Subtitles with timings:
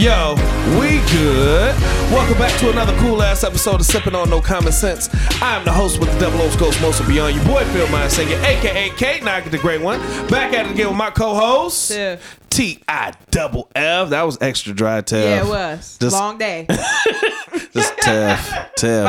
[0.00, 0.34] Yo,
[0.80, 1.74] we good.
[2.10, 5.10] Welcome back to another cool ass episode of Sipping on No Common Sense.
[5.42, 7.36] I'm the host with the Double O's Ghost Most of Beyond.
[7.36, 10.00] Your boy Phil Mind Singer, aka Kate Knock the Great One.
[10.28, 12.40] Back at it again with my co-host Tiff.
[12.48, 14.08] T I double F.
[14.08, 15.22] That was extra dry, Tiff.
[15.22, 15.98] Yeah, it was.
[16.00, 16.66] Just- Long day.
[17.74, 19.04] Just Tiff, Tiff.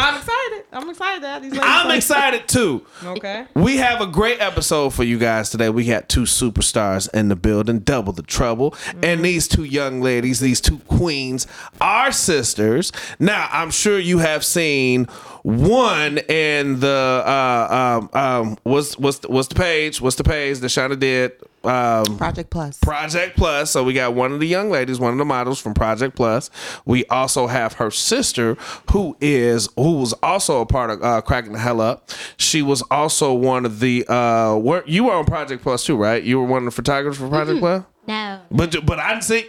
[0.73, 1.23] I'm excited.
[1.23, 1.67] Have these ladies.
[1.67, 2.85] I'm excited too.
[3.03, 3.45] Okay.
[3.55, 5.69] We have a great episode for you guys today.
[5.69, 8.73] We got two superstars in the building, double the trouble.
[8.87, 9.21] And mm-hmm.
[9.23, 11.45] these two young ladies, these two queens,
[11.81, 12.91] are sisters.
[13.19, 15.07] Now, I'm sure you have seen
[15.43, 19.99] one and the uh um um what's what's the, what's the page?
[20.01, 21.31] What's the page that Shauna did?
[21.63, 22.77] Um Project Plus.
[22.79, 23.71] Project Plus.
[23.71, 26.49] So we got one of the young ladies, one of the models from Project Plus.
[26.85, 28.55] We also have her sister,
[28.91, 32.09] who is who was also a part of uh, Cracking the Hell Up.
[32.37, 34.05] She was also one of the.
[34.07, 36.21] Uh, were, you were on Project Plus too, right?
[36.23, 37.83] You were one of the photographers for Project Plus.
[38.07, 38.41] No.
[38.49, 39.45] But but I didn't see.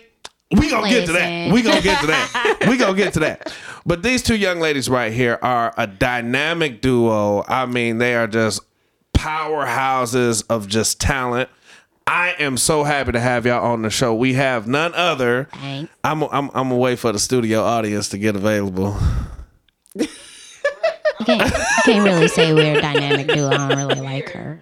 [0.53, 1.29] We gonna get to that.
[1.31, 1.53] Listen.
[1.55, 2.65] We gonna get to that.
[2.69, 3.55] we gonna get to that.
[3.87, 7.45] But these two young ladies right here are a dynamic duo.
[7.49, 8.61] I mean, they are just
[9.15, 11.49] powerhouses of just talent.
[12.07, 14.15] I am so happy to have y'all on the show.
[14.15, 15.49] We have none other.
[15.55, 15.93] Thanks.
[16.05, 18.97] I'm I'm I'm gonna wait for the studio audience to get available.
[21.21, 23.49] You can't, you can't really say we're a dynamic duo.
[23.49, 24.59] I don't really like her.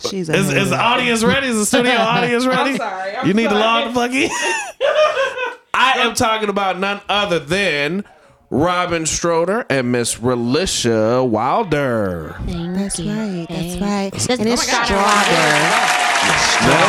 [0.00, 1.48] She's Is, is the audience ready?
[1.48, 2.70] Is the studio audience ready?
[2.72, 3.16] I'm sorry.
[3.16, 3.62] I'm you need the sorry.
[3.62, 4.30] law to fuck in?
[5.74, 8.04] I am talking about none other than
[8.50, 12.36] Robin Stroder and Miss Relisha Wilder.
[12.46, 13.10] Thank That's you.
[13.12, 13.46] right.
[13.48, 14.10] That's right.
[14.12, 14.84] That's- and oh it's my God.
[14.86, 15.68] strawberry.
[16.66, 16.84] No,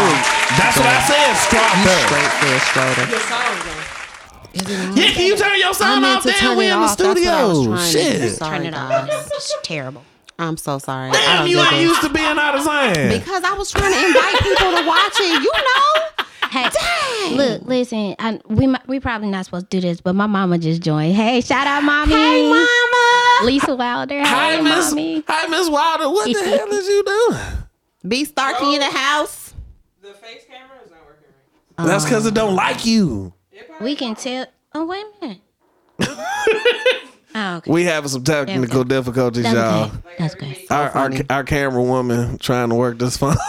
[0.57, 1.33] that's what I said.
[1.35, 2.01] Strawberry.
[2.07, 3.05] Straight for Stroder.
[3.09, 4.97] Your.
[4.97, 6.23] Yeah, can you turn your I sound off?
[6.23, 6.97] to Damn, we it in the off.
[6.97, 7.75] That's what I was studio.
[7.75, 8.29] trying to do.
[8.29, 8.39] Shit.
[8.39, 9.09] Turn it guys.
[9.13, 9.27] off.
[9.35, 10.03] It's terrible.
[10.39, 11.11] I'm so sorry.
[11.11, 13.09] Damn, don't you ain't used to being out of Zion.
[13.19, 15.43] Because I was trying to invite people to watch it.
[15.43, 16.25] You know.
[16.49, 17.35] Hey, Dang.
[17.37, 18.15] look, listen.
[18.17, 21.13] I, we we probably not supposed to do this, but my mama just joined.
[21.13, 22.13] Hey, shout out, mommy.
[22.13, 23.45] Hey, mama.
[23.45, 24.19] Lisa Wilder.
[24.23, 24.89] Hi, Hey, Miss.
[24.89, 25.23] mommy.
[25.27, 26.09] Hi, Miss Wilder.
[26.09, 27.39] What the hell is you doing?
[28.07, 29.53] Be Starkey in the house.
[30.01, 31.27] The face camera is not working
[31.77, 31.85] right.
[31.85, 33.31] That's because it don't like you.
[33.79, 34.47] We can tell.
[34.73, 35.41] Oh wait a minute.
[37.39, 37.71] oh, okay.
[37.71, 39.85] We having some technical difficulties, That's y'all.
[39.85, 39.97] okay.
[40.19, 40.57] That's good.
[40.69, 43.35] Our, our our camera woman trying to work this phone.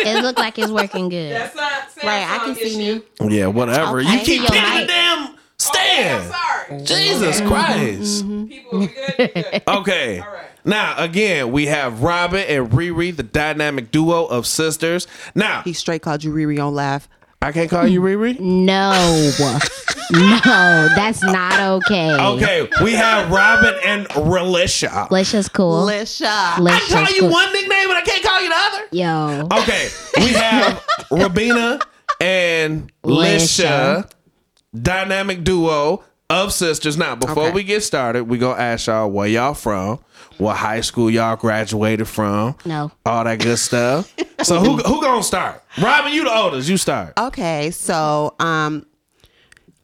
[0.00, 1.32] It looked like it's working good.
[1.32, 3.02] That's not Samsung Right, I can see issue.
[3.26, 3.38] me.
[3.38, 4.00] yeah, whatever.
[4.00, 4.12] Okay.
[4.12, 4.88] You keep Your hitting the mic.
[4.88, 6.32] damn Okay, stand.
[6.34, 7.08] Oh, I'm sorry.
[7.08, 7.48] Jesus mm-hmm.
[7.48, 8.24] Christ.
[8.24, 8.46] Mm-hmm.
[8.46, 9.34] People, good?
[9.34, 9.62] Good.
[9.68, 10.18] Okay.
[10.20, 10.44] All right.
[10.64, 15.06] Now again, we have Robin and Riri, the dynamic duo of sisters.
[15.34, 17.08] Now He straight called you Riri on laugh.
[17.40, 18.38] I can't call you Riri.
[18.40, 18.90] No,
[20.12, 22.12] no, that's not okay.
[22.14, 25.08] Okay, we have Robin and Relisha.
[25.10, 25.86] Let's cool.
[25.86, 26.26] Lisha.
[26.26, 27.30] I Let's call you cool.
[27.30, 28.84] one nickname, but I can't call you the other.
[28.90, 31.80] Yo, Okay, we have Rabina
[32.20, 34.10] and Lisha, Lisha.
[34.82, 36.96] dynamic duo of sisters.
[36.96, 37.52] Now, before Okay.
[37.52, 40.00] we get started, we gonna ask y'all where y'all from,
[40.38, 42.90] what high school y'all graduated from, no.
[43.04, 44.14] all that good stuff.
[44.42, 45.62] so who who gonna start?
[45.80, 46.68] Robin, you the oldest.
[46.68, 47.18] You start.
[47.18, 48.86] Okay, so um,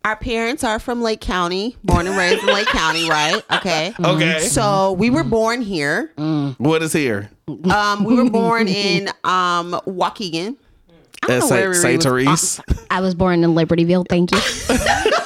[0.04, 3.42] our parents are from Lake County, born and raised in Lake County, right?
[3.52, 3.94] Okay.
[4.04, 4.40] Okay.
[4.40, 6.12] So we were born here.
[6.58, 7.30] What is here?
[7.48, 10.56] Um, we were born in um Waukegan.
[11.22, 12.60] I don't At know where we Saint was- Therese.
[12.90, 14.06] I was born in Libertyville.
[14.08, 14.38] Thank you.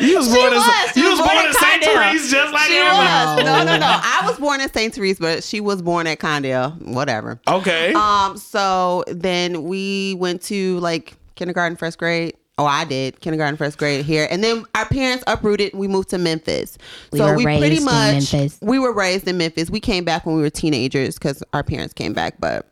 [0.00, 0.90] You was born in was.
[0.94, 2.02] She you was was born born in in Saint Condell.
[2.02, 3.42] Therese, just like She everybody.
[3.42, 3.44] was.
[3.44, 3.86] No, no, no.
[4.02, 4.94] I was born in St.
[4.94, 6.70] Therese, but she was born at Condell.
[6.80, 7.40] Whatever.
[7.48, 7.92] Okay.
[7.94, 12.34] Um, so then we went to like kindergarten, first grade.
[12.60, 15.72] Oh, I did kindergarten, first grade here, and then our parents uprooted.
[15.74, 16.76] We moved to Memphis.
[17.12, 18.58] We so were we pretty raised in much Memphis.
[18.60, 19.70] we were raised in Memphis.
[19.70, 22.66] We came back when we were teenagers because our parents came back, but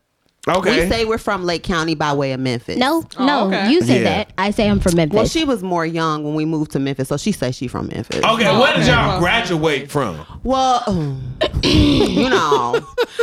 [0.48, 0.84] okay.
[0.84, 2.76] we say we're from Lake County by way of Memphis.
[2.76, 3.70] No, no, okay.
[3.70, 4.04] you say Yeah.
[4.24, 4.32] that.
[4.38, 5.16] I say I'm from Memphis.
[5.16, 7.88] Well, she was more young when we moved to Memphis, so she says she from
[7.88, 8.22] Memphis.
[8.24, 8.92] okay, where did okay.
[8.92, 10.24] y'all graduate from?
[10.44, 10.82] Well,
[11.62, 12.80] you know,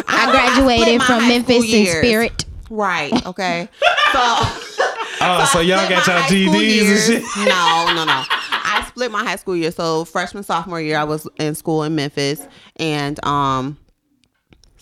[0.08, 2.46] I graduated split my from Memphis in spirit.
[2.70, 3.26] Right.
[3.26, 3.68] Okay.
[4.14, 4.20] So.
[5.26, 7.38] Oh, so y'all got y'all GDs years- and shit.
[7.48, 8.24] No, no, no.
[8.30, 9.72] I split my high school year.
[9.72, 12.46] So freshman, sophomore year, I was in school in Memphis,
[12.76, 13.78] and um,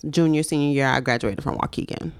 [0.10, 2.12] junior, senior year, I graduated from Waukegan.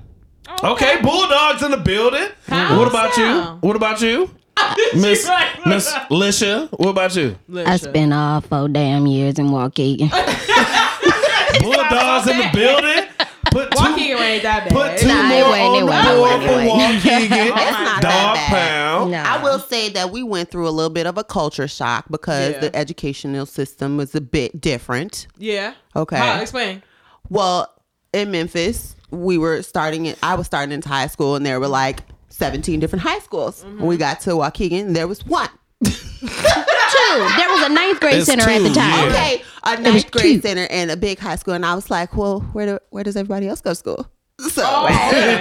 [0.64, 2.28] Okay, Bulldogs in the building.
[2.48, 3.42] What about you?
[3.62, 4.30] What about you?
[4.96, 5.28] Miss
[5.66, 7.36] Miss Lisha, what about you?
[7.56, 10.10] I spent all four damn years in Waukegan.
[11.62, 13.08] Bulldogs in the building.
[13.52, 14.72] Put two, Waukegan ain't that bad.
[14.72, 17.04] put two Nah, more wasn't, on it the board it for wasn't.
[17.04, 17.52] Waukegan.
[17.58, 18.50] It's not Dog that bad.
[18.50, 19.12] pound.
[19.12, 19.18] No.
[19.18, 22.54] I will say that we went through a little bit of a culture shock because
[22.54, 22.60] Yeah.
[22.60, 25.28] the educational system was a bit different.
[25.38, 25.74] Yeah.
[25.96, 26.18] Okay.
[26.18, 26.40] How?
[26.40, 26.82] Explain.
[27.30, 27.68] Well,
[28.14, 30.18] in Memphis, we were starting it.
[30.24, 32.00] I was starting into high school, and there were like,
[32.30, 33.64] 17 different high schools.
[33.64, 35.50] When we got to Waukegan, there was one.
[35.84, 35.90] Two.
[35.90, 38.76] There was a ninth grade It's center at the time.
[38.76, 39.10] yeah.
[39.10, 40.42] Okay, a was ninth grade cute.
[40.44, 43.16] center and a big high school, and I was like, well, where do, where does
[43.16, 44.08] everybody else go to school?
[44.50, 44.88] So, oh,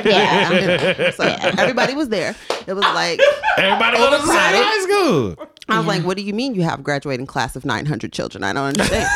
[0.04, 1.10] Yeah.
[1.16, 1.24] so
[1.58, 2.34] everybody was there.
[2.66, 3.18] It was like
[3.56, 4.62] Everybody go to the same Overcrowded.
[4.62, 5.36] high school.
[5.70, 8.44] I was like, what do you mean you have a graduating class of 900 children?
[8.44, 9.06] I don't understand.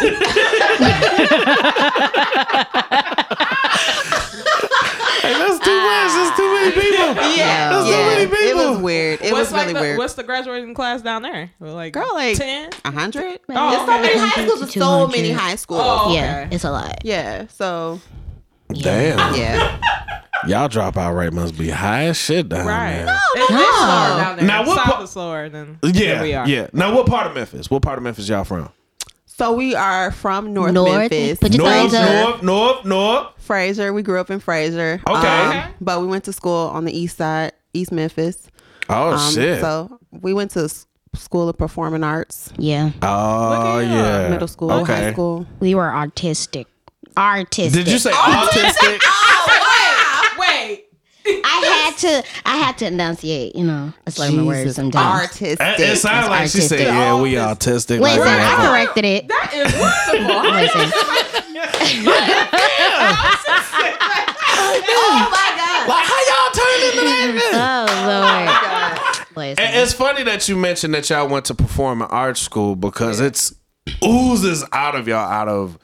[5.22, 6.12] Hey, that's too much.
[6.12, 6.80] That's too many ah.
[7.14, 7.36] people.
[7.36, 8.06] yeah, That's so yeah.
[8.08, 9.20] many It was weird.
[9.22, 9.98] It what's was like really the, weird.
[9.98, 11.50] What's the graduating class down there?
[11.60, 12.70] Like Girl, like ten.
[12.84, 13.40] a hundred.
[13.48, 14.60] Oh, There's so many high schools.
[14.60, 15.80] There's so many high schools.
[15.82, 16.14] Oh, okay.
[16.16, 16.98] Yeah, it's a lot.
[17.04, 17.46] Yeah.
[17.46, 18.00] So
[18.68, 19.34] Damn.
[19.34, 19.80] yeah.
[20.46, 22.92] Y'all dropout rate must be high as shit down Right.
[23.04, 23.18] there.
[23.36, 23.56] It's, it's No.
[23.56, 24.46] slower down there.
[24.46, 26.46] Now, what South pa- is slower than Yeah, we are.
[26.46, 26.66] yeah.
[26.74, 27.70] Now, what part of Memphis?
[27.70, 28.68] What part of Memphis y'all from?
[29.36, 31.10] So we are from North, North.
[31.10, 31.38] Memphis.
[31.40, 32.42] Put your North, thumbs up.
[32.42, 33.26] north, north, north.
[33.46, 33.92] Frayser.
[33.92, 35.00] We grew up in Frayser.
[35.08, 35.48] Okay.
[35.48, 35.66] Okay.
[35.80, 38.48] but we went to school on the east side, East Memphis.
[38.88, 39.60] Oh Um, shit.
[39.60, 40.68] So we went to
[41.16, 42.90] School of Performing Arts, Yeah.
[43.02, 44.28] oh yeah.
[44.30, 44.94] middle school, Okay.
[45.06, 45.46] high school.
[45.60, 46.66] We were artistic.
[47.16, 47.84] Artistic.
[47.84, 49.00] Did you say artistic?
[49.48, 49.60] Wait.
[51.26, 53.92] I had to I had to enunciate, you know.
[54.06, 54.76] I slur my words Jesus.
[54.76, 55.20] sometimes.
[55.22, 55.60] Artistic.
[55.60, 58.58] It, it sounds like she said, "Yeah, we autistic." like Listen, that.
[58.58, 59.28] I corrected it.
[59.28, 61.44] That is wonderful.
[64.66, 65.88] Oh my god.
[65.88, 67.50] Like, how y'all turned into that?
[67.54, 68.48] Oh Lord.
[68.48, 68.52] Oh
[69.36, 69.64] Listen.
[69.64, 73.54] And It's funny that you mentioned that y'all went to performing art school because it's
[74.02, 75.78] oozes out of y'all out of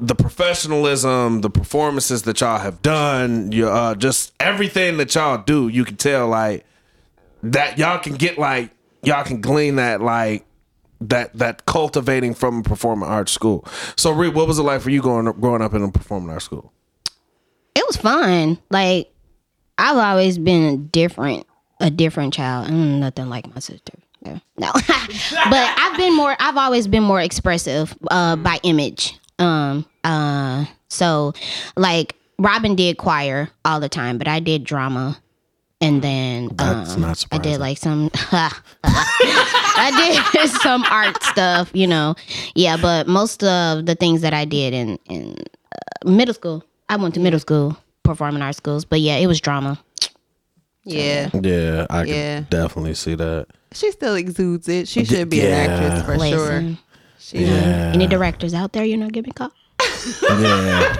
[0.00, 5.68] the professionalism, the performances that y'all have done, your uh, just everything that y'all do.
[5.68, 6.64] You can tell like
[7.42, 8.70] that y'all can get like
[9.02, 10.44] y'all can glean that like
[11.00, 13.66] that that cultivating from a performing arts school.
[13.96, 16.30] So, Reed, what was it like for you growing up, growing up in a performing
[16.30, 16.72] arts school?
[17.74, 18.58] it was fun.
[18.70, 19.12] Like
[19.78, 21.46] I've always been a different,
[21.80, 22.68] a different child.
[22.68, 23.94] Mm, nothing like my sister.
[24.22, 24.38] Yeah.
[24.58, 26.36] No, but I've been more.
[26.38, 29.18] I've always been more expressive uh, by image.
[29.40, 29.86] Um.
[30.04, 30.66] Uh.
[30.88, 31.32] So,
[31.76, 35.18] like Robin did choir all the time, but I did drama,
[35.80, 38.10] and then That's um, not I did like some.
[38.82, 42.14] I did some art stuff, you know.
[42.54, 45.36] Yeah, but most of the things that I did in in
[46.04, 48.84] uh, middle school, I went to middle school performing arts schools.
[48.84, 49.78] But yeah, it was drama.
[50.84, 51.30] Yeah.
[51.34, 52.36] Yeah, I Yeah.
[52.40, 53.46] can definitely see that.
[53.72, 54.88] She still exudes it.
[54.88, 56.64] She should be an actress for sure.
[57.32, 59.52] Listen, She, Yeah, any directors out there, you know, give me a call.
[60.40, 60.96] yeah.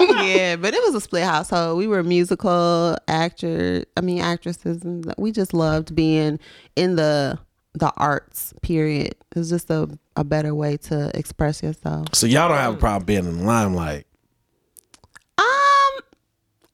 [0.22, 1.78] yeah, but it was a split household.
[1.78, 6.38] We were musical actor, I mean actresses, and we just loved being
[6.76, 7.38] in the
[7.74, 8.52] the arts.
[8.62, 9.14] Period.
[9.34, 12.08] It was just a a better way to express yourself.
[12.14, 14.06] So y'all don't have a problem being in the limelight.
[15.38, 15.44] Um,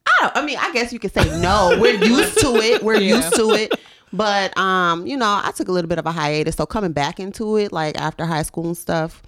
[0.06, 0.36] I don't.
[0.36, 1.76] I mean, I guess you could say no.
[1.80, 2.82] We're used to it.
[2.82, 3.16] We're Yeah.
[3.16, 3.78] used to it.
[4.12, 6.56] But um, you know, I took a little bit of a hiatus.
[6.56, 9.22] So coming back into it, like after high school and stuff,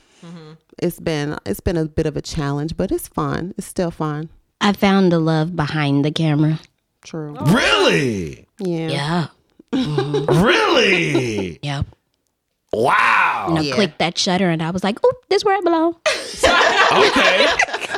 [0.79, 3.55] it's been it's been a bit of a challenge, but it's fun.
[3.59, 4.29] It's still fun.
[4.61, 6.61] I found the love behind the camera.
[7.03, 7.35] True.
[7.41, 8.47] Really?
[8.59, 8.88] Yeah.
[8.88, 9.27] Yeah.
[10.43, 11.59] Really?
[11.62, 11.87] Yep.
[12.73, 13.47] Wow.
[13.49, 13.75] And I Yeah.
[13.75, 15.97] clicked that shutter, and I was like, "Oh, this where I belong."
[16.93, 17.47] Okay.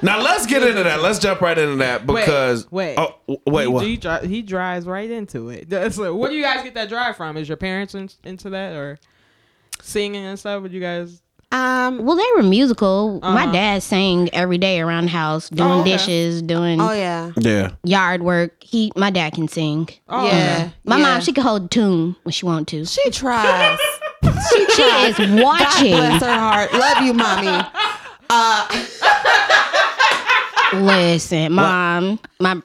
[0.02, 1.00] Now let's get into that.
[1.00, 2.96] Let's jump right into that because wait.
[2.98, 3.14] Oh,
[3.46, 3.62] wait.
[3.62, 3.86] he, What?
[3.86, 5.70] He, dri- he drives right into it.
[5.70, 7.36] That's like, where do you guys get that drive from?
[7.36, 8.98] Is your parents in, into that or
[9.80, 10.62] singing and stuff?
[10.62, 11.22] Would you guys?
[11.52, 12.04] Um.
[12.04, 13.20] Well, they were musical.
[13.22, 13.52] My Uh-huh.
[13.52, 15.92] dad sang every day around the house, doing Oh, okay.
[15.92, 17.30] dishes, doing Oh yeah.
[17.38, 17.70] yeah.
[17.84, 18.62] yard work.
[18.62, 19.88] He, my dad can sing.
[20.08, 20.30] Oh, Yeah.
[20.32, 20.72] okay.
[20.84, 21.02] My yeah.
[21.02, 22.84] mom, she can hold a tune when she want to.
[22.86, 23.78] She tries.
[24.22, 25.92] She is God watching.
[25.92, 26.72] bless her heart.
[26.72, 27.62] Love you, mommy.
[30.72, 32.60] Listen, mom, my,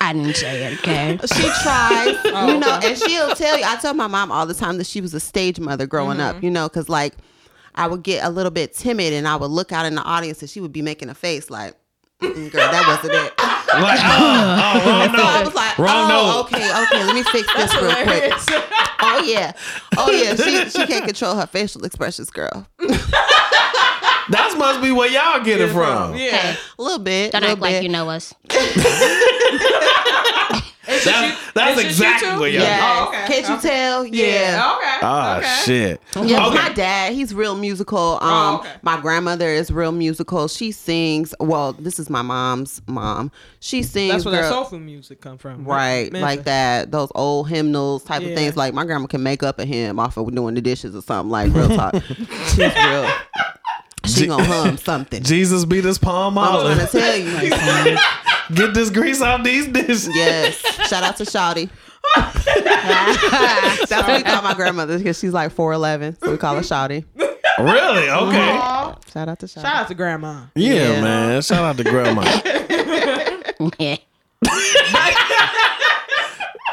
[0.00, 0.78] I didn't say it.
[0.80, 1.18] Okay.
[1.34, 3.64] She tries, Oh, you know, and she'll tell you.
[3.64, 6.36] I tell my mom all the time that she was a stage mother growing Mm-hmm.
[6.36, 7.14] up, you know, because like
[7.74, 10.42] I would get a little bit timid and I would look out in the audience
[10.42, 11.74] and she would be making a face like,
[12.22, 13.32] "Mm, "Girl, that wasn't it."
[13.72, 14.12] Like, oh,
[14.62, 16.40] oh, wrong So I was like, Wrong "Oh, note.
[16.44, 18.32] okay, okay, let me fix this real quick."
[19.04, 19.52] Oh yeah,
[19.96, 20.34] oh yeah.
[20.36, 22.66] She she can't control her facial expressions, girl.
[24.30, 26.14] That must be where y'all get it from.
[26.16, 26.36] Yeah.
[26.36, 28.32] Hey, A little bit, don't little act like you know us.
[31.02, 32.40] It's That's, that's it's just you exactly two?
[32.40, 32.62] where y'all.
[32.62, 32.80] Yeah.
[33.04, 33.26] Oh, okay.
[33.26, 33.68] Can't you Okay.
[33.68, 34.06] tell?
[34.06, 34.24] Yeah.
[34.26, 34.74] Yeah.
[34.76, 34.98] Okay.
[35.02, 35.62] Ah, okay.
[35.64, 36.00] shit.
[36.16, 36.54] Yeah, Okay.
[36.56, 38.18] my dad, he's real musical.
[38.20, 38.70] Um, Oh, okay.
[38.82, 40.48] my grandmother is real musical.
[40.48, 41.34] She sings.
[41.40, 43.30] Well, this is my mom's mom.
[43.60, 44.12] She sings.
[44.12, 45.64] That's where that girl- soul food music come from.
[45.64, 46.22] Right, Memphis.
[46.22, 46.90] like that.
[46.92, 48.28] Those old hymnals type Yeah.
[48.28, 48.56] of things.
[48.56, 51.30] Like my grandma can make up a hymn off of doing the dishes or something.
[51.30, 51.94] Like real talk.
[52.48, 53.10] She's real.
[54.06, 55.22] She gonna hum something.
[55.22, 57.98] Jesus be this palm I'm trying to tell you.
[58.56, 60.08] Get this grease off these dishes.
[60.14, 60.56] Yes.
[60.88, 61.70] Shout out to Shawty.
[63.88, 66.62] That's what we call my grandmother because she's like four eleven, so we call her
[66.62, 67.04] Shawty.
[67.16, 68.06] Really?
[68.08, 68.28] Mm-hmm.
[68.28, 68.50] Okay.
[68.58, 69.62] Aw, Shout out to Shawty.
[69.62, 70.46] Shout out to grandma.
[70.54, 71.00] Yeah, Yeah.
[71.02, 71.42] man.
[71.42, 72.22] Shout out to grandma.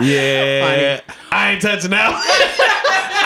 [0.02, 0.76] Yeah.
[0.76, 1.02] Yeah.
[1.32, 2.22] I ain't touching that one.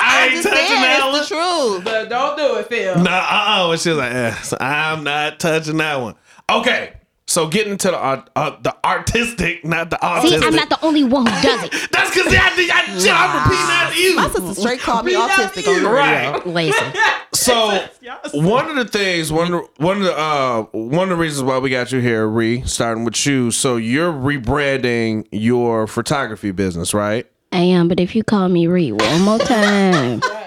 [0.05, 1.19] I ain't touching that one.
[1.19, 1.83] it's the truth.
[1.83, 3.03] But don't do it, Phil.
[3.03, 6.15] No, uh, uh But she was like, eh, so I'm not touching that one.
[6.49, 6.93] Okay.
[7.33, 10.39] So getting to the art, uh, the artistic, not the autistic.
[10.39, 11.71] See, I'm not the only one who does it.
[11.91, 14.15] That's because I, I, I, am repeating that to you.
[14.17, 16.31] My sister straight called me autistic on the radio.
[16.31, 16.45] Right.
[16.45, 16.93] Listen.
[17.33, 17.87] So
[18.35, 21.43] one of the things, one of the, one of the uh, one of the reasons
[21.43, 23.49] why we got you here, Re, starting with you.
[23.49, 27.25] So you're rebranding your photography business, right?
[27.51, 30.21] I am, but if you call me Re one more time.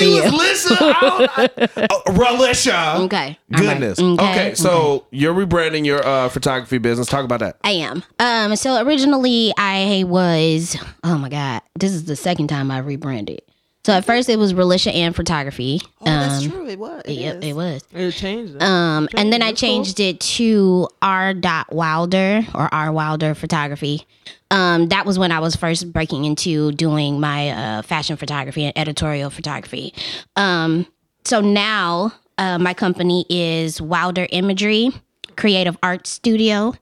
[0.00, 0.78] Know you was listening.
[0.80, 1.38] I don't,
[1.76, 3.00] I, oh, Relisha.
[3.00, 3.38] Okay.
[3.54, 3.72] All right.
[3.74, 3.98] Goodness.
[3.98, 4.30] Okay.
[4.30, 4.54] Okay.
[4.54, 7.06] So you're rebranding your uh, photography business.
[7.08, 7.56] Talk about that.
[7.64, 8.02] I am.
[8.18, 13.42] Um, so originally I was oh my god, this is the second time I rebranded.
[13.84, 15.80] So at first it was Relisha and photography.
[16.02, 16.66] Oh, that's Um, true.
[16.68, 17.02] It was.
[17.06, 17.44] It Yep, is.
[17.44, 17.82] it was.
[17.94, 18.56] It changed.
[18.56, 18.62] it.
[18.62, 19.68] Um, and then I That's cool.
[19.70, 21.32] changed it to R.
[21.32, 22.92] Dot Wilder or R.
[22.92, 24.06] Wilder Photography.
[24.50, 28.76] Um, that was when I was first breaking into doing my uh, fashion photography and
[28.76, 29.94] editorial photography.
[30.36, 30.86] Um,
[31.24, 34.90] so now uh, my company is Wilder Imagery
[35.36, 36.74] Creative Arts Studio,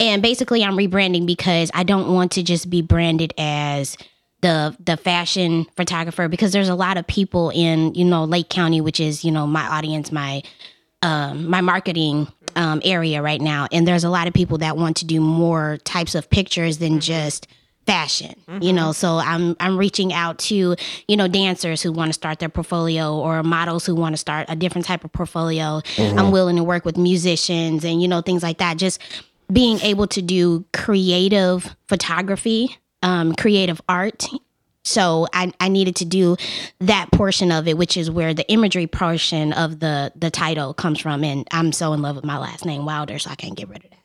[0.00, 3.96] and basically I'm rebranding because I don't want to just be branded as
[4.40, 8.80] the the fashion photographer because there's a lot of people in you know Lake County,
[8.80, 10.42] which is you know my audience, my
[11.02, 14.96] um, my marketing um, area right now, and there's a lot of people that want
[14.98, 17.46] to do more types of pictures than just
[17.88, 18.92] fashion you know?
[18.92, 20.76] So i'm i'm reaching out to
[21.08, 24.44] you know dancers who want to start their portfolio or models who want to start
[24.50, 25.80] a different type of portfolio.
[25.96, 28.76] I'm willing to work with musicians and you know things like that.
[28.76, 29.00] Just
[29.50, 34.26] being able to do creative photography um, creative art.
[34.84, 36.36] So I, I needed to do
[36.80, 41.00] that portion of it which is where the imagery portion of the the title comes
[41.00, 41.24] from.
[41.24, 43.84] And i'm so in love with my last name wilder so i can't get rid
[43.84, 43.97] of that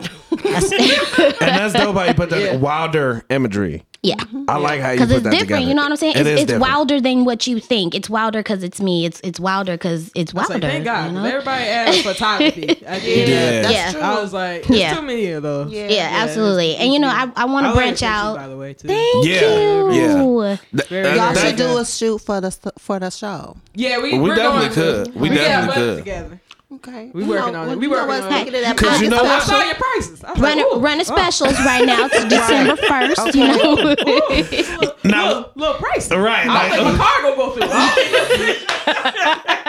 [0.00, 3.82] And that's dope how you put that wilder imagery.
[4.02, 4.14] yeah
[4.46, 5.40] I like how you because put it's that different.
[5.48, 5.60] together.
[5.66, 6.16] You know what I'm saying?
[6.16, 7.94] It It's, is it's wilder than what you think.
[7.94, 9.04] It's wilder because it's me.
[9.04, 10.54] It's it's wilder because it's It's wilder.
[10.54, 11.10] like, thank God.
[11.10, 11.28] you 'cause know?
[11.28, 12.68] Everybody added photography.
[12.88, 13.28] I did.
[13.28, 13.62] Yeah.
[13.62, 13.92] That's Yeah.
[13.92, 14.00] true.
[14.00, 14.94] I was like, there's Yeah.
[14.94, 15.72] too many of those.
[15.72, 15.88] Yeah.
[15.88, 16.76] Yeah, absolutely.
[16.76, 18.36] And you know, I, I want to branch pictures, out.
[18.36, 18.86] by the way, too.
[18.88, 19.92] Thank Yeah, you.
[19.92, 20.56] Yeah.
[20.88, 23.56] Th- Y'all should do a shoot for the for the show.
[23.74, 25.14] Yeah, we, We definitely could.
[25.16, 25.98] We definitely could.
[25.98, 26.40] Together.
[26.70, 27.10] Okay.
[27.14, 27.78] We You working know, on it.
[27.78, 28.30] We working on it.
[28.30, 29.42] making it that 'Cause you know I what?
[29.42, 30.22] saw your prices.
[30.22, 31.16] I was Run like, ooh, running oh.
[31.16, 33.34] specials right now to December first.
[33.34, 36.10] You know, Little, Now- little, little price.
[36.10, 37.62] Right, I like- don't think my car gonna go through.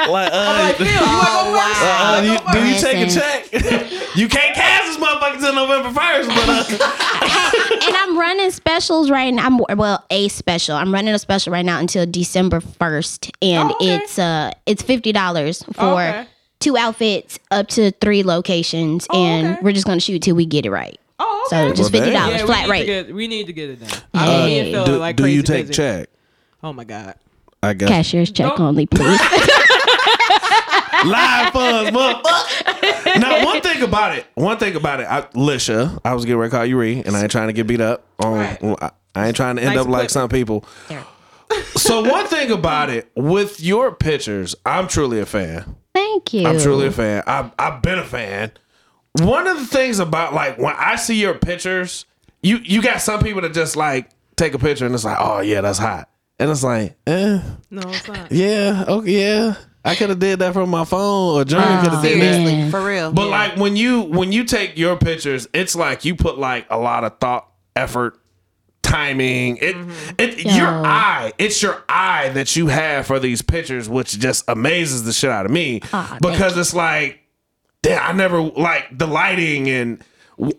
[0.01, 1.81] I'm like, uh, like, Phil, you want to go first?
[1.83, 4.15] uh, you, do you take a check?
[4.17, 9.33] you can't cash this motherfucker till November first, but uh, and I'm running specials right
[9.33, 9.45] now.
[9.45, 10.75] I'm well, a special.
[10.75, 13.95] I'm running a special right now until December first, and Oh, okay.
[13.95, 16.27] it's uh it's fifty dollars for Okay.
[16.59, 19.59] Two outfits up to three locations, Oh, and okay.
[19.61, 20.99] we're just gonna shoot till we get it right.
[21.19, 21.69] Oh, okay.
[21.69, 22.79] So just Well, fifty dollars yeah, flat we rate.
[22.81, 24.01] To get, we need to get it done.
[24.13, 25.73] I mean, me and Phil do, like do you take busy.
[25.81, 26.09] check?
[26.63, 27.15] Oh my god.
[27.61, 29.19] I guess Cashier's check Don't- only, please.
[31.05, 33.19] live funds, motherfucker.
[33.19, 36.51] now, one thing about it, one thing about it, I, Lisha, I was getting ready
[36.51, 38.05] to call you Ree, and I ain't trying to get beat up.
[38.19, 38.57] On, Right.
[38.81, 40.63] I, I ain't trying to end Nice up like some people.
[40.87, 41.03] There.
[41.75, 45.75] So, one thing about it, with your pictures, I'm truly a fan.
[45.95, 46.47] Thank you.
[46.47, 47.23] I'm truly a fan.
[47.25, 48.51] I've, I've been a fan.
[49.13, 52.05] One of the things about like when I see your pictures,
[52.43, 55.39] you you got some people that just like take a picture and it's like, oh
[55.39, 57.41] yeah, that's hot, and it's like, eh,
[57.71, 58.31] No, it's not.
[58.31, 61.93] yeah, okay, yeah, I could have did that from my phone, or Journey Oh, could
[61.93, 62.71] have did that.
[62.71, 63.11] For real.
[63.11, 66.77] But like when you when you take your pictures, it's like you put like a
[66.77, 68.18] lot of thought, effort,
[68.89, 69.57] timing.
[69.57, 69.75] It
[70.17, 75.03] it your eye, it's your eye that you have for these pictures, which just amazes
[75.03, 77.19] the shit out of me Aw, thank because it's like,
[77.81, 80.03] damn, I never like the lighting and.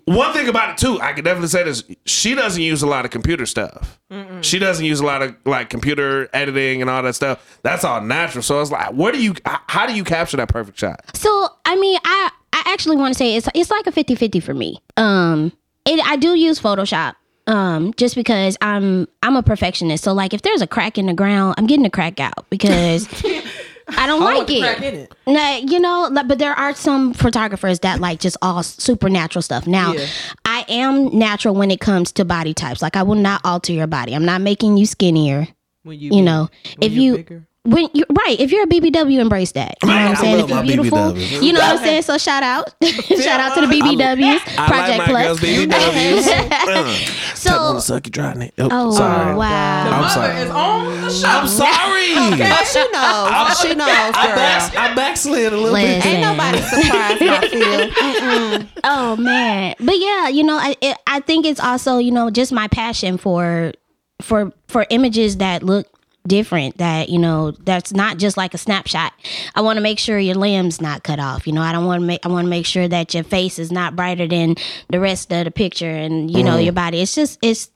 [0.04, 3.06] One thing about it too, I can definitely say this: she doesn't use a lot
[3.06, 3.98] of computer stuff.
[4.42, 7.58] She doesn't use a lot of like computer editing and all that stuff.
[7.62, 8.42] That's all natural.
[8.42, 9.34] So it's like, where do you?
[9.46, 11.16] How do you capture that perfect shot?
[11.16, 14.52] So I mean, I I actually want to say it's it's like a 50-50 for
[14.52, 14.82] me.
[14.98, 15.50] Um,
[15.86, 17.14] it I do use Photoshop.
[17.50, 20.04] Um, just because I'm I'm a perfectionist.
[20.04, 23.06] So like, if there's a crack in the ground, I'm getting a crack out because
[23.88, 24.60] I don't I like it.
[24.60, 25.14] crack in it.
[25.26, 29.66] Nah, you know, like, but there are some photographers that like just all supernatural stuff.
[29.66, 30.06] Now, Yeah.
[30.44, 32.82] I am natural when it comes to body types.
[32.82, 34.14] Like, I will not alter your body.
[34.14, 35.48] I'm not making you skinnier.
[35.82, 36.48] When You big- know,
[36.80, 37.46] if you bigger.
[37.72, 39.76] When you right, if you're a BBW, embrace that.
[39.82, 40.44] You know what I'm saying?
[40.44, 41.42] If you're beautiful, BBWs.
[41.42, 42.02] you know what I'm saying.
[42.02, 45.40] So shout out, shout out to the BBWs, Project Plus.
[45.40, 46.50] BBWs.
[46.70, 46.94] Uh,
[47.34, 48.52] So- Tap on the sucky dry neck.
[48.58, 49.34] Oh, Oh sorry.
[49.34, 49.84] wow.
[49.84, 50.36] The I'm mother sorry.
[50.42, 51.28] is on the show.
[51.28, 52.12] I'm sorry.
[52.12, 53.60] Oh, she knows.
[53.60, 54.36] she knows, I, girl.
[54.36, 56.04] back, I backslid a little bit.
[56.04, 57.90] Ain't nobody surprised I feel.
[57.90, 58.68] Mm-mm.
[58.84, 62.52] Oh man, but yeah, you know, I it, I think it's also you know just
[62.52, 63.72] my passion for
[64.20, 65.86] for for images that look
[66.26, 69.12] different that you know that's not just like a snapshot.
[69.54, 71.62] I want to make sure your limbs not cut off you know?
[71.62, 73.96] I don't want to make i want to make sure that your face is not
[73.96, 74.56] brighter than
[74.88, 76.74] the rest of the picture and you know your mm-hmm.
[76.74, 77.00] body.
[77.00, 77.70] It's just it's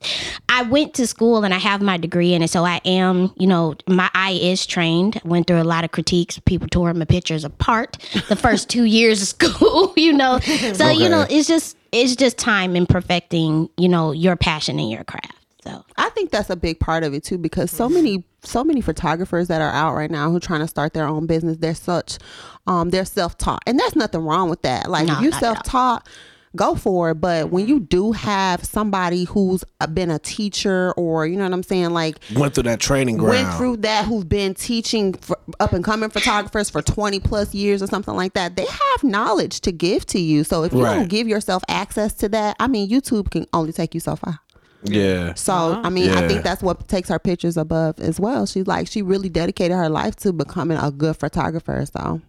[0.48, 3.46] i went to school and i have my degree in it so i am you
[3.46, 5.20] know my eye is trained.
[5.24, 6.38] Went through a lot of critiques.
[6.40, 7.98] People tore my pictures apart
[8.28, 10.38] the first two years of school you know?
[10.74, 14.90] So you know it's just it's just time in perfecting you know your passion and
[14.90, 15.34] your craft
[15.64, 15.82] so.
[15.96, 19.48] I think that's a big part of it too, because so many, so many photographers
[19.48, 21.56] that are out right now who are trying to start their own business.
[21.58, 22.18] They're such,
[22.66, 24.90] um, they're self taught, and there's nothing wrong with that.
[24.90, 25.54] Like No, if you not at all.
[25.54, 26.08] self taught,
[26.56, 27.14] go for it.
[27.16, 31.62] But when you do have somebody who's been a teacher, or you know what I'm
[31.64, 33.30] saying, like Went through that training ground.
[33.46, 35.14] went through that who's been teaching
[35.60, 39.60] up and coming photographers for 20 plus years or something like that they have knowledge
[39.62, 40.94] to give to you so if you Right.
[40.96, 44.40] don't give yourself access to that i mean youtube can only take you so far
[44.84, 45.34] yeah.
[45.34, 46.20] so i mean Yeah.
[46.20, 49.76] i think that's what takes her pictures above as well she's like she really dedicated
[49.76, 52.20] her life to becoming a good photographer so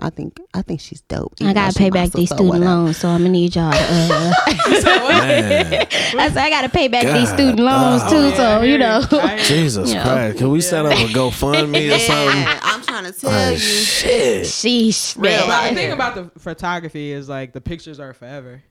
[0.00, 2.64] i think i think she's dope I gotta pay back these student whatever.
[2.66, 3.72] loans, so I'm gonna need y'all.
[3.72, 4.32] To, uh,
[6.18, 9.00] I said I gotta pay back these student loans Oh, too, Yeah, so you know.
[9.12, 10.02] I hear Jesus Yeah.
[10.04, 10.38] Christ.
[10.38, 12.38] Can we set up a GoFundMe or something?
[12.40, 14.44] Yeah, i'm trying to tell Oh, you shit.
[14.46, 15.48] Sheesh, Real man.
[15.48, 15.70] life.
[15.70, 18.62] The thing about the photography is like the pictures are forever.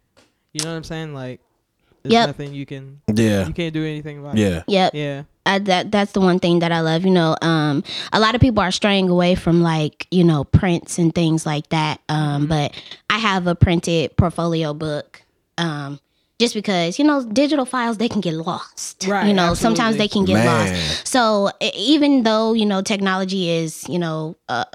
[0.54, 1.14] You know what I'm saying?
[1.14, 1.42] Like,
[2.10, 2.28] there's Yep.
[2.30, 3.02] nothing you can.
[3.14, 3.48] Yeah.
[3.48, 4.42] You can't do anything about it.
[4.42, 4.64] Yeah.
[4.68, 4.94] Yep.
[4.94, 5.24] Yeah.
[5.46, 7.06] I, that that's the one thing that I love.
[7.06, 10.98] You know, um, a lot of people are straying away from like you know prints
[10.98, 12.02] and things like that.
[12.10, 12.74] Um, but
[13.10, 15.22] I have a printed portfolio book.
[15.58, 16.00] Um,
[16.40, 19.06] just because you know digital files they can get lost.
[19.08, 20.46] Right, You know, sometimes they can get Man.
[20.46, 21.08] lost.
[21.08, 24.36] So even though you know technology is you know.
[24.50, 24.66] Uh,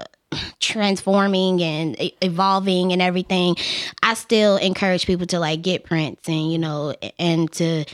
[0.59, 3.55] transforming and evolving and everything
[4.01, 7.85] i still encourage people to like get prints and you know and to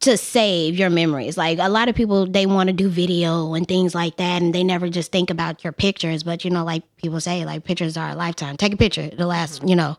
[0.00, 1.36] to save your memories.
[1.36, 4.54] Like a lot of people, they want to do video and things like that, and
[4.54, 6.22] they never just think about your pictures.
[6.22, 8.56] But you know, like people say, like pictures are a lifetime.
[8.56, 9.66] Take a picture; it'll last.
[9.66, 9.96] You know,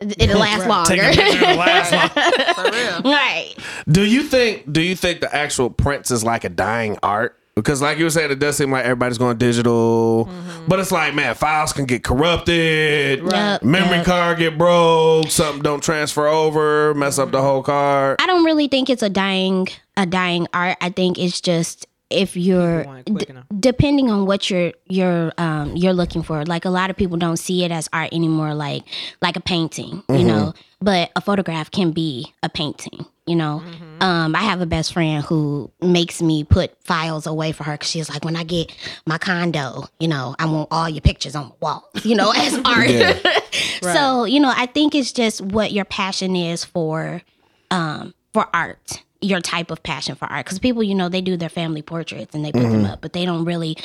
[0.00, 0.96] it'll last longer.
[0.96, 2.54] Take a picture of the last one.
[2.54, 3.54] for real right?
[3.88, 7.38] Do you think do you think the actual prints is like a dying art?
[7.56, 10.26] Because like you were saying, it does seem like everybody's going digital.
[10.26, 10.66] Mm-hmm.
[10.66, 13.22] But it's like, man, files can get corrupted.
[13.24, 14.06] Yep, Memory yep.
[14.06, 17.46] card get broke, something don't transfer over, mess up the mm-hmm.
[17.46, 18.16] whole card.
[18.20, 20.76] I don't really think it's a dying a dying art.
[20.80, 25.32] I think it's just if you're want it quick d- depending on what you're you're
[25.38, 26.44] um you're looking for.
[26.44, 28.84] Like a lot of people don't see it as art anymore, like
[29.22, 30.26] like a painting, you mm-hmm.
[30.26, 30.54] know.
[30.80, 33.62] But a photograph can be a painting, you know.
[34.00, 37.88] Um, I have a best friend who makes me put files away for her because
[37.88, 38.74] she's like, when I get
[39.06, 42.54] my condo, you know, I want all your pictures on the wall, you know, as
[42.64, 42.90] art.
[42.90, 43.18] Yeah.
[43.80, 47.22] So, you know, I think it's just what your passion is for
[47.70, 49.02] um for art.
[49.20, 50.44] Your type of passion for art.
[50.44, 53.12] Because people, you know, they do their family portraits and they put them up, but
[53.14, 53.76] they don't really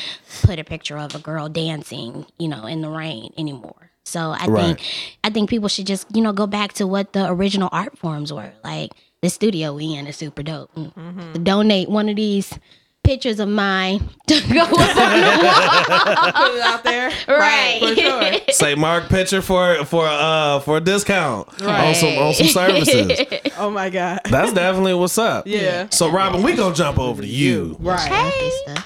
[0.41, 3.91] put a picture of a girl dancing, you know, in the rain anymore.
[4.03, 4.77] So I Right.
[4.77, 4.81] think
[5.23, 8.33] I think people should just, you know, go back to what the original art forms
[8.33, 8.51] were.
[8.63, 10.73] Like the studio we in is super dope.
[10.75, 11.43] Mm.
[11.43, 12.57] Donate one of these
[13.03, 16.31] pictures of mine to go up on the wall.
[16.47, 17.11] Put it out there.
[17.27, 17.79] Right.
[17.81, 18.31] For sure.
[18.53, 23.19] Say mark picture for for uh for a discount on some on some services.
[23.57, 24.19] Oh my God.
[24.25, 25.47] That's definitely what's up.
[25.47, 25.87] Yeah.
[25.89, 27.77] So Robin, we gonna jump over to you.
[27.79, 27.99] Right.
[27.99, 28.81] Hey, hey.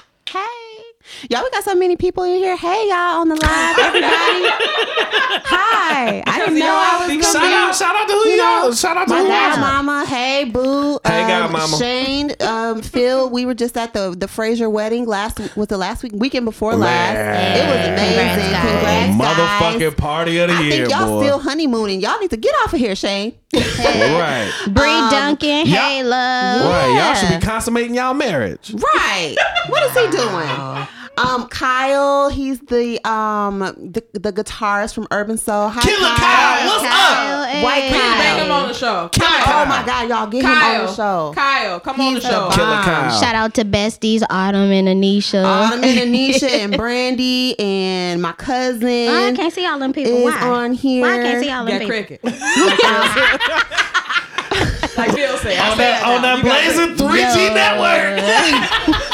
[1.30, 2.56] Y'all, we got so many people in here.
[2.56, 4.10] Hey, y'all on the live, everybody.
[5.46, 6.22] Hi.
[6.26, 7.52] I didn't know I was Shout gonna be.
[7.54, 8.72] out, shout out to who you know, y'all.
[8.72, 9.60] Shout out to My who dad, y'all.
[9.60, 11.78] mama, hey boo, Hey, um, godmama.
[11.78, 13.30] Shane, um, Phil.
[13.30, 16.74] We were just at the the Fraser wedding last was the last week weekend before
[16.76, 17.14] last.
[17.14, 17.56] Man.
[17.56, 18.16] It was amazing.
[18.16, 19.16] Congrats, Congrats, guys.
[19.16, 19.80] guys.
[19.90, 21.24] Motherfucking party of the I year, think y'all boy.
[21.24, 22.00] still honeymooning.
[22.00, 23.34] Y'all need to get off of here, Shane.
[23.54, 24.50] right.
[24.68, 26.66] Bree Um, Duncan, hey love.
[26.66, 26.96] Right.
[26.98, 28.72] Y'all should be consummating y'all marriage.
[28.74, 29.36] Right.
[29.68, 30.86] What is he doing?
[31.16, 35.68] Um, Kyle, he's the um the, the guitarist from Urban Soul.
[35.68, 37.48] Hi, Killer Kyle, what's Kyle, up?
[37.48, 37.62] hey.
[37.62, 38.44] White Bring Kyle.
[38.44, 39.04] him on the show.
[39.04, 39.08] Oh
[39.44, 39.66] Kyle.
[39.66, 41.32] my God, y'all get him on the show.
[41.34, 42.30] Kyle, come on the show.
[42.48, 42.52] bomb.
[42.52, 43.20] Killer Kyle.
[43.20, 45.44] Shout out to besties Autumn and Anisha.
[45.44, 50.12] Autumn and Anisha and Brandy and my cousin Oh, I can't see all them people.
[50.12, 50.40] is Why?
[50.48, 51.02] on here.
[51.02, 52.18] Why I can't see all them Got people?
[52.18, 52.24] cricket.
[54.96, 55.58] like Bill said.
[55.60, 59.10] On said that on that blazing 3G network.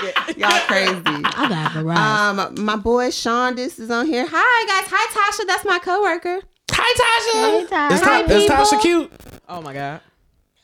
[0.00, 0.38] Got cricket.
[0.38, 1.02] Y'all crazy.
[1.04, 1.98] I got the right.
[2.30, 4.26] Um, my boy Sean, this is on here.
[4.28, 4.90] Hi guys.
[4.90, 6.40] Hi Tasha, that's my coworker.
[6.72, 7.60] Hi Tasha.
[7.60, 7.92] Hey, Tasha.
[7.92, 9.12] Is, Hi, Ta- is Tasha cute?
[9.48, 10.00] Oh my God.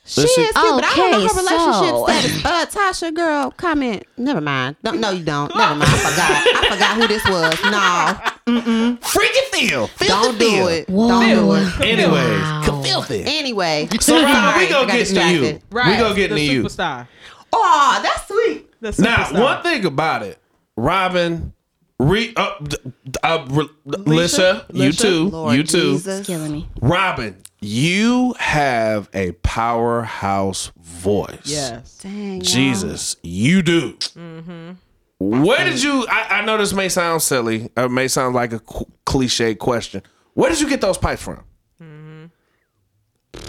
[0.08, 2.44] She Let's is cute, but I don't know her relationship so- status.
[2.44, 4.04] Uh, Tasha, girl, comment.
[4.16, 4.76] Never mind.
[4.84, 5.52] Don't, no, you don't.
[5.54, 5.90] Never mind.
[5.90, 6.30] I forgot.
[6.64, 7.60] I forgot who this was.
[7.64, 9.02] No, Mm-mm.
[9.04, 9.90] Freaky Phil.
[10.06, 10.88] don't do it.
[10.88, 11.08] Whoa.
[11.08, 11.80] Don't do it.
[11.80, 12.82] Anyways, Wow.
[12.84, 13.24] filthy.
[13.26, 15.60] Anyway, So Robin, we Sorry, gonna get into you.
[15.72, 15.88] Right.
[15.90, 16.62] We gonna get the into you.
[16.62, 17.08] superstar.
[17.52, 18.65] Oh, that's sweet.
[18.92, 19.42] The Now, superstar.
[19.42, 20.38] one thing about it,
[20.76, 21.52] Robin,
[21.98, 26.00] re, uh, d- d- uh, re, Lisha, you too, Lord you too.
[26.24, 26.68] Killing me.
[26.80, 31.40] Robin, you have a powerhouse voice.
[31.44, 31.98] Yes.
[31.98, 32.40] Dang, y'all.
[32.40, 33.94] Jesus, you do.
[33.94, 34.72] Mm-hmm.
[35.18, 36.06] Where did you?
[36.10, 40.02] I, I know this may sound silly, It may sound like a qu- cliche question.
[40.34, 41.42] Where did you get those pipes from?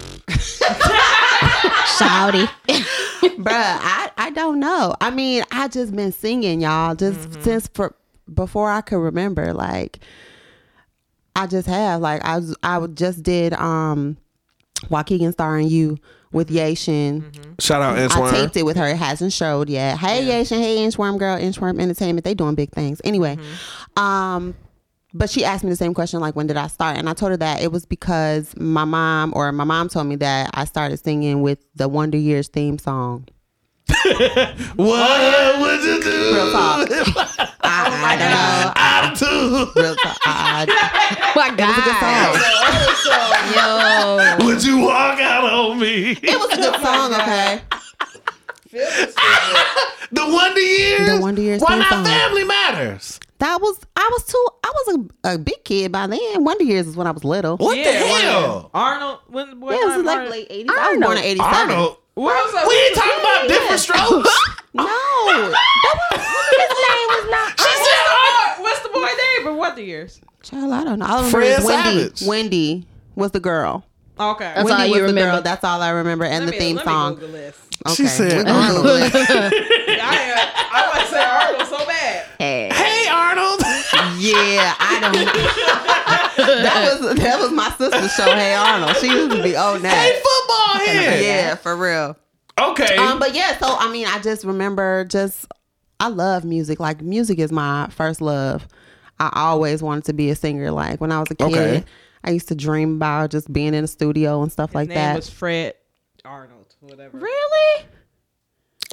[1.98, 2.48] Shouty.
[3.38, 4.96] Bruh, I, I don't know.
[5.00, 7.42] I mean, I just been singing, y'all, just Mm-hmm.
[7.44, 7.96] since for
[8.34, 9.54] before I could remember.
[9.54, 10.00] Like,
[11.36, 12.02] I just have.
[12.02, 14.18] Like, I was, I just did um,
[14.90, 15.98] Waukegan starring you
[16.32, 17.22] with Yashin.
[17.22, 17.52] Mm-hmm.
[17.60, 18.88] Shout out I taped it with her.
[18.88, 19.98] It hasn't showed yet.
[19.98, 20.60] Hey, Yashin.
[20.60, 21.38] Hey, Inchworm Girl.
[21.38, 22.26] Inchworm Entertainment.
[22.26, 23.00] They doing big things.
[23.04, 23.38] Anyway,
[23.96, 24.56] um,
[25.14, 26.98] but she asked me the same question, like, when did I start?
[26.98, 30.16] And I told her that it was because my mom, or my mom told me
[30.18, 33.28] that I started singing with the Wonder Years theme song.
[34.76, 36.36] What oh, would you do?
[36.36, 36.88] Real talk.
[37.62, 38.74] I, I don't know.
[38.76, 39.76] Attitude.
[39.76, 40.18] Real talk.
[40.26, 40.66] I,
[41.36, 43.28] My it was a good song.
[43.56, 44.46] Yo.
[44.46, 46.12] Would you walk out on me?
[46.12, 47.62] It was a good song, okay?
[50.12, 51.10] The Wonder Years.
[51.10, 52.06] The Wonder Years Why not song.
[52.06, 53.20] Family Matters?
[53.40, 56.44] That was I was too I was a, a big kid by then.
[56.44, 57.58] Wonder Years is when I was little.
[57.58, 58.72] What yeah, the hell?
[58.74, 59.20] Arnold.
[59.28, 60.72] When, when Yeah, it was like late eighties.
[60.76, 61.56] I was born in eighty seven.
[61.56, 61.98] Arnold.
[62.18, 62.66] What was that?
[62.68, 64.34] We ain't talking about different strokes.
[64.78, 64.84] No.
[64.86, 66.22] That was,
[66.54, 69.44] his name was not She said, oh, what's the boy name?
[69.46, 70.22] But what the years?
[70.44, 71.06] Child, I don't know.
[71.08, 72.00] All I remember Fred is Wendy.
[72.04, 72.22] Savage.
[72.28, 73.84] Wendy was the girl.
[74.20, 74.52] Okay.
[74.56, 75.42] That's Wendy all you was the girl.
[75.42, 76.26] That's all I remember.
[76.26, 77.14] And Let the me- theme let me song.
[77.16, 77.58] Google this.
[77.88, 77.96] Okay.
[77.96, 79.12] She said, we're gonna Google it.
[79.16, 82.26] I, I want to say Arnold so bad.
[82.38, 82.70] Hey.
[82.74, 83.62] Hey, Arnold.
[84.22, 86.14] Yeah, I don't.
[86.48, 88.32] that was that was my sister's show.
[88.34, 89.94] Hey Arnold, she used to be on that.
[89.96, 91.24] hey, football head.
[91.24, 92.18] Yeah, for real.
[92.60, 92.96] Okay.
[92.98, 95.46] Um, but yeah, so I mean, I just remember just
[96.00, 96.80] I love music.
[96.80, 98.68] Like music is my first love.
[99.20, 100.72] I always wanted to be a singer.
[100.72, 101.84] Like when I was a kid, Okay.
[102.24, 105.16] I used to dream about just being in a studio and stuff like name that.
[105.16, 105.74] was Fred
[106.26, 106.76] Arnold.
[106.82, 107.18] Whatever.
[107.18, 107.86] really?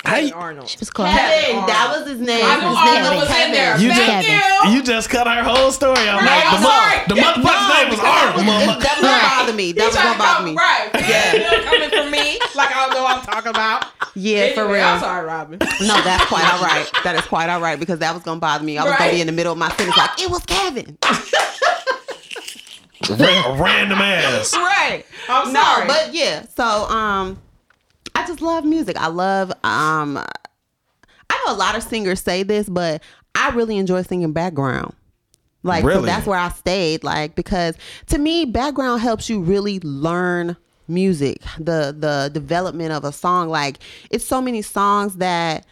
[0.07, 0.69] Hey, Arnold.
[0.69, 1.09] She was close.
[1.09, 2.45] Kevin, that was his name.
[2.45, 3.79] I knew His name Arnold was was in there.
[3.79, 4.71] You Thank just- you.
[4.77, 6.21] you just cut our whole story off.
[6.21, 6.99] Right, Like, the, I'm mo- sorry.
[7.09, 8.45] the motherfucker's name was Arnold.
[8.45, 8.83] motherfucker.
[8.85, 9.73] That was gonna bother me.
[9.73, 10.55] That was gonna bother me.
[10.55, 10.91] Right.
[11.09, 11.65] Yeah.
[11.65, 12.39] coming from me.
[12.55, 13.87] Like I don't know what I'm talking about.
[14.15, 14.85] Yeah, for real.
[14.85, 15.59] I'm sorry, Robin.
[15.59, 16.89] No, that's quite all right.
[17.03, 18.77] That is quite all right because that was gonna bother me.
[18.79, 20.99] I was gonna be in the middle of my sentence like it was Kevin.
[23.11, 24.55] Random ass.
[24.55, 25.05] Right.
[25.29, 25.53] I'm sorry.
[25.53, 25.87] No, sorry.
[25.89, 26.45] but yeah.
[26.57, 27.39] So um,
[28.25, 28.97] I just love music.
[28.97, 30.17] I love um,
[31.31, 33.03] I know a lot of singers say this, but
[33.35, 34.95] I really enjoy singing background.
[35.63, 36.07] Like Really?
[36.07, 37.05] that's where I stayed.
[37.05, 37.77] Like because
[38.09, 40.57] to me, background helps you really learn
[40.89, 43.49] music, the the development of a song.
[43.49, 43.79] Like
[44.11, 45.67] it's so many songs that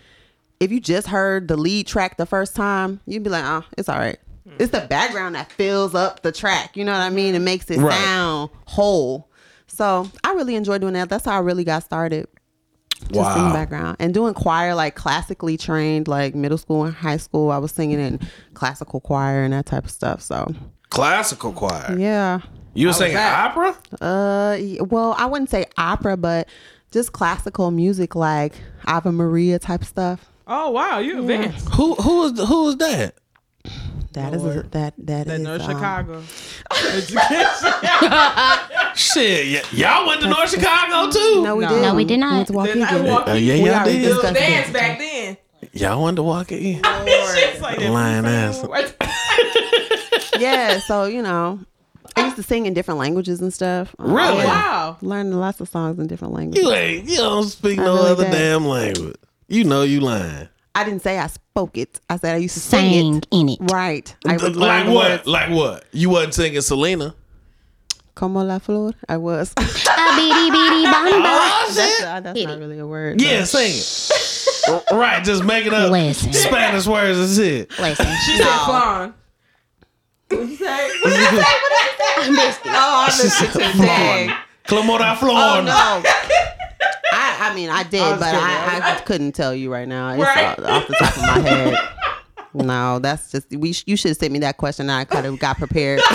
[0.60, 3.88] if you just heard the lead track the first time, you'd be like, oh, it's
[3.88, 4.18] all right.
[4.58, 6.76] It's the background that fills up the track.
[6.76, 7.34] You know what I mean?
[7.34, 7.92] It makes it Right.
[7.94, 9.28] sound whole.
[9.66, 11.08] So I really enjoy doing that.
[11.08, 12.28] That's how I really got started.
[13.08, 13.34] Just Wow.
[13.34, 17.50] singing background and doing choir, like classically trained, like middle school and high school.
[17.50, 18.20] I was singing in
[18.54, 20.20] classical choir and that type of stuff.
[20.22, 20.54] So
[20.90, 21.96] Classical choir.
[21.98, 22.40] yeah.
[22.74, 23.76] You were singing opera?
[24.00, 24.56] Uh,
[24.88, 26.48] well, I wouldn't say opera, but
[26.90, 28.54] just classical music, like
[28.86, 30.26] Ave Maria type stuff.
[30.46, 31.68] oh wow, you advanced.
[31.70, 33.14] Who who was who was that?
[34.14, 34.72] That is a, Lord.
[34.72, 36.22] that that That is, North um, Chicago.
[38.94, 41.42] Shit, y- y'all went to North Chicago too.
[41.42, 41.70] No, we No.
[41.70, 41.82] did.
[41.82, 42.32] No, we did not.
[42.34, 43.10] went to Then I Waukegan.
[43.10, 44.02] walked Uh, yeah, y'all did.
[44.02, 45.36] It was discussed dance back then.
[45.72, 46.54] Y'all went to Walker.
[46.56, 47.90] Shit's like that.
[47.90, 48.62] Lying ass.
[50.38, 51.60] yeah, so you know,
[52.16, 53.94] I used to sing in different languages and stuff.
[53.98, 54.38] Um, Really?
[54.38, 54.44] yeah.
[54.46, 54.96] Wow.
[55.00, 56.62] Learned lots of songs in different languages.
[56.64, 58.32] You ain't you don't speak I no really other did.
[58.32, 59.16] damn language.
[59.48, 60.48] You know you lying.
[60.74, 62.00] I didn't say I spoke it.
[62.08, 63.26] I said I used to sing Sang it.
[63.30, 63.58] in it.
[63.72, 64.14] Right.
[64.26, 65.10] I would like learn what?
[65.10, 65.26] words.
[65.26, 65.84] Like what?
[65.92, 67.14] You wasn't singing Selena.
[68.14, 68.92] Como la flor.
[69.08, 69.52] I was.
[69.56, 71.22] A bitty bitty bamba.
[71.24, 72.24] Oh that's shit!
[72.24, 73.20] that's not really a word.
[73.20, 74.84] Yeah, but- sing it.
[74.92, 76.32] Right, just making up Listen.
[76.32, 77.78] Spanish words and shit.
[77.80, 78.06] Listen.
[78.24, 79.12] She said flan.
[80.30, 80.90] What'd you say?
[81.02, 81.44] What did you say?
[81.44, 82.72] I missed it.
[82.72, 83.76] Oh, I listened to it.
[83.76, 84.36] Dang.
[84.68, 85.32] Como da flor.
[85.34, 86.02] Oh no.
[87.12, 88.34] I, I mean, I did, I but.
[88.34, 90.10] I, I couldn't tell you right now.
[90.10, 90.58] It's Right.
[90.58, 91.78] off, off the top of my head.
[92.54, 93.74] No, that's just we.
[93.86, 94.90] You should have sent me that question.
[94.90, 96.02] and I could have got prepared.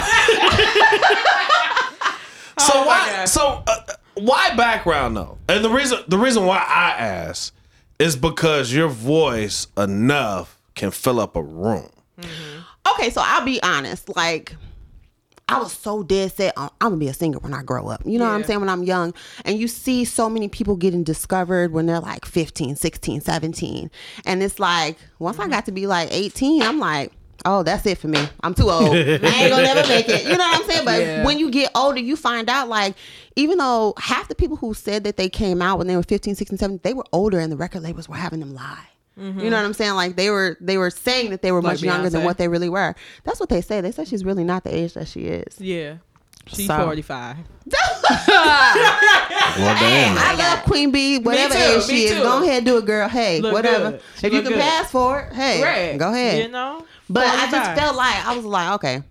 [2.60, 3.08] So Oh, why?
[3.10, 3.25] God.
[3.30, 3.82] So uh,
[4.15, 5.38] why background though?
[5.47, 7.53] And the reason the reason why I ask
[7.99, 11.89] is because your voice enough can fill up a room.
[12.93, 14.15] Okay, so I'll be honest.
[14.15, 14.56] Like,
[15.50, 18.02] I was so dead set on I'm gonna be a singer when I grow up.
[18.06, 18.60] You know what I'm saying?
[18.60, 19.14] When I'm young.
[19.46, 23.92] And you see so many people getting discovered when they're like 15, 16, 17.
[24.26, 25.52] And it's like, once I mm-hmm.
[25.52, 27.14] got to be like 18, I'm like,
[27.46, 28.28] oh, that's it for me.
[28.44, 28.90] I'm too old.
[28.96, 30.24] I ain't gonna never make it.
[30.24, 30.86] You know what I'm saying?
[30.86, 31.26] But Yeah.
[31.26, 32.96] when you get older, you find out like,
[33.38, 36.36] even though half the people who said that they came out when they were 15,
[36.36, 38.88] 16, 17, they were older and the record labels were having them lie.
[39.17, 39.95] You know what I'm saying?
[39.95, 42.47] Like they were they were saying that they were Like much younger than what they
[42.47, 42.93] really were.
[43.23, 43.82] That's what they say.
[43.82, 45.60] They say she's really not the age that she is.
[45.60, 45.97] Yeah.
[46.45, 47.38] She's So- 45.
[49.58, 50.17] Well, damn.
[50.17, 52.12] I love Queen Bee, whatever too, age she is.
[52.17, 52.21] too.
[52.21, 53.08] Go ahead, do it, girl.
[53.10, 53.99] Hey, Look whatever.
[54.21, 54.60] If you can good.
[54.60, 55.97] pass for it, hey, Right.
[55.97, 56.43] go ahead.
[56.43, 56.86] You know?
[57.10, 59.01] But I just felt like I was like, okay,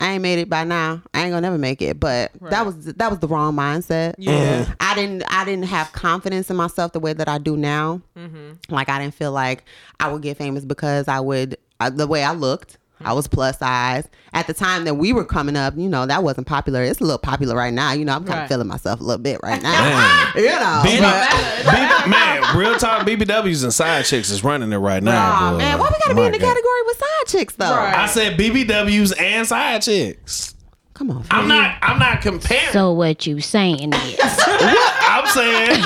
[0.00, 1.02] I ain't made it by now.
[1.14, 2.00] I ain't gonna never make it.
[2.00, 4.14] But that was that was the wrong mindset.
[4.18, 4.72] Yeah.
[4.80, 8.00] I didn't I didn't have confidence in myself the way that I do now.
[8.16, 8.74] Mm-hmm.
[8.74, 9.64] Like I didn't feel like
[10.00, 12.78] I would get famous because I would uh, the way I looked.
[13.04, 15.74] I was plus size at the time that we were coming up.
[15.76, 16.82] You know that wasn't popular.
[16.82, 17.92] It's a little popular right now.
[17.92, 18.48] You know I'm kind of Right.
[18.48, 19.70] feeling myself a little bit right now.
[19.72, 20.32] Man.
[20.36, 21.28] you know, BB but-
[21.72, 25.12] BB man, real talk BBWs and side chicks is running it right now.
[25.32, 25.54] Aw, boy.
[25.54, 26.46] Oh, man, why we gotta be in the God.
[26.48, 27.70] category with side chicks though?
[27.76, 27.94] Right.
[27.96, 30.54] I said BBWs and side chicks.
[30.94, 31.78] Come on, I'm not.
[31.82, 32.70] I'm not comparing.
[32.72, 35.82] So what you saying is I'm saying.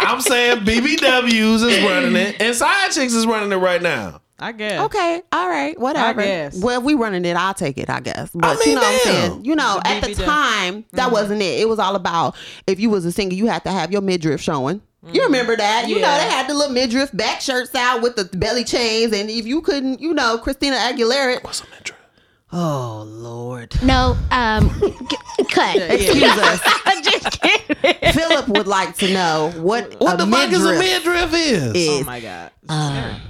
[0.00, 4.20] I'm saying BBWs is running it, and side chicks is running it right now.
[4.42, 4.80] I guess.
[4.86, 6.20] Okay, all right, whatever.
[6.20, 6.60] I guess.
[6.60, 8.30] Well, if we running it, I'll take it, I guess.
[8.34, 9.44] But mean, you know what I'm saying?
[9.44, 10.24] You know, The at the BBW.
[10.24, 11.12] time, that mm-hmm.
[11.12, 11.60] wasn't it.
[11.60, 12.34] It was all about
[12.66, 14.82] if you was a singer, you had to have your midriff showing.
[15.04, 15.32] You mm-hmm.
[15.32, 15.88] remember that?
[15.88, 19.30] You know, they had the little midriff back shirts out with the belly chains, and
[19.30, 21.42] if you couldn't, you know, Christina Aguilera.
[21.44, 21.98] What's a midriff?
[22.54, 24.16] Oh Lord, no.
[24.30, 25.76] Um, c- cut.
[25.76, 26.60] excuse us.
[26.84, 28.12] I'm just kidding.
[28.12, 31.74] Philip would like to know what What a the fuck is a midriff midriff is?
[31.74, 32.02] is.
[32.02, 33.22] Oh my God.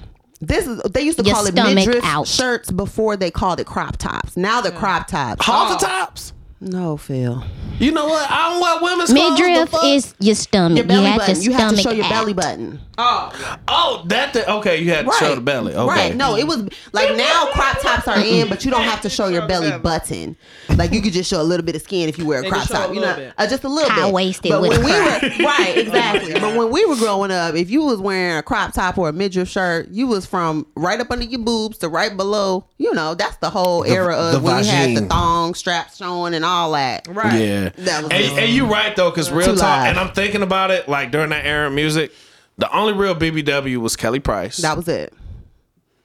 [0.43, 2.27] This is they used to Your call it midriff out.
[2.27, 4.37] shirts before they called it crop tops.
[4.37, 5.47] Now they're crop tops.
[5.47, 5.87] Halter oh.
[5.89, 6.33] tops.
[6.63, 7.43] No, Phil.
[7.81, 8.31] You know what?
[8.31, 9.41] I don't want women's clothes.
[9.41, 10.77] Midriff is your stomach.
[10.79, 11.35] Your belly you have button.
[11.35, 12.81] to You have to show stomach your belly button.
[12.99, 13.59] Oh.
[13.67, 14.33] Oh, that.
[14.33, 15.75] The, okay, you had to show the belly.
[15.75, 15.89] Okay.
[15.89, 16.15] Right.
[16.15, 19.27] No, it was like now crop tops are in, but you don't have to show
[19.27, 20.37] your belly button.
[20.77, 22.69] Like you could just show a little bit of skin if you wear a crop
[22.69, 22.91] top.
[22.91, 23.99] a You know, uh, just a little bit.
[23.99, 26.35] High-waisted But when we were right, exactly.
[26.35, 29.13] but when we were growing up, if you was wearing a crop top or a
[29.13, 32.67] midriff shirt, you was from right up under your boobs to right below.
[32.79, 36.35] You know, that's the whole era the of when you had the thong straps showing
[36.35, 37.07] and all that.
[37.09, 37.41] Right.
[37.41, 37.69] Yeah.
[37.79, 39.89] That was- and, and you right though, because real Too talk, live.
[39.91, 42.13] and I'm thinking about it, like during that era of music,
[42.59, 45.13] the only real BBW was Kelly Price, That was it.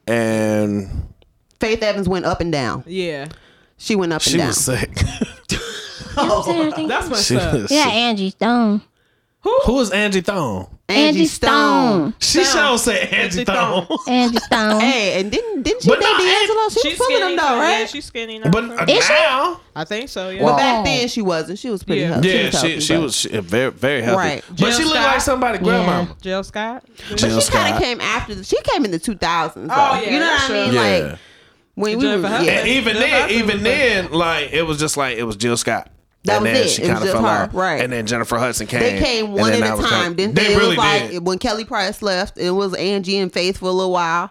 [0.06, 1.08] and
[1.60, 2.84] Faith Evans went up and down.
[2.86, 3.28] Yeah.
[3.76, 4.48] She went up and she down.
[6.20, 6.38] Oh.
[6.38, 6.88] was sick.
[6.88, 7.52] That's my she up.
[7.52, 7.92] was Yeah, sick.
[7.94, 8.82] Angie Stone.
[9.42, 10.78] Who is Angie Thong?
[10.88, 12.14] Angie Stone.
[12.18, 12.68] She Stone.
[12.70, 13.86] sure said Angie Angie Thong.
[13.86, 13.98] Thong.
[14.08, 14.80] Angie Stone.
[14.80, 16.68] Hey, and didn't didn't she But date no, D'Angelo?
[16.70, 17.48] She She's was fucking skinny him now.
[17.54, 17.88] though, Yeah, right?
[17.90, 18.50] she's skinny now.
[18.50, 19.12] But uh, Is she?
[19.12, 20.30] now, I think so.
[20.30, 20.42] Yeah.
[20.44, 21.58] But back then she wasn't.
[21.58, 22.08] She was pretty Yeah.
[22.14, 22.28] healthy.
[22.28, 24.18] yeah, was she healthy, she was she, very very healthy.
[24.18, 24.44] Right.
[24.48, 25.06] But Jill she looked Scott?
[25.12, 26.16] like somebody grandmama.
[26.20, 26.84] Jill Scott.
[27.08, 28.34] But Jill she kind of came after.
[28.34, 29.52] The, she came in the 2000s.
[29.56, 30.72] Oh, yeah, you know what that's I mean?
[30.74, 30.80] Yeah.
[31.10, 31.18] Like
[31.74, 35.16] when we were, yeah, And even Jill then, even then, like it was just like
[35.16, 35.90] it was Jill Scott.
[36.28, 36.68] That and was then it.
[36.70, 37.54] she It kind of fell her, off.
[37.54, 37.80] right.
[37.82, 38.80] And then Jennifer Hudson came.
[38.80, 39.82] they came one at a time.
[39.82, 40.54] kind- Didn't they they?
[40.54, 41.26] It really was like did.
[41.26, 44.30] when Kelly Price left, it was Angie and Faith for a little while.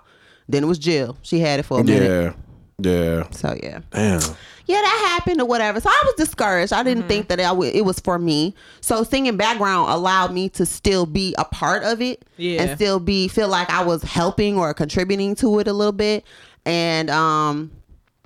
[0.49, 1.17] Then it was Jill.
[1.23, 2.33] She had it for a minute.
[2.79, 3.29] Yeah, yeah.
[3.31, 3.79] So yeah.
[3.91, 4.21] Damn.
[4.65, 5.79] yeah, that happened or whatever.
[5.81, 6.71] So I was discouraged.
[6.71, 8.55] I didn't think that I would, it was for me.
[8.81, 12.61] So singing background allowed me to still be a part of it Yeah.
[12.63, 16.23] and still be feel like I was helping or contributing to it a little bit
[16.65, 17.71] and um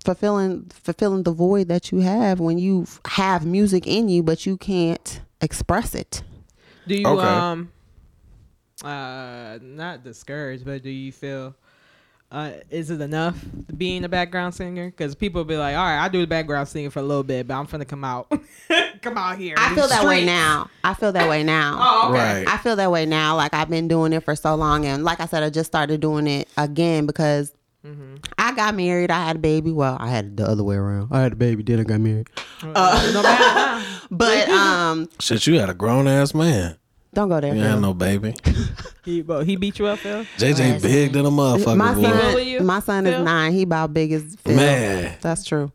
[0.03, 4.57] fulfilling fulfilling the void that you have when you have music in you but you
[4.57, 6.23] can't express it.
[6.87, 7.27] Do you Okay.
[7.27, 7.71] um
[8.83, 11.55] uh not discouraged, but do you feel
[12.31, 13.37] uh is it enough
[13.77, 14.87] being a background singer?
[14.87, 17.47] Because people be like, all right, I do the background singing for a little bit,
[17.47, 18.31] but I'm finna come out,
[19.01, 19.55] come out here.
[19.57, 20.69] I feel these that way now.
[20.83, 21.77] I feel that way now.
[21.79, 22.43] Oh, okay.
[22.43, 22.47] Right.
[22.47, 23.35] I feel that way now.
[23.35, 25.99] Like I've been doing it for so long, and like I said, I just started
[26.01, 27.53] doing it again because
[28.51, 29.11] I got married.
[29.11, 29.71] I had a baby.
[29.71, 31.07] Well, I had it the other way around.
[31.11, 32.27] I had a baby, then I got married.
[32.61, 33.85] Uh, no matter now.
[34.11, 36.75] But um, Shit, you had a grown ass man.
[37.13, 37.55] don't go there.
[37.55, 37.71] You Phil.
[37.71, 38.35] had no baby.
[39.03, 40.25] He, well, he beat you up, Phil.
[40.37, 41.75] JJ big than a motherfucker.
[41.75, 43.23] my son, you, my son is Phil?
[43.23, 43.51] nine.
[43.51, 44.55] He about big as Phil.
[44.55, 45.17] Man.
[45.21, 45.71] That's true.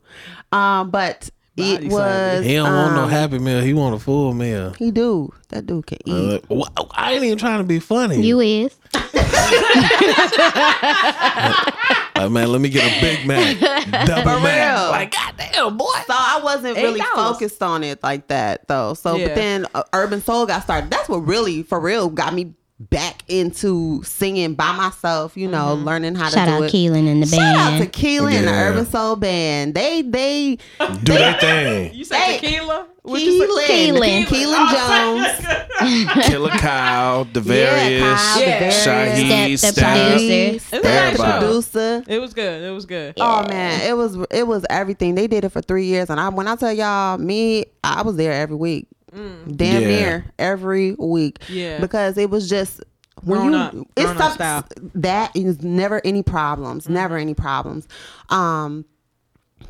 [0.53, 2.45] Um, but Body it was.
[2.45, 3.63] He don't want no um, happy meal.
[3.63, 4.75] He want a full meal.
[4.75, 5.33] He do.
[5.49, 6.45] That dude can eat.
[6.49, 8.25] Uh, wh- I ain't even trying to be funny.
[8.25, 8.77] You is.
[12.19, 13.59] Like, man, let me get a Big Mac,
[14.07, 14.79] double Mac.
[14.79, 14.91] real.
[14.91, 15.85] Like, goddamn, boy.
[16.07, 17.15] So I wasn't really $8.
[17.15, 18.95] focused on it like that though.
[18.95, 19.27] So Yeah.
[19.29, 20.91] but then uh, Urban Soul got started.
[20.91, 25.85] That's what really for real got me back into singing by myself, you know, mm-hmm.
[25.85, 26.73] learning how Shout to do Shout out it.
[26.73, 27.57] Keelan and the band.
[27.57, 27.93] Shout out to band.
[27.93, 29.75] Keelan and the Urban Soul Band.
[29.75, 31.95] They they Do their thing.
[31.95, 32.87] You say Hey, tequila?
[33.03, 33.91] What'd you say?
[33.91, 34.27] Keelan, Keelan.
[34.27, 35.67] Keelan Jones.
[35.81, 38.71] Oh, Killer Kyle, Devarius, Kyle, Yeah.
[38.71, 40.13] Shaheed, Step- the Steph.
[40.13, 40.33] producer.
[40.33, 41.31] It's a Steph, great Everybody.
[41.31, 41.39] show.
[41.39, 42.05] producer.
[42.09, 42.63] It was good.
[42.63, 43.15] It was good.
[43.19, 45.15] Oh man, it was it was everything.
[45.15, 48.17] They did it for three years, and I when I tell y'all, me, I was
[48.17, 49.89] there every week, damn Yeah.
[49.89, 51.39] near every week.
[51.49, 51.81] Yeah.
[51.81, 52.81] because it was just
[53.23, 53.75] when Grown you up.
[53.97, 54.65] it's Grown up style.
[54.95, 57.89] that is never any problems, never any problems.
[58.31, 58.85] Um,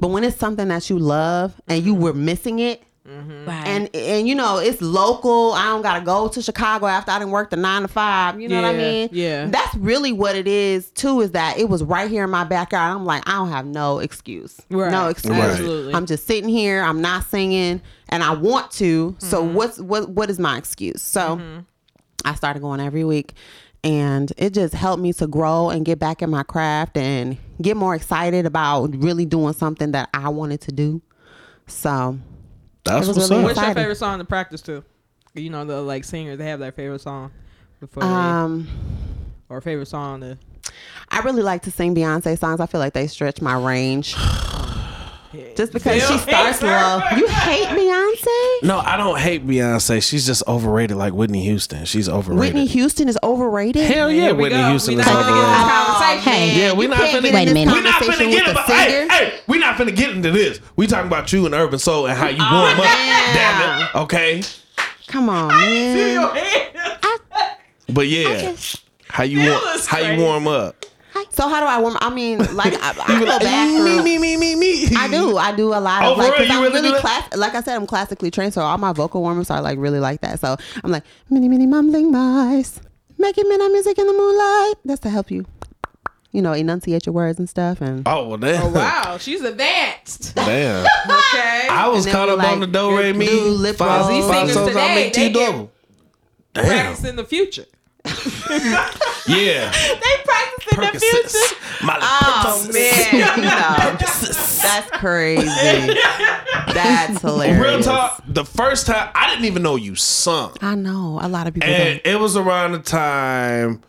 [0.01, 2.83] but when it's something that you love and you were missing it.
[3.47, 3.67] Right.
[3.67, 5.53] And and you know it's local.
[5.53, 8.41] I don't gotta go to Chicago after I didn't work the nine to five.
[8.41, 9.09] You know what I mean?
[9.13, 9.47] yeah.
[9.47, 11.21] That's really what it is too.
[11.21, 12.97] Is that it was right here in my backyard.
[12.97, 14.61] I'm like, I don't have no excuse.
[14.71, 14.91] Right.
[14.91, 15.33] No excuse.
[15.37, 15.51] Right.
[15.51, 15.95] Absolutely.
[15.95, 16.83] I'm just sitting here.
[16.83, 19.15] I'm not singing, and I want to.
[19.19, 19.55] So Mm-hmm.
[19.55, 20.09] what's what?
[20.11, 21.01] What is my excuse?
[21.03, 21.41] So
[22.25, 23.35] I started going every week,
[23.85, 27.77] and it just helped me to grow and get back in my craft and get
[27.77, 31.03] more excited about really doing something that I wanted to do.
[31.69, 32.19] So
[32.87, 33.45] That's was what's really up.
[33.49, 34.85] What's your favorite song to practice to?
[35.35, 37.31] You know, the like singers, they have their favorite song
[37.81, 38.69] before they, um.
[39.49, 40.39] or favorite song to.
[41.11, 42.61] I really like to sing Beyonce songs.
[42.61, 44.15] I feel like they stretch my range.
[45.57, 47.01] Just because Still she starts hate low.
[47.17, 48.63] You hate Beyonce?
[48.67, 50.03] No, I don't hate Beyonce.
[50.03, 51.85] She's just overrated like Whitney Houston.
[51.85, 52.39] She's overrated.
[52.55, 53.83] Whitney Houston is overrated.
[53.83, 54.71] Hell yeah, Here Whitney go.
[54.71, 56.17] Houston We is not gonna get overrated.
[56.19, 56.31] into.
[56.31, 56.61] Hey.
[56.61, 57.75] Yeah, we're not can't finna get Wait a this minute.
[57.75, 60.61] We not finna get into hey, hey, we not finna get into this.
[60.77, 62.85] We talking about you and Urban Soul and how you oh, warm up.
[62.85, 63.35] man.
[63.35, 63.95] Damn it.
[64.03, 64.43] Okay.
[65.09, 66.53] Come on, man.
[67.89, 68.55] But yeah.
[69.09, 70.76] How you warm how you warm up?
[71.31, 71.97] So how do I warm?
[72.01, 74.97] I mean, like I, I You be go back me, me, me, me, me.
[74.97, 75.37] I do.
[75.37, 76.39] I do a lot Oh, of for like, real?
[76.39, 77.37] cause You I'm really really do class.
[77.37, 80.21] Like I said, I'm classically trained, so all my vocal warm-ups are like really like
[80.23, 80.41] that.
[80.41, 82.81] So I'm like, mini, mini, mumbling mice,
[83.19, 84.75] making minute music in the moonlight.
[84.85, 85.45] That's to help you,
[86.33, 87.81] you know, enunciate your words and stuff.
[87.81, 88.63] And Oh well damn.
[88.63, 90.35] Oh wow, she's advanced.
[90.35, 90.87] Damn.
[91.07, 91.69] Okay.
[91.71, 94.13] I was caught we, up on the do re do mi lip five rolls.
[94.13, 95.73] These five singers songs I today, make they T double.
[96.53, 96.65] Damn.
[96.65, 97.65] practice in the future.
[99.29, 99.73] Yeah.
[99.73, 101.57] They practice in the future.
[101.85, 105.45] My oh man, no, that's crazy.
[106.73, 107.61] That's hilarious.
[107.61, 108.23] Real talk.
[108.29, 110.57] The first time I didn't even know you sung.
[110.61, 111.69] I know a lot of people.
[111.69, 112.15] And don't.
[112.15, 113.83] it was around the time.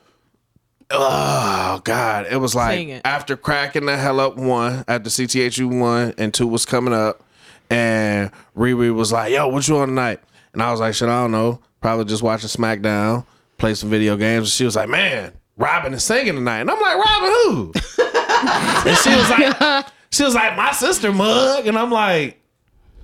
[0.89, 2.27] Oh God!
[2.31, 3.01] It was like Sing it.
[3.05, 7.21] after cracking the hell up one, after CTHU one and two was coming up,
[7.69, 10.21] and Riri was like, "Yo, what you on tonight?"
[10.53, 11.59] And I was like, "Shit, I don't know.
[11.81, 13.25] Probably just watching SmackDown,
[13.57, 16.79] play some video games." And she was like, "Man, Robin is singing tonight," and I'm
[16.79, 17.71] like, "Robin who?"
[18.89, 22.39] and she was like, "She was like my sister Mug," and I'm like,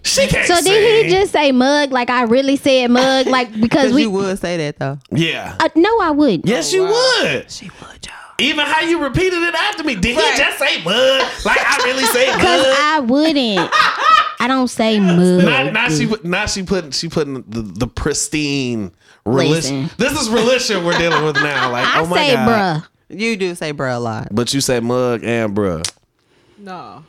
[0.04, 3.48] "She can't So sing." did he just say mug like I really said mug like
[3.54, 5.00] because Because we you would say that though.
[5.12, 5.56] Yeah.
[5.60, 7.20] uh, no I would not Yes, Oh, you wow.
[7.34, 7.52] would.
[7.52, 8.14] She would, y'all.
[8.40, 9.96] Even how you repeated it after me.
[9.96, 10.32] Did Right.
[10.34, 11.22] he just say mug?
[11.46, 12.76] Like I really say because mud?
[12.80, 13.70] I wouldn't
[14.40, 17.88] I don't say mug Now, now she put now she putting she putting the, the
[17.88, 18.92] pristine
[19.26, 19.90] religion.
[19.98, 21.72] This is religion we're dealing with now.
[21.72, 24.28] Like I oh my say god, bruh You do say bruh a lot.
[24.32, 25.90] But you say mug and bruh.
[26.58, 27.04] No.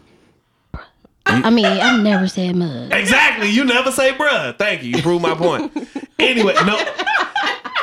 [1.27, 3.49] I mean I've never said mug Exactly.
[3.49, 4.57] You never say bruh.
[4.59, 4.91] Thank you.
[4.91, 5.73] You proved my point.
[6.19, 6.79] Anyway, no,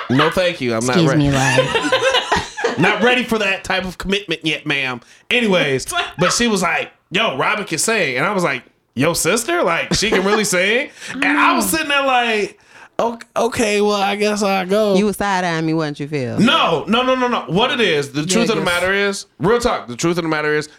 [0.10, 0.74] no, thank you.
[0.74, 1.28] I'm not excuse ready.
[1.28, 5.02] me like not ready for that type of commitment yet, ma'am.
[5.30, 5.86] Anyways,
[6.18, 8.64] but she was like, "Yo, Robin can sing," and I was like,
[8.96, 11.70] "Yo, sister, like she can really sing," and I was mm.
[11.70, 12.60] sitting there like.
[13.02, 14.96] "Ok- Okay, well, I guess I'll go.
[14.96, 16.40] You was side eyeing me, wasn't you, Phil?
[16.40, 17.42] no, no, no, no, no.
[17.48, 19.88] What it is, the truth of the matter is, real talk.
[19.88, 20.70] The truth of the matter is,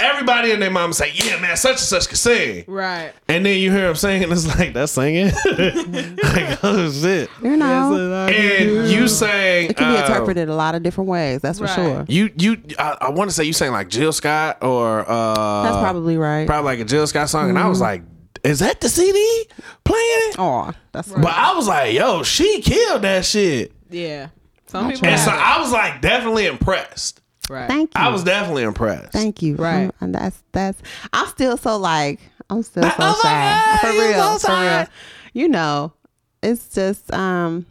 [0.00, 3.12] everybody and their mom say, "Yeah, man, such and such can sing," Right.
[3.28, 5.26] and then you hear them singing, it's like that's singing.
[5.44, 7.28] like, oh shit!
[7.42, 11.40] You know, And you sang, it can be uh, interpreted a lot of different ways.
[11.40, 11.74] That's for Right.
[11.74, 12.04] sure.
[12.08, 15.76] You you I, I want to say you sang like Jill Scott or uh That's
[15.78, 16.46] probably right.
[16.46, 18.02] probably like a Jill Scott song, and I was like,
[18.48, 19.46] is that the CD
[19.84, 20.36] playing it?
[20.38, 24.28] Oh, that's But I was like, yo, she killed that shit, Yeah.
[24.66, 27.20] Some I people and so have I was like definitely impressed.
[27.48, 27.66] Right.
[27.68, 28.00] Thank you.
[28.02, 29.12] I was definitely impressed.
[29.12, 29.56] Thank you.
[29.56, 29.90] Right.
[30.00, 30.82] And that's that's.
[31.14, 32.20] I'm still so like.
[32.50, 33.78] I'm still so Oh my shy.
[33.80, 34.38] God, for real.
[34.38, 34.86] so for real.
[35.32, 35.92] You know,
[36.42, 37.64] it's just um.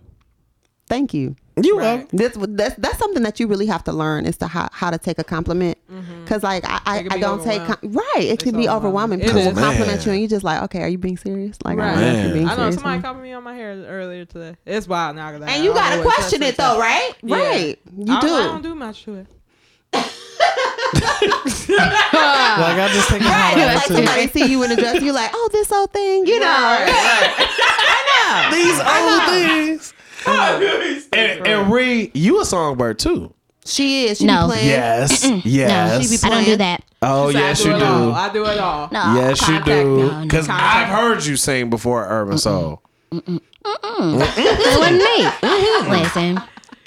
[0.90, 1.36] Thank you.
[1.60, 1.98] You Right.
[2.00, 2.08] welcome.
[2.18, 4.98] This that's that's something that you really have to learn is to how, how to
[4.98, 5.78] take a compliment.
[5.92, 6.26] Mm-hmm.
[6.26, 8.04] Cause like I I, I don't take com- right.
[8.20, 9.22] It can be overwhelming.
[9.22, 9.22] overwhelming.
[9.22, 9.48] People is.
[9.48, 11.58] will compliment you and you just like okay, are you being serious?
[11.66, 11.94] Like I Right.
[11.96, 12.34] don't know Man.
[12.34, 12.76] being I know serious.
[12.76, 14.56] somebody or complimented me on my hair earlier today.
[14.66, 15.32] It's wild now.
[15.32, 17.14] 'cause I and you gotta question it though, right?
[17.24, 17.36] Yeah.
[17.38, 17.80] Right.
[17.98, 18.28] You I, do.
[18.28, 19.28] I don't do much to it.
[21.70, 25.02] Like I just think of how Right, that like somebody see you in a dress,
[25.02, 26.86] you're like, oh, this old thing, you know.
[28.52, 29.94] These old things.
[31.14, 33.34] And, and Ree, you a songbird too.
[33.66, 34.18] She is.
[34.20, 34.48] She No.
[34.48, 34.68] be playing.
[34.68, 35.22] Yes.
[35.24, 36.24] She be Yes.
[36.24, 36.58] I don't do playing.
[36.60, 36.84] that.
[37.02, 38.06] Oh, So I yes, do you it all.
[38.08, 38.12] do.
[38.12, 38.90] I do it all.
[38.92, 39.14] No.
[39.16, 40.12] Yes, you Contact do.
[40.12, 40.22] me.
[40.24, 40.96] Because Contact I've me.
[40.96, 42.82] heard you sing before Urban Soul.
[43.12, 43.42] It
[44.80, 45.28] wasn't me.
[46.02, 46.42] Listen,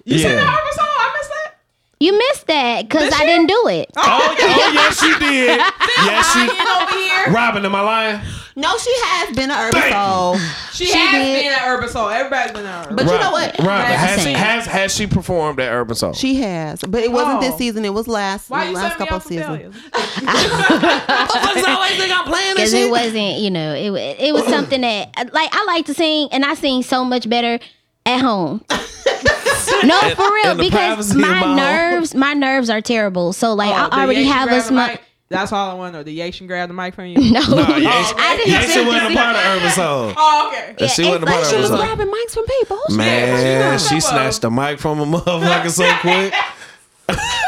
[0.04, 0.22] You Yeah.
[0.28, 0.86] said Urban song.
[0.88, 1.54] I missed that.
[2.00, 3.90] you missed that because Did I didn't do it.
[3.96, 4.02] Oh,
[4.38, 5.58] oh yes, you did.
[5.98, 6.82] yes, Lying you.
[6.82, 7.32] over here.
[7.34, 8.20] Robin, am I lying?
[8.56, 9.92] No, she has been an urban Bang.
[9.92, 10.36] soul.
[10.72, 11.42] She, She has did.
[11.44, 12.08] been at Urban Soul.
[12.08, 12.96] Everybody's been at Urban.
[12.96, 13.50] But you know what?
[13.58, 13.84] Robin, Right.
[13.86, 14.34] has, Same.
[14.36, 16.12] has has she performed at Urban Soul?
[16.14, 17.40] She has, but it wasn't Oh.
[17.40, 17.84] this season.
[17.84, 19.46] It was last Why the last couple up of for seasons.
[19.58, 19.70] failure?
[21.68, 23.90] always think I'm playing because it wasn't, you know, it
[24.20, 27.28] it was something that uh, like I like to sing, and I sing so much
[27.28, 27.58] better
[28.06, 28.64] at home.
[29.84, 31.56] no, In- for real, because privacy my my home.
[31.56, 33.32] nerves, my nerves are terrible.
[33.32, 34.86] So like Oh, I already have a grab the small.
[34.88, 35.02] mic?
[35.30, 36.02] That's all I want to know.
[36.02, 37.14] Did Yation grab the mic from you?
[37.30, 40.12] No, No, I yes, didn't yes, she think wasn't a you part of Urban Soul.
[40.16, 40.74] Oh, okay.
[40.76, 42.80] Yeah, she it's wasn't a part like of She oh, was grabbing mics from people.
[42.90, 46.34] Man, she she snatched the mic from a motherfucker so quick.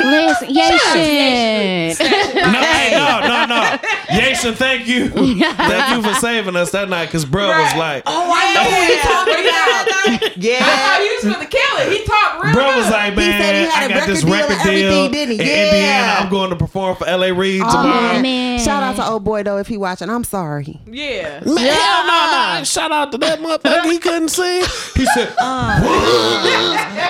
[0.05, 1.99] listen, Yation.
[2.53, 3.79] No, hey, no, no, no.
[4.21, 5.09] Jason, thank you.
[5.09, 8.83] Thank you for saving us that night because bro was like, Oh, I know who
[8.87, 9.89] he talking about.
[10.05, 10.59] I Yeah.
[10.59, 11.93] thought he was gonna kill it.
[11.93, 12.77] He talked real Bro good.
[12.79, 15.05] was like, He said man, he had I a got this record deal deal everything,
[15.07, 15.41] in didn't he?
[15.41, 15.77] Indiana.
[15.77, 16.19] Yeah.
[16.21, 17.33] I'm going to perform for L.A.
[17.33, 18.21] Reid Oh, tomorrow.
[18.21, 18.59] man.
[18.61, 20.11] Shout out to old boy though if he watching.
[20.11, 20.81] I'm sorry.
[20.87, 21.41] yeah.
[21.45, 22.65] Man, hell no, no.
[22.65, 23.85] Shout out to that motherfucker.
[23.91, 24.63] He couldn't sing.
[24.97, 25.81] He said, uh.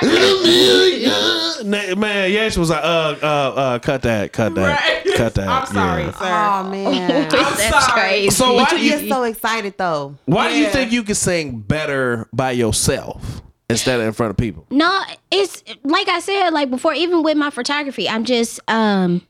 [0.02, 5.14] uh, "Nah, man, Yash was like, uh, uh, uh, cut that, cut that, Right.
[5.16, 5.48] cut that.
[5.48, 6.10] I'm sorry, Yeah.
[6.12, 6.64] sir.
[6.64, 7.24] Oh man.
[7.24, 7.92] I'm That's sorry.
[8.00, 8.30] crazy.
[8.30, 10.16] So why but do you you, get so excited though.
[10.26, 14.36] why do you think you can sing better by yourself instead of in front of
[14.36, 14.66] people?
[14.70, 19.22] No, it's like I said, like before, even with my photography, I'm just um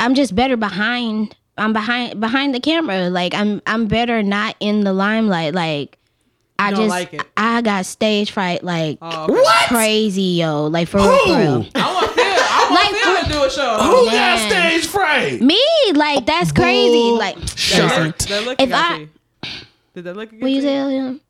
[0.00, 3.10] I'm just better behind I'm behind behind the camera.
[3.10, 5.54] Like I'm I'm better not in the limelight.
[5.54, 5.98] Like
[6.60, 7.22] I just like it.
[7.36, 9.32] I got stage fright like Oh, okay.
[9.32, 9.68] What?
[9.68, 10.66] crazy, yo.
[10.66, 11.36] Like for real, for Who?
[11.36, 11.66] real.
[13.48, 13.96] Like, to feel to do a show.
[14.00, 14.12] Who got
[14.50, 14.50] Man.
[14.80, 15.40] stage fright?
[15.40, 15.62] Me,
[15.94, 17.10] like that's crazy.
[17.16, 18.18] Like Shut.
[18.20, 19.08] They look If I- you.
[19.94, 20.62] Did that look at will you you?
[20.62, 21.20] tell him?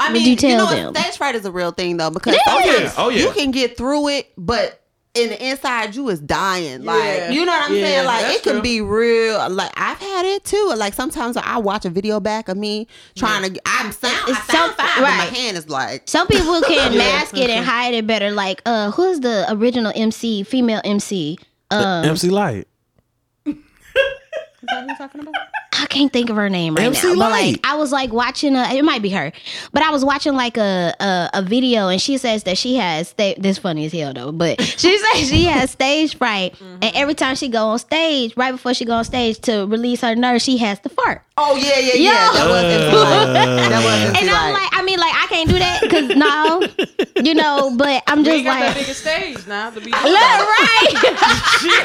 [0.00, 0.94] I mean, you you, tell know, them?
[0.94, 2.92] stage fright is a real thing though because Oh, yeah.
[2.96, 3.22] Oh, yeah.
[3.24, 4.80] you can get through it, but
[5.14, 6.82] in the inside you is dying.
[6.82, 6.92] Yeah.
[6.92, 8.06] Like you know what I'm Yeah, saying?
[8.06, 8.62] Like that's it can true.
[8.62, 9.48] be real.
[9.48, 10.72] Like I've had it too.
[10.76, 13.60] Like sometimes I watch a video back of me trying to.
[13.64, 14.14] I'm sound.
[14.14, 16.02] I It's sound some- fine, but my hand is like.
[16.08, 18.30] Some people can mask it and hide it better.
[18.30, 21.38] Like, uh, who's the original MC, female MC?
[21.70, 22.66] Um, MC Lyte.
[25.78, 27.18] I can't think of her name right MC now.
[27.18, 29.32] But like I was like watching a it might be her.
[29.72, 33.08] But I was watching like a a, a video and she says that she has
[33.08, 36.78] sta- this funny as hell though, but she says she has stage fright Mm-hmm.
[36.82, 40.00] and every time she go on stage, right before she go on stage to release
[40.00, 41.22] her nerves, she has to fart.
[41.38, 42.00] Oh yeah, yeah, Yo.
[42.00, 42.30] yeah.
[42.32, 43.32] That was MC Lyte.
[43.34, 47.22] That was MC And I'm like, I mean, like, I can't do that because no,
[47.22, 47.76] you know.
[47.76, 49.90] But I'm You just ain't got that like, biggest stage now to be.
[49.90, 50.92] look right,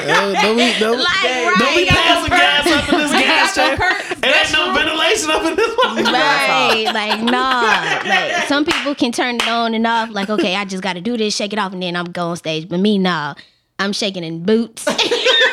[0.02, 3.81] Uh, don't be, don't, like don't be passing gas up in this gas got chamber.
[3.82, 4.20] Curtains.
[4.22, 5.96] It ain't no ventilation up in this one.
[6.04, 6.84] right.
[6.92, 10.10] Like nah, like some people can turn it on and off.
[10.10, 12.30] Like okay, I just got to do this, shake it off, and then I'm going
[12.30, 12.68] on stage.
[12.68, 13.34] But me, nah,
[13.78, 14.84] I'm shaking in boots.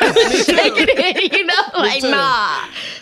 [0.00, 2.10] shaking it, you know, like too.
[2.10, 2.16] nah.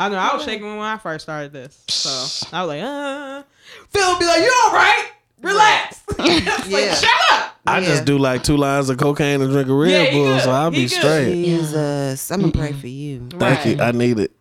[0.01, 0.17] I know.
[0.17, 2.09] I was shaking when I first started this, so
[2.53, 3.43] I was like, uh.
[3.91, 5.11] Phil would be like, "You all right?
[5.43, 6.95] Relax." It's like, Yeah.
[6.95, 7.55] shut up.
[7.67, 7.87] I Yeah.
[7.87, 10.43] just do like two lines of cocaine and drink a Red Yeah, he Bull, good.
[10.43, 10.91] so I'll He be good.
[10.91, 11.33] straight.
[11.45, 13.29] Jesus, I'm gonna pray for you.
[13.39, 13.77] Thank you.
[13.83, 14.33] I need it.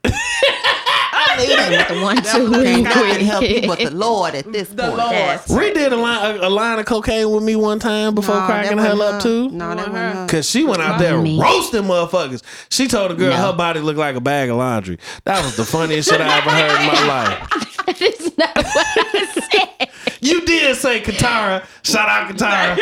[1.37, 4.83] The one, two, Can't and God can help you but the Lord at this The
[4.83, 4.97] point.
[4.97, 5.11] Lord.
[5.13, 8.35] That's- Ree did a line, a, a line of cocaine with me one time before
[8.35, 9.49] Nah, that cracking hell up too.
[9.49, 10.21] No, that Wasn't wasn't her.
[10.21, 10.27] her.
[10.27, 11.39] Cause she went out there Me.
[11.41, 12.41] roasting motherfuckers.
[12.69, 13.37] She told the girl No.
[13.51, 14.97] her body looked like a bag of laundry.
[15.25, 17.63] That was the funniest shit I ever heard in my life.
[17.87, 19.89] That is not what I said.
[20.19, 21.65] You did say Katara.
[21.83, 22.75] Shout out Katara.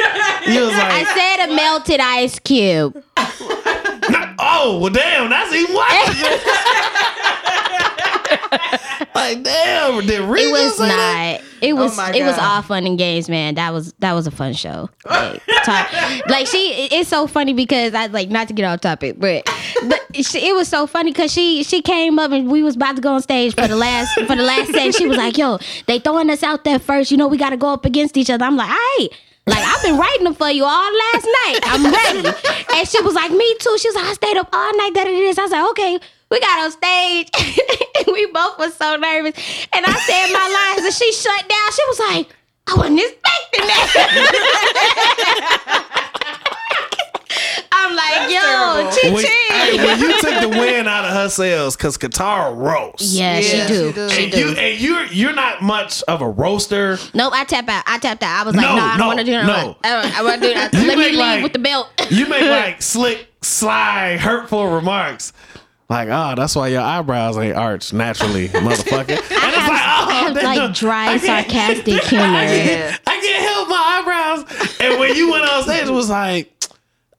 [0.52, 1.04] You was I
[1.38, 3.04] said a melted ice cube.
[4.40, 5.86] oh well, damn, that's even worse.
[9.36, 11.42] like damn, did It was say that?
[11.42, 11.52] not.
[11.62, 11.98] It oh was.
[11.98, 13.56] my it was all fun and games, man.
[13.56, 14.90] That was that was a fun show.
[15.10, 15.42] Like,
[16.28, 19.46] like she, it's so funny because I like not to get off topic, but,
[19.88, 22.96] but she, it was so funny because she she came up and we was about
[22.98, 24.94] to go on stage for the last for the last set.
[24.96, 25.58] She was like, "Yo,
[25.88, 27.10] they throwing us out there first.
[27.12, 29.08] You know, we got to go up against each other." I'm like, "All right."
[29.48, 31.60] Like I've been writing them for you all last night.
[31.66, 32.30] I'm ready.
[32.74, 33.78] And she was like, me too.
[33.78, 34.92] She was like, I stayed up all night.
[34.96, 35.38] That it is.
[35.38, 36.00] I was like, okay.
[36.32, 37.30] We got on stage.
[37.98, 39.36] and we both were so nervous.
[39.74, 41.72] And I said my lines and she shut down.
[41.72, 42.36] She was like,
[42.68, 43.92] I wasn't expecting that.
[45.68, 45.92] I
[47.78, 48.92] I'm like, That's yo, terrible.
[48.92, 49.86] chi When, chi.
[49.86, 53.14] when you took the wind out of her sails, because Katara roasts.
[53.14, 53.88] Yeah, Yeah, she do.
[53.88, 54.10] she do.
[54.10, 54.40] She And do.
[54.40, 56.98] you and you're you're not much of a roaster.
[57.14, 57.84] Nope, I tap out.
[57.86, 58.42] I tapped out.
[58.42, 59.46] I was like, No, no, I don't no, want to do that.
[59.46, 59.76] no.
[59.84, 60.74] I don't, I want to do that.
[60.74, 61.90] You Let me make leave like- with the belt.
[62.10, 65.34] You make like slick, sly, hurtful remarks.
[65.88, 69.10] Like, oh, that's why your eyebrows ain't arched naturally, motherfucker.
[69.10, 72.24] And it's I like, oh, I have like dry, I can't- sarcastic humor.
[72.26, 72.98] Yeah.
[73.06, 74.78] I can't help my eyebrows.
[74.80, 76.52] And when you went on stage, it was like,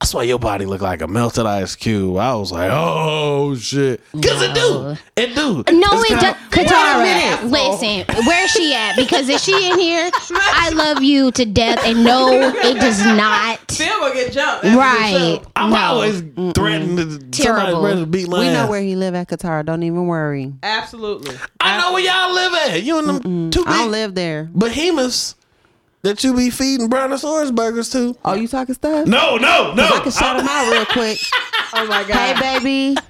[0.07, 2.15] that's why your body looked like a melted ice cube.
[2.15, 5.65] I was like, oh shit, because it do, it do.
[5.75, 6.35] No, It's it kinda- does.
[6.49, 8.95] Katara, listen, where's she at?
[8.95, 13.59] Because if she in here, I love you to death, and no, it does not.
[13.69, 14.63] Phil gonna get jumped.
[14.63, 15.39] after the Right?
[15.43, 15.51] show.
[15.57, 15.75] I'm no.
[15.75, 16.21] always
[16.53, 17.81] threatening to somebody Terrible.
[17.83, 18.69] ready to beat my We know ass.
[18.69, 19.65] where he live at Qatar.
[19.65, 20.53] Don't even worry.
[20.63, 21.35] Absolutely.
[21.59, 22.83] I know where y'all live at.
[22.83, 24.45] You and them two I don't big live there.
[24.57, 25.35] behemoths
[26.03, 28.15] that you be feeding Brontosaurus burgers to.
[28.23, 29.07] Oh, you talking stuff?
[29.07, 29.83] No, no, no.
[29.87, 31.19] I can shout him out real quick.
[31.73, 32.37] Oh my god.
[32.37, 32.95] Hey, baby.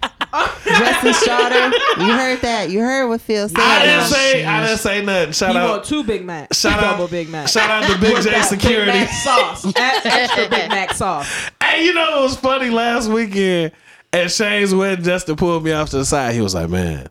[0.65, 1.69] Justin Shorter.
[2.03, 2.69] You heard that.
[2.71, 3.59] You heard what Phil said.
[3.59, 4.05] I didn't now.
[4.07, 5.31] say I didn't say nothing.
[5.33, 6.59] Shout You out want two Big Macs.
[6.59, 7.47] Shout out- double Big Mac.
[7.49, 8.91] shout out to Big J Big Security.
[8.91, 9.65] Mac sauce.
[9.77, 11.31] Add extra Big Mac sauce.
[11.61, 13.73] Hey, you know it was funny last weekend
[14.11, 15.05] at Shane's wedding.
[15.05, 16.33] Justin pulled me off to the side.
[16.33, 17.09] He was like, "Man,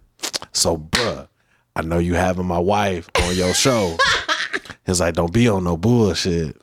[0.52, 1.28] so bruh,
[1.76, 3.96] I know you having my wife on your show."
[4.86, 6.56] He's like, "Don't be on no bullshit."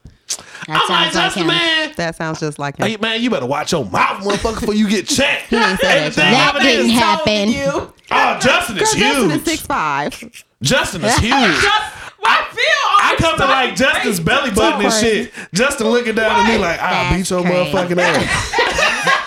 [0.67, 1.47] That I'm like, sounds like Justin, him.
[1.49, 1.93] man.
[1.97, 2.87] That sounds just like him.
[2.87, 5.47] Hey, man, you better watch your mouth, motherfucker, before you get checked.
[5.49, 7.49] He ain't say that, That didn't happen.
[7.49, 7.93] You.
[8.09, 9.39] Oh, Justin is Girl, Justin huge.
[9.39, 10.43] is six five.
[10.61, 11.31] Justin is huge.
[11.31, 11.93] Just,
[12.25, 12.63] I feel.
[12.65, 15.31] I come to like Justin's belly button and shit.
[15.53, 17.71] Justin looking down at me like, I'll beat your crazy.
[17.73, 18.53] motherfucking ass.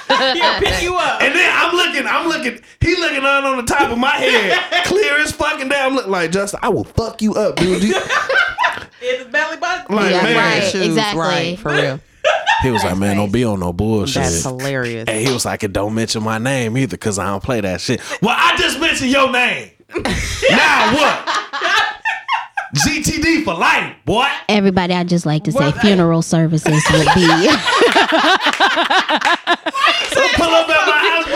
[0.35, 1.20] He'll pick you up.
[1.20, 4.85] And then I'm looking, I'm looking, he looking on on the top of my head,
[4.87, 5.79] clear as fucking day.
[5.79, 7.95] I'm looking like Justin, I will fuck you up, dude.
[9.07, 9.94] You- In his belly button.
[9.94, 10.36] Like, Yeah, man.
[10.36, 11.20] right, shoes, exactly.
[11.22, 12.00] Right, for real.
[12.62, 14.22] He was like, man, don't be on no bullshit.
[14.22, 15.04] That's hilarious.
[15.09, 17.80] And he was like, and don't mention my name either, cause I don't play that
[17.80, 18.00] shit.
[18.22, 19.70] Well, I just mentioned your name.
[19.94, 21.28] now what?
[22.74, 24.26] GTD for life, boy.
[24.48, 27.26] Everybody, I just like to say Well, funeral services would be.
[30.36, 31.26] Pull up at my house,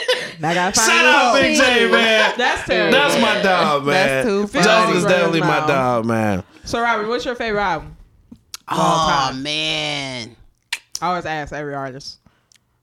[0.43, 1.33] I gotta find Shout you out.
[1.35, 2.33] Big J, man.
[2.37, 2.91] That's terrible.
[2.97, 3.93] That's my dog, man.
[3.93, 4.63] That's too funny.
[4.63, 6.43] Justin's Right definitely my dog, man.
[6.63, 7.97] So, Robert, what's your favorite album?
[8.67, 10.35] Oh man.
[11.01, 12.19] I always ask every artist.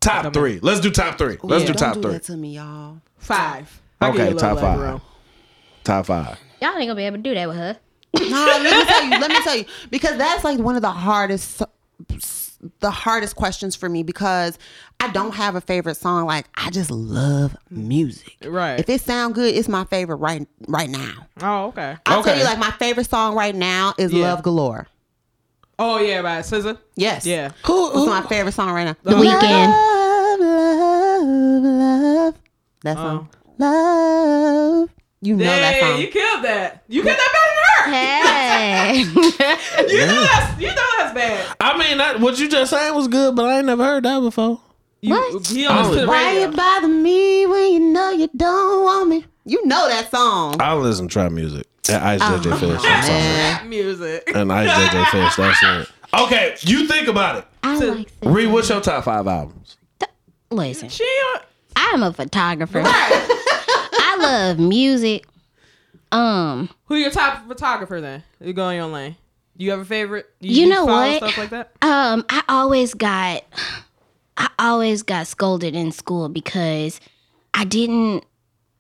[0.01, 0.59] Top three.
[0.61, 1.39] Let's do top three.
[1.43, 1.69] Let's Yeah.
[1.69, 2.13] do top Don't do three.
[2.19, 2.99] that to me, y'all.
[3.19, 3.81] Five.
[4.01, 4.79] I'll Okay, you a little top five.
[4.79, 5.01] room.
[5.85, 6.39] Top five.
[6.61, 7.77] Y'all ain't gonna be able to do that with her.
[8.15, 9.11] No, let me tell you.
[9.11, 11.63] Let me tell you because that's like one of the hardest,
[12.81, 14.59] the hardest questions for me because
[15.01, 16.27] I don't have a favorite song.
[16.27, 18.37] Like I just love music.
[18.45, 18.81] Right.
[18.81, 21.27] If it sound good, it's my favorite right right now.
[21.41, 21.97] Oh, okay.
[22.07, 24.25] I'll tell you, like my favorite song right now is Yeah.
[24.33, 24.89] "Love Galore."
[25.81, 26.45] Oh, yeah, right.
[26.45, 26.77] SZA?
[26.97, 27.25] Yes.
[27.25, 27.53] Yeah.
[27.65, 28.97] Who, It's my favorite song right now.
[29.05, 29.71] The weekend.
[29.71, 32.35] Love, love, love.
[32.83, 33.01] That oh.
[33.01, 33.29] song.
[33.59, 34.91] Love.
[35.21, 36.01] You know that song.
[36.01, 36.83] you killed that.
[36.89, 37.97] You killed that better than her.
[37.97, 39.05] Hey.
[39.89, 41.57] You know that's you know that's bad.
[41.61, 44.21] I mean, that, what you just saying was good, but I ain't never heard that
[44.21, 44.61] before.
[45.01, 45.47] You, What?
[45.47, 49.25] He on to the Why you bother me when you know you don't want me?
[49.45, 50.61] You know that song.
[50.61, 51.67] I listen to trap music.
[51.89, 52.81] And Ice JJ Fish.
[52.85, 53.09] I'm sorry.
[53.09, 53.69] Man.
[53.69, 54.31] Music.
[54.35, 55.37] And Ice JJ Fish.
[55.37, 55.89] That's it.
[56.21, 57.45] Okay, you think about it.
[57.63, 59.77] I So- like Reed, what's your top five albums?
[60.51, 61.07] Listen, She
[61.77, 62.83] I'm a photographer.
[62.85, 65.27] I love music.
[66.11, 68.25] Um, Who your top photographer then?
[68.41, 69.17] You go in your lane.
[69.57, 70.27] You have a favorite?
[70.41, 71.17] You know follow what?
[71.19, 71.73] Stuff like that.
[71.83, 73.43] um, I always got,
[74.39, 77.01] I always got scolded in school because
[77.53, 78.25] I didn't,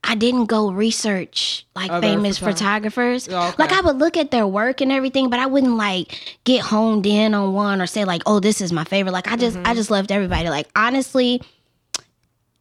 [0.04, 3.28] I didn't go research like Other famous photog- photographers.
[3.28, 3.56] Oh, okay.
[3.58, 7.04] Like I would look at their work and everything, but I wouldn't like get honed
[7.06, 9.10] in on one or say like, oh, this is my favorite.
[9.12, 9.66] Like I just, Mm-hmm.
[9.66, 10.48] I just loved everybody.
[10.48, 11.42] Like honestly,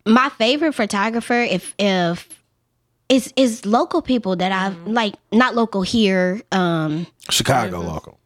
[0.05, 2.27] my favorite photographer, if if
[3.09, 4.93] is is local people that I've Mm-hmm.
[4.93, 6.41] like not local here.
[6.51, 7.93] Um, Chicago Memphis.
[7.93, 8.19] local.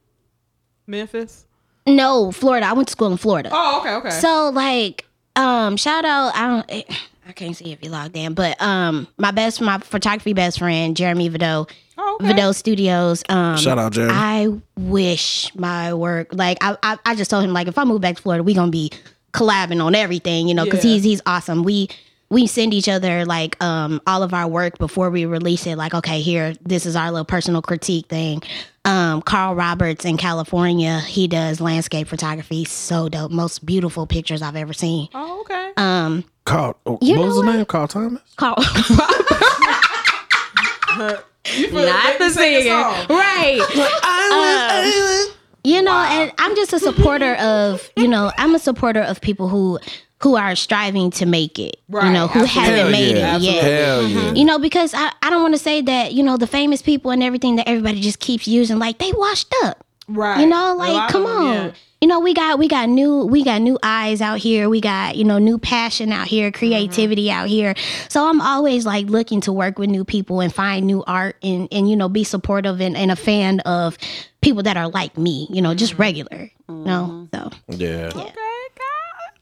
[0.87, 1.45] Memphis.
[1.87, 2.65] No, Florida.
[2.67, 3.49] I went to school in Florida.
[3.51, 4.09] Oh, okay, okay.
[4.19, 5.05] So like,
[5.35, 6.35] um, shout out.
[6.35, 6.65] I don't.
[6.69, 6.83] eh,
[7.27, 10.97] I can't see if you logged in, but um, my best, my photography best friend,
[10.97, 11.65] Jeremy Vido,
[11.97, 12.27] oh, okay.
[12.33, 13.23] Vido Studios.
[13.29, 14.13] Um, Shout out, Jeremy.
[14.13, 18.01] I wish my work, like I, I, I just told him, like if I move
[18.01, 18.91] back to Florida, we gonna be
[19.33, 20.91] collabing on everything, you know, because Yeah.
[20.93, 21.63] he's he's awesome.
[21.63, 21.89] We
[22.31, 25.77] we send each other like um all of our work before we release it.
[25.77, 28.41] Like okay, here this is our little personal critique thing.
[28.83, 32.65] Um, Carl Roberts in California, he does landscape photography.
[32.65, 35.07] So dope, most beautiful pictures I've ever seen.
[35.13, 35.71] Oh, okay.
[35.77, 37.55] Um, Carl, oh, You what was the what?
[37.57, 37.65] name?
[37.65, 38.21] Carl Thomas?
[38.37, 38.55] Carl.
[41.45, 43.59] You Not the you sing a singer, right?
[44.03, 49.01] I was, You know, and I'm just a supporter of, you know, I'm a supporter
[49.01, 49.79] of people who
[50.21, 51.77] who are striving to make it.
[51.89, 52.47] You know, who absolutely.
[52.47, 53.35] haven't Hell made yeah.
[53.35, 53.63] it yet.
[53.63, 54.19] Hell uh-huh.
[54.19, 54.33] yeah.
[54.33, 57.11] You know, because I, I don't want to say that, you know, the famous people
[57.11, 59.85] and everything that everybody just keeps using, like they washed up.
[60.07, 60.41] Right.
[60.41, 61.53] You know, like come them, on.
[61.53, 61.71] yeah.
[62.01, 64.69] You know, we got we got new we got new eyes out here.
[64.69, 66.57] We got, you know, new passion out here, mm-hmm.
[66.57, 67.39] creativity Mm-hmm.
[67.39, 67.75] out here.
[68.09, 71.67] So I'm always like looking to work with new people and find new art and
[71.71, 73.97] and you know, be supportive and, and a fan of
[74.41, 76.01] people that are like me, you know, just mm-hmm.
[76.01, 76.51] regular.
[76.67, 77.27] You know.
[77.33, 77.49] Mm-hmm.
[77.49, 78.09] So Yeah.
[78.13, 78.50] Okay, God.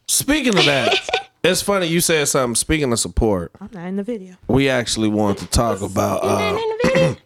[0.09, 0.97] Speaking of that,
[1.43, 2.55] it's funny you said something.
[2.55, 4.37] Speaking of support, I'm not in the video.
[4.47, 7.17] we actually wanted to talk about uh, in the video.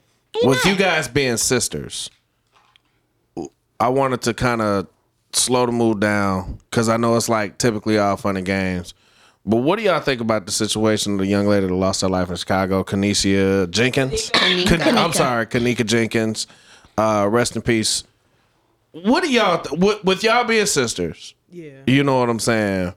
[0.50, 2.10] with you guys being sisters.
[3.80, 4.88] I wanted to kind of
[5.32, 8.94] slow the mood down because I know it's like typically all fun and games.
[9.46, 12.10] But what do y'all think about the situation of the young lady that lost her
[12.10, 14.30] life in Chicago, Kanisha Jenkins?
[14.32, 16.48] Kan- I'm sorry, Kenneka Jenkins.
[16.98, 18.04] Uh, rest in peace.
[18.92, 21.34] What do y'all th- with, with y'all being sisters?
[21.54, 21.82] Yeah.
[21.86, 22.94] You know what I'm saying?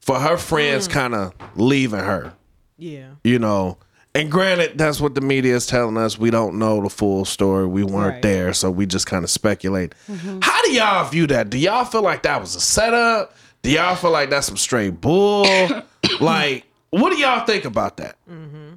[0.00, 0.92] For her friends mm.
[0.92, 2.32] kind of leaving her,
[2.78, 3.10] Yeah.
[3.24, 3.76] you know.
[4.14, 6.18] And granted, that's what the media is telling us.
[6.18, 7.66] We don't know the full story.
[7.66, 8.22] We weren't Right.
[8.22, 9.94] there, so we just kind of speculate.
[10.10, 10.38] Mm-hmm.
[10.42, 11.50] How do y'all view that?
[11.50, 13.36] Do y'all feel like that was a setup?
[13.62, 15.46] Do y'all feel like that's some straight bull?
[16.20, 18.16] like, what do y'all think about that?
[18.28, 18.69] Mm-hmm.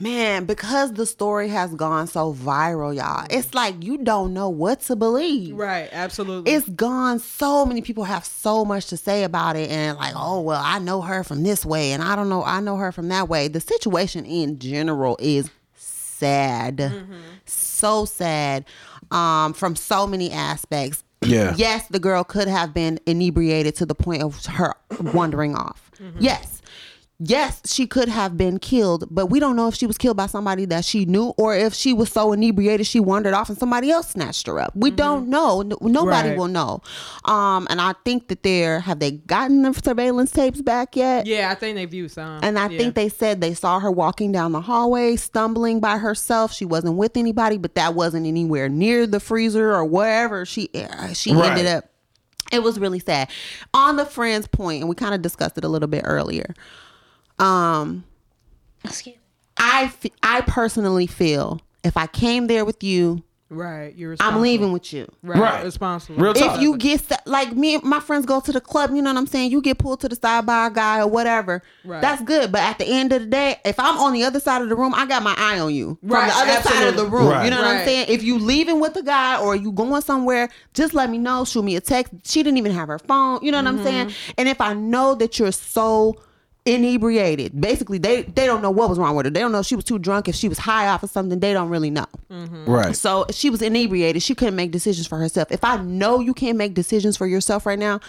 [0.00, 3.54] Man, because the story has gone so viral, y'all, it's mm.
[3.54, 5.54] like you don't know what to believe.
[5.54, 5.90] Right.
[5.92, 6.52] Absolutely.
[6.52, 7.18] It's gone.
[7.18, 10.78] So many people have so much to say about it, and like, oh well, I
[10.78, 13.48] know her from this way, and I don't know, I know her from that way.
[13.48, 17.20] The situation in general is sad, mm-hmm.
[17.44, 18.64] so sad,
[19.10, 21.04] um, from so many aspects.
[21.22, 21.54] Yeah.
[21.56, 24.74] Yes, the girl could have been inebriated to the point of her
[25.12, 25.90] wandering off.
[25.98, 26.18] Mm-hmm.
[26.20, 26.59] Yes.
[27.22, 30.24] Yes, she could have been killed, but we don't know if she was killed by
[30.24, 33.90] somebody that she knew or if she was so inebriated she wandered off and somebody
[33.90, 34.72] else snatched her up.
[34.74, 35.60] We don't know.
[35.60, 36.38] No- nobody Right.
[36.38, 36.80] will know.
[37.26, 41.26] Um, and I think that they're have they gotten the surveillance tapes back yet?
[41.26, 42.40] yeah, I think they view some.
[42.42, 42.78] And I yeah.
[42.78, 46.54] think they said they saw her walking down the hallway, stumbling by herself.
[46.54, 51.12] She wasn't with anybody, but that wasn't anywhere near the freezer or wherever she uh,
[51.12, 51.50] she Right.
[51.50, 51.84] ended up.
[52.50, 53.28] It was really sad.
[53.74, 56.54] On the friends point, and we kind of discussed it a little bit earlier.
[57.40, 58.04] Um,
[58.84, 59.20] Excuse me.
[59.56, 63.22] I f- I personally feel if I came there with you,
[63.52, 63.96] Right.
[63.96, 65.10] You're I'm leaving with you.
[65.24, 65.40] Right.
[65.40, 65.64] Right.
[65.64, 66.22] Responsible.
[66.22, 66.54] Real talk.
[66.54, 68.90] If you get sta- like me, and my friends go to the club.
[68.94, 69.50] You know what I'm saying?
[69.50, 71.60] You get pulled to the side by a guy or whatever.
[71.84, 72.00] Right.
[72.00, 72.52] That's good.
[72.52, 74.76] But at the end of the day, if I'm on the other side of the
[74.76, 77.18] room, I got my eye on you from Right, the other side of the absolutely.
[77.18, 77.26] room.
[77.28, 77.44] Right.
[77.46, 78.06] You know what I'm saying?
[78.08, 81.44] If you leaving with a guy or you going somewhere, just let me know.
[81.44, 82.12] Shoot me a text.
[82.22, 83.40] She didn't even have her phone.
[83.42, 84.06] You know what I'm saying?
[84.10, 84.30] Mm-hmm.
[84.38, 86.14] And if I know that you're so
[86.66, 89.66] inebriated basically they they don't know what was wrong with her they don't know if
[89.66, 92.06] she was too drunk if she was high off of something they don't really know
[92.30, 92.70] mm-hmm.
[92.70, 92.94] Right.
[92.94, 94.22] so she was inebriated.
[94.22, 95.50] She couldn't make decisions for herself.
[95.50, 98.00] If I know you can't make decisions for yourself right now,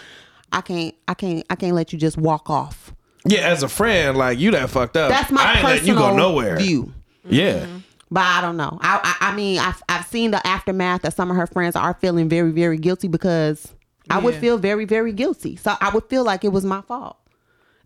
[0.52, 0.94] I can't.
[1.08, 1.44] I can't.
[1.50, 2.92] I can't let you just walk off.
[3.24, 5.10] Yeah, as a friend, like you that fucked up.
[5.10, 6.56] That's my I ain't letting you personal go nowhere.
[6.56, 6.92] view.
[7.24, 7.60] Yeah.
[7.60, 7.78] Mm-hmm.
[8.10, 8.78] But I don't know.
[8.82, 11.94] I, I I mean I've I've seen the aftermath that some of her friends are
[11.94, 13.72] feeling very very guilty because
[14.10, 15.56] I would feel very very guilty.
[15.56, 17.16] So I would feel like it was my fault,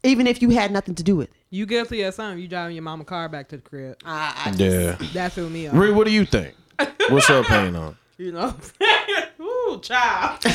[0.03, 1.35] even if you had nothing to do with it.
[1.51, 2.39] You guilty of something?
[2.41, 3.97] You driving your mama car back to the crib?
[4.05, 4.97] I, I Yeah.
[5.13, 5.75] That threw me off.
[5.75, 6.55] Ree, what do you think?
[7.09, 7.97] What's your opinion on?
[8.19, 8.55] You know.
[9.41, 10.43] Ooh, child.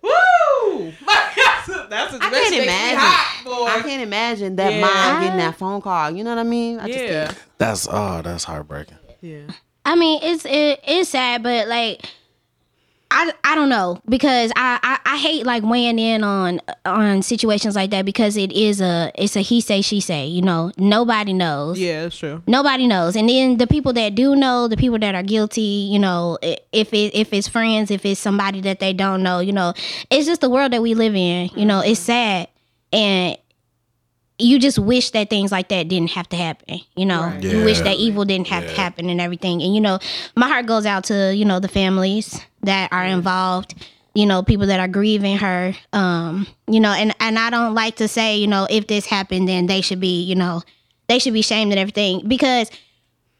[0.00, 0.92] Woo!
[1.04, 2.98] that's a, that's a, I can't imagine.
[2.98, 3.64] Hot, boy.
[3.64, 4.80] I can't imagine that Yeah.
[4.80, 6.12] mom getting that phone call.
[6.12, 6.78] You know what I mean?
[6.78, 7.26] I just yeah.
[7.26, 7.38] can't.
[7.58, 8.98] That's oh, that's heartbreaking.
[9.22, 9.46] Yeah.
[9.84, 12.04] I mean, it's it, it's sad, but like,
[13.10, 17.76] I, I don't know because I, I I hate like weighing in on on situations
[17.76, 20.72] like that because it is a it's a he say she say you know?
[20.76, 21.78] Nobody knows.
[21.78, 22.42] Yeah, that's true.
[22.48, 23.14] nobody knows.
[23.14, 26.92] And then the people that do know the people that are guilty you know if
[26.92, 29.72] it if it's friends if it's somebody that they don't know you know
[30.10, 31.78] it's just the world that we live in you know?
[31.78, 32.06] It's mm-hmm.
[32.06, 32.48] sad.
[32.92, 33.38] And
[34.40, 37.22] you just wish that things like that didn't have to happen you know?
[37.26, 37.44] Right.
[37.44, 39.62] you wish that evil didn't have to happen and everything.
[39.62, 40.00] And you know
[40.34, 43.76] my heart goes out to you know the families that are involved
[44.14, 47.96] you know people that are grieving her um you know and and I don't like
[47.96, 50.62] to say you know if this happened then they should be you know
[51.08, 52.70] they should be shamed and everything because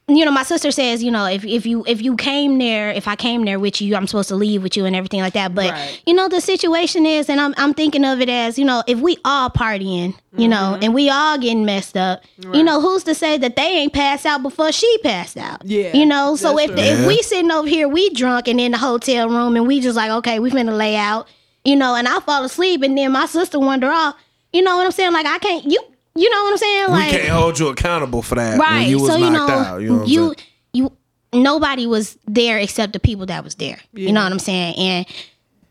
[0.06, 3.08] you know my sister says you know if, if you if you came there if
[3.08, 5.54] i came there with you i'm supposed to leave with you and everything like that.
[5.54, 6.02] But Right.
[6.06, 8.98] you know the situation is and i'm, I'm thinking of it as you know if
[8.98, 10.82] we all partying you know mm-hmm.
[10.82, 14.26] and we all getting messed up you know who's to say that they ain't passed
[14.26, 15.64] out before she passed out?
[15.64, 16.78] Yeah, you know so if, true.
[16.78, 19.96] if we sitting over here we drunk and in the hotel room and we just
[19.96, 21.28] like okay we finna lay out
[21.64, 24.16] you know and i fall asleep and then my sister wander off
[24.52, 25.12] you know what i'm saying?
[25.12, 25.80] Like i can't you
[26.14, 28.88] you know what i'm saying like we can't hold you accountable for that right when
[28.90, 29.80] you was so knocked you know out.
[29.80, 30.34] You know you
[30.72, 30.92] you
[31.32, 33.78] nobody was there except the people that was there.
[33.92, 34.76] You know what I'm saying?
[34.76, 35.06] And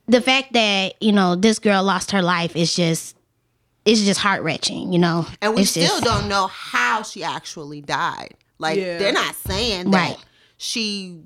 [0.08, 3.16] the fact that you know this girl lost her life is just
[3.86, 4.92] it's just heart wrenching.
[4.92, 8.34] You know, And we It's still just- don't know how she actually died.
[8.60, 8.98] Like Yeah.
[8.98, 10.18] they're not saying that Right.
[10.58, 11.20] she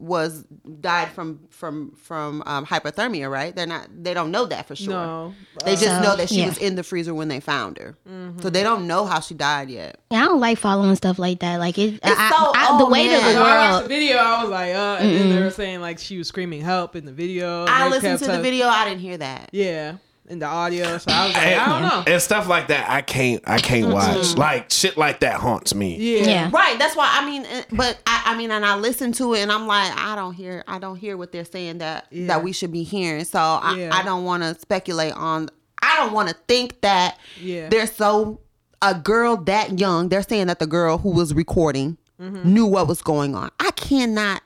[0.00, 0.44] was
[0.80, 3.54] died from from from um, hypothermia, right?
[3.54, 3.86] They're not.
[4.02, 4.88] They don't know that for sure.
[4.94, 5.34] No.
[5.64, 6.46] They just So, know that she yeah.
[6.48, 7.96] was in the freezer when they found her.
[8.08, 8.40] Mm-hmm.
[8.40, 10.00] So they don't know how she died yet.
[10.10, 11.58] Yeah, I don't like following stuff like that.
[11.60, 13.88] Like it, I, so- I, the oh, weight of the So I watched the world.
[13.88, 14.16] video.
[14.16, 17.04] I was like, uh, and then they were saying like she was screaming help in
[17.04, 17.66] the video.
[17.66, 18.66] I listened kept to the telling- video.
[18.68, 19.50] I didn't hear that.
[19.52, 19.96] Yeah,
[20.30, 20.96] in the audio.
[20.98, 22.12] So I was like, I don't know.
[22.12, 23.92] And stuff like that, I can't, I can't mm-hmm.
[23.92, 24.36] watch.
[24.36, 25.96] Like shit like that haunts me.
[25.96, 26.24] Yeah.
[26.24, 26.50] Yeah.
[26.52, 26.78] Right.
[26.78, 29.66] That's why I mean, but I, I mean, and I listen to it, and I'm
[29.66, 32.28] like, I don't hear, I don't hear what they're saying that Yeah.
[32.28, 33.24] that we should be hearing.
[33.24, 33.90] So I, Yeah.
[33.92, 35.48] I don't want to speculate on.
[35.82, 37.68] I don't want to think that Yeah.
[37.68, 38.40] they're so
[38.82, 40.08] a girl that young.
[40.08, 42.54] They're saying that the girl who was recording mm-hmm.
[42.54, 43.50] knew what was going on.
[43.58, 44.42] I cannot.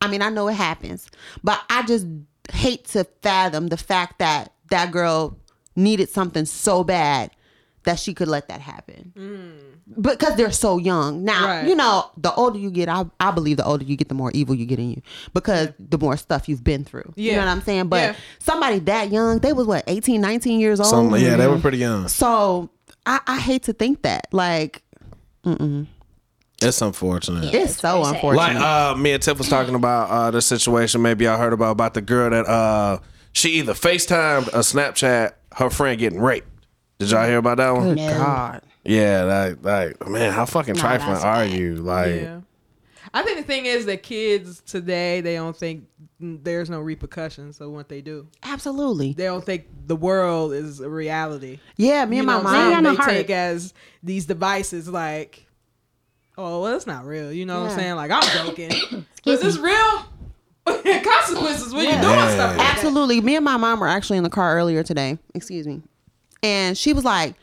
[0.00, 1.10] I mean, I know it happens,
[1.42, 2.06] but I just
[2.52, 5.36] hate to fathom the fact that that girl
[5.76, 7.30] needed something so bad
[7.84, 9.12] that she could let that happen
[10.02, 11.24] because they're so young.
[11.24, 11.68] Now, Right.
[11.68, 14.30] you know, the older you get, I, I believe the older you get, the more
[14.34, 15.02] evil you get in you
[15.32, 17.12] because the more stuff you've been through.
[17.16, 17.30] yeah.
[17.32, 17.88] You know what I'm saying?
[17.88, 18.14] But Yeah.
[18.40, 20.88] somebody that young, they was what, 18, 19 years old?
[20.90, 22.08] Some, yeah, they were pretty young.
[22.08, 22.68] So
[23.06, 24.26] I, I hate to think that.
[24.32, 24.82] Like,
[26.60, 27.54] It's unfortunate.
[27.54, 28.36] it's so unfortunate.
[28.36, 31.70] Like uh me and Tiff was talking about uh the situation maybe y'all heard about
[31.70, 32.98] about the girl that uh
[33.38, 36.48] she either FaceTimed or Snapchat her friend getting raped.
[36.98, 37.94] Did y'all hear about that one?
[37.94, 38.10] No.
[38.18, 38.62] God.
[38.84, 39.64] Yeah, like
[40.00, 41.52] like man, how fucking No, trifling that's are bad.
[41.52, 41.76] you?
[41.76, 42.40] Like Yeah.
[43.14, 45.84] I think the thing is that kids today they don't think
[46.20, 48.26] there's no repercussions of what they do.
[48.42, 49.12] Absolutely.
[49.14, 51.58] They don't think the world is a reality.
[51.76, 52.74] Yeah, me You and know my what I'm saying?
[52.74, 52.82] mom.
[52.84, 53.10] no they heart.
[53.10, 55.46] take as these devices like,
[56.36, 57.32] oh, well, it's not real.
[57.32, 57.94] You know what I'm saying?
[57.96, 60.04] Like I'm joking, but is this real?
[61.02, 62.30] Consequences when you're doing Yeah.
[62.34, 62.74] stuff like that.
[62.76, 63.20] Absolutely.
[63.20, 65.18] Me and my mom were actually in the car earlier today.
[65.34, 65.82] Excuse me.
[66.42, 67.34] And she was like,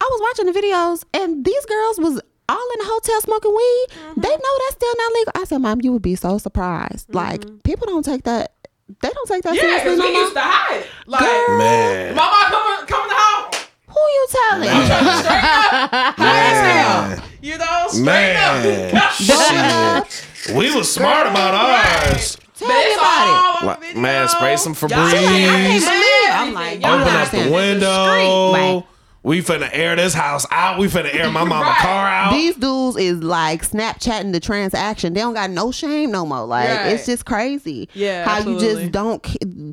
[0.00, 3.86] I was watching the videos and these girls was all in the hotel smoking weed.
[3.90, 4.20] Mm-hmm.
[4.20, 5.32] They know that's still not legal.
[5.36, 7.08] I said, Mom, you would be so surprised.
[7.08, 7.16] Mm-hmm.
[7.16, 8.52] Like, people don't take that
[9.00, 10.22] they don't take that Yeah, seriously because no we more.
[10.22, 10.80] used to hide.
[10.80, 10.86] it.
[11.06, 11.58] Like, Girl.
[11.58, 12.14] man.
[12.14, 13.68] mama coming, coming to house.
[13.86, 14.68] Who you telling?
[14.68, 15.90] Straight up.
[16.18, 17.28] High as hell.
[17.40, 18.96] You know, straight Man.
[18.96, 20.10] up.
[20.10, 20.54] Shit.
[20.56, 22.36] We was smart about ours.
[22.62, 23.66] Tell But me about it.
[23.66, 24.90] Like, man, spray some Y'all Febreze.
[24.90, 28.52] like, I can't believe- believe I'm like, Y'all Open up the window.
[28.52, 28.84] Right.
[29.24, 30.80] We finna air this house out.
[30.80, 31.78] We finna air my mama Right.
[31.78, 32.32] car out.
[32.32, 35.12] These dudes is like Snapchatting the transaction.
[35.14, 36.44] They don't got no shame no more.
[36.44, 36.86] Like Right.
[36.88, 37.88] it's just crazy.
[37.94, 39.24] Yeah, how you just don't.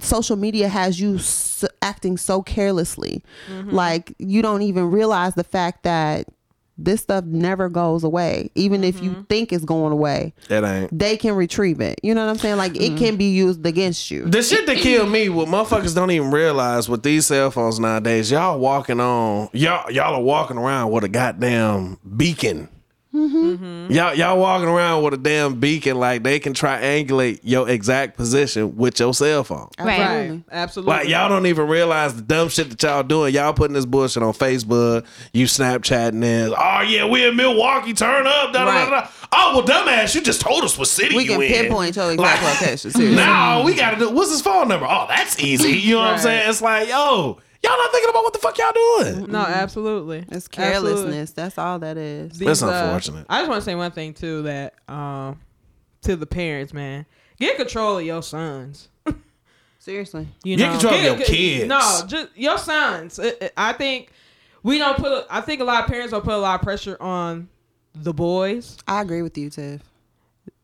[0.03, 1.19] Social media has you
[1.81, 3.23] acting so carelessly.
[3.51, 3.71] Mm-hmm.
[3.71, 6.27] Like you don't even realize the fact that
[6.81, 8.49] this stuff never goes away.
[8.55, 9.05] Even if Mm-hmm.
[9.05, 10.97] you think it's going away, it ain't.
[10.97, 11.99] they can retrieve it.
[12.03, 12.57] You know what I'm saying?
[12.57, 12.95] Like Mm-hmm.
[12.95, 14.25] it can be used against you.
[14.25, 18.31] The shit that killed me, what motherfuckers don't even realize with these cell phones nowadays,
[18.31, 22.69] y'all walking on, y'all y'all are walking around with a goddamn beacon.
[23.13, 23.91] Mm-hmm.
[23.91, 28.75] Y'all y'all walking around with a damn beacon like they can triangulate your exact position
[28.75, 29.67] with your cell phone.
[29.79, 29.99] Right.
[30.29, 30.43] Right.
[30.51, 30.93] Absolutely.
[30.93, 33.33] Like y'all don't even realize the dumb shit that y'all doing.
[33.33, 35.07] Y'all putting this bullshit on Facebook.
[35.33, 36.53] You Snapchatting this.
[36.55, 37.93] Oh yeah, we in Milwaukee.
[37.93, 38.53] Turn up.
[38.53, 39.07] Da, da, da, da.
[39.31, 41.47] Oh well, dumbass, you just told us what city We you can in.
[41.51, 42.91] pinpoint your exact Like, location.
[42.91, 43.15] Seriously.
[43.19, 44.09] Now we gotta do.
[44.11, 44.85] What's his phone number?
[44.87, 45.71] Oh, that's easy.
[45.71, 46.49] You know what I'm saying?
[46.49, 49.31] It's like, yo, y'all not thinking about what the fuck y'all doing.
[49.31, 50.19] No, absolutely.
[50.31, 50.91] It's Absolutely.
[50.91, 51.31] carelessness.
[51.31, 52.37] That's all that is.
[52.37, 53.25] These, That's uh, unfortunate.
[53.29, 55.39] I just want to say one thing too that um
[56.03, 57.05] to the parents, man,
[57.39, 58.87] get control of your sons.
[59.79, 60.27] Seriously.
[60.43, 61.67] You Get know, control of your kids.
[61.67, 63.17] No, just your sons.
[63.19, 64.11] It- it- I think
[64.63, 65.25] we don't put.
[65.29, 67.49] I think a lot of parents don't put a lot of pressure on
[67.95, 69.81] the boys I agree with you, Tiff.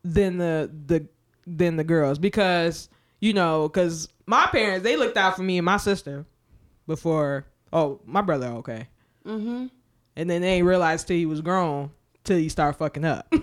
[0.04, 1.06] than the the
[1.46, 2.88] than the girls because
[3.20, 6.24] you know because my parents they looked out for me and my sister
[6.86, 7.46] before.
[7.72, 8.86] Oh, my brother okay.
[9.26, 9.66] Mm-hmm.
[10.16, 11.90] and then they ain't realized till he was grown
[12.22, 13.26] till he start fucking up.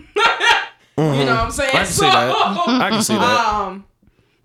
[0.96, 1.72] You know what I'm saying?
[1.74, 2.36] I can see that.
[2.68, 3.46] I can see that.
[3.56, 3.86] Um,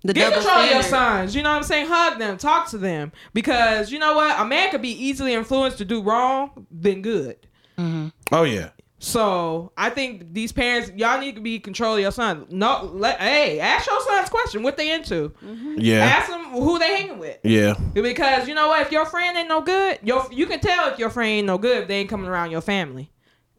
[0.02, 1.18] The get double control of your standard.
[1.18, 1.36] sons.
[1.36, 1.86] You know what I'm saying?
[1.88, 4.40] Hug them, talk to them, because you know what?
[4.40, 7.36] A man could be easily influenced to do wrong than good.
[7.78, 8.70] Oh yeah.
[9.00, 12.46] So I think these parents, y'all need to be control of your son.
[12.50, 15.32] No, let, hey, ask your sons question what they into.
[15.44, 15.76] Mm-hmm.
[15.78, 16.04] Yeah.
[16.04, 17.38] Ask them who they hanging with.
[17.44, 17.74] Yeah.
[17.94, 18.82] Because you know what?
[18.82, 21.58] If your friend ain't no good, your you can tell if your friend ain't no
[21.58, 23.10] good if they ain't coming around your family.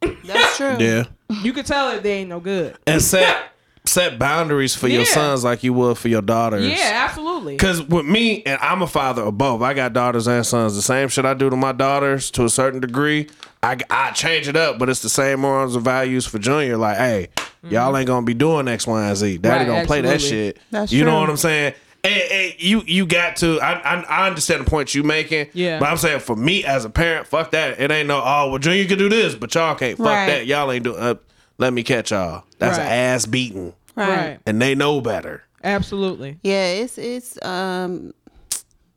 [0.02, 0.78] That's true.
[0.80, 1.06] Yeah.
[1.44, 2.78] You can tell if they ain't no good.
[2.86, 3.52] And set
[3.90, 6.66] set boundaries for your sons like you would for your daughters.
[6.68, 7.58] Yeah, absolutely.
[7.58, 9.62] Cause with me, and I'm a father of both.
[9.62, 10.76] I got daughters and sons.
[10.76, 13.28] The same shit I do to my daughters to a certain degree,
[13.64, 16.78] I, I change it up, but it's the same morals and values for Junior.
[16.78, 17.28] Like, hey,
[17.64, 19.38] Y'all ain't gonna be doing X, Y, and Z.
[19.40, 20.58] Daddy Right, don't play that shit.
[20.72, 21.74] That's you know what I'm saying?
[22.06, 23.60] And, and you you got to.
[23.60, 25.48] I, I I understand the point you making.
[25.52, 25.78] Yeah.
[25.80, 27.78] But I'm saying for me as a parent, fuck that.
[27.82, 28.22] It ain't no.
[28.24, 29.98] Oh, well, Junior can do this, but y'all can't.
[29.98, 30.28] Fuck Right.
[30.28, 30.46] that.
[30.46, 30.98] Y'all ain't doing.
[31.02, 31.16] Uh,
[31.58, 32.46] let me catch y'all.
[32.60, 32.86] That's Right.
[32.86, 33.74] an ass beating,
[34.08, 34.40] Right.
[34.46, 35.44] and they know better.
[35.64, 36.40] Absolutely.
[36.44, 38.14] Yeah, it's it's um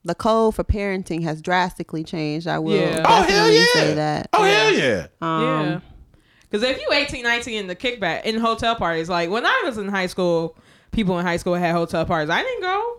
[0.04, 2.46] the code for parenting has drastically changed.
[2.48, 3.02] I will Yeah.
[3.04, 3.66] Oh hell definitely yeah.
[3.74, 4.28] say that.
[4.32, 5.06] Oh hell yeah.
[5.20, 5.80] Um, yeah.
[6.50, 9.78] Because if you 18, 19 in the kickback in hotel parties, like when I was
[9.78, 10.56] in high school,
[10.90, 12.30] people in high school had hotel parties.
[12.30, 12.98] I didn't go.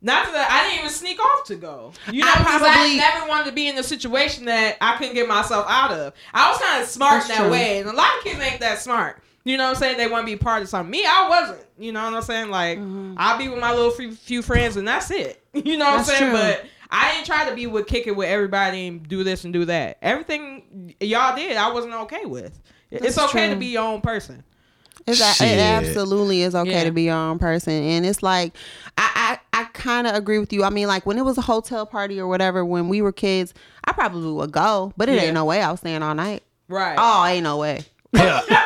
[0.00, 1.92] Not that I didn't even sneak off to go.
[2.12, 4.96] You know, I because probably- I never wanted to be in a situation that I
[4.96, 6.12] couldn't get myself out of.
[6.32, 7.50] I was kind of smart in that true.
[7.50, 9.20] way, and a lot of kids ain't that smart.
[9.48, 9.96] You know what I'm saying?
[9.96, 10.90] They want to be part of something.
[10.90, 11.60] Me, I wasn't.
[11.78, 12.50] You know what I'm saying?
[12.50, 13.14] Like, mm-hmm.
[13.16, 15.42] I'll be with my little few, few friends, and that's it.
[15.54, 16.30] You know what That's I'm saying?
[16.32, 16.38] true.
[16.38, 19.52] But I didn't try to be with kick it with everybody and do this and
[19.54, 19.96] do that.
[20.02, 22.60] Everything y'all did, I wasn't okay with.
[22.90, 24.44] it's That's okay to be your own person.
[25.06, 26.84] It's a, it absolutely is okay Yeah.
[26.84, 28.52] to be your own person, and it's like
[28.98, 30.62] I I, I kind of agree with you.
[30.62, 33.54] I mean, like when it was a hotel party or whatever when we were kids,
[33.84, 35.22] I probably would go, but it Yeah.
[35.22, 36.42] ain't no way I was staying all night.
[36.68, 36.96] Right.
[36.98, 37.84] Oh, ain't no way.
[38.12, 38.42] Yeah.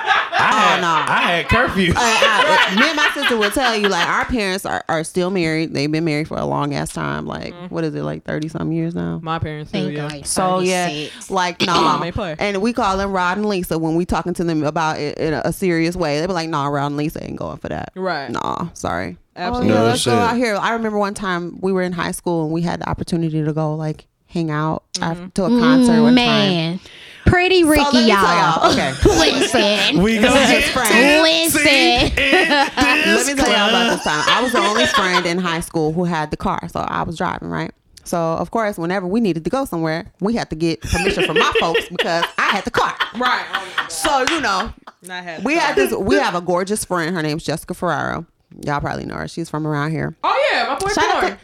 [0.43, 0.89] I had, no.
[0.89, 1.93] I had curfew.
[1.97, 5.31] I, I, me and my sister will tell you like our parents are, are still
[5.31, 5.75] married.
[5.75, 7.27] They've been married for a long ass time.
[7.27, 7.75] Like Mm-hmm.
[7.75, 9.21] what is it like thirty some years now?
[9.23, 10.07] My parents too, yeah.
[10.07, 12.37] like So yeah, like Mom no, may play.
[12.39, 15.35] and we call them Rod and Lisa when we talking to them about it in
[15.35, 16.21] a, a serious way.
[16.21, 18.31] They be like, "Nah, Rod and Lisa ain't going for that." Right.
[18.31, 19.17] Nah, sorry.
[19.37, 19.73] Absolutely.
[19.73, 20.57] Oh, yeah, No let's go out here.
[20.57, 23.53] I remember one time we were in high school and we had the opportunity to
[23.53, 25.23] go like hang out Mm-hmm.
[25.25, 26.81] af- to a concert one time.
[27.25, 28.63] Man, pretty Ricky, let me tell y'all.
[28.63, 28.93] y'all, okay.
[29.05, 31.23] Listen, We gonna Just get friends.
[31.23, 31.63] listen.
[31.65, 34.25] Let me tell y'all about this time.
[34.29, 37.17] I was the only friend in high school who had the car, so I was
[37.17, 37.73] driving, right?
[38.05, 41.39] So of course, whenever we needed to go somewhere, we had to get permission from
[41.39, 42.95] my folks because I had the car.
[43.17, 43.45] Right.
[43.55, 43.87] Oh.
[43.89, 44.73] So you know,
[45.09, 45.93] had we had this.
[45.95, 47.15] We have a gorgeous friend.
[47.15, 48.27] Her name's Jessica Ferraro.
[48.67, 49.29] Y'all probably know her.
[49.29, 50.15] She's from around here.
[50.25, 51.39] Oh yeah, my boy Shout out to-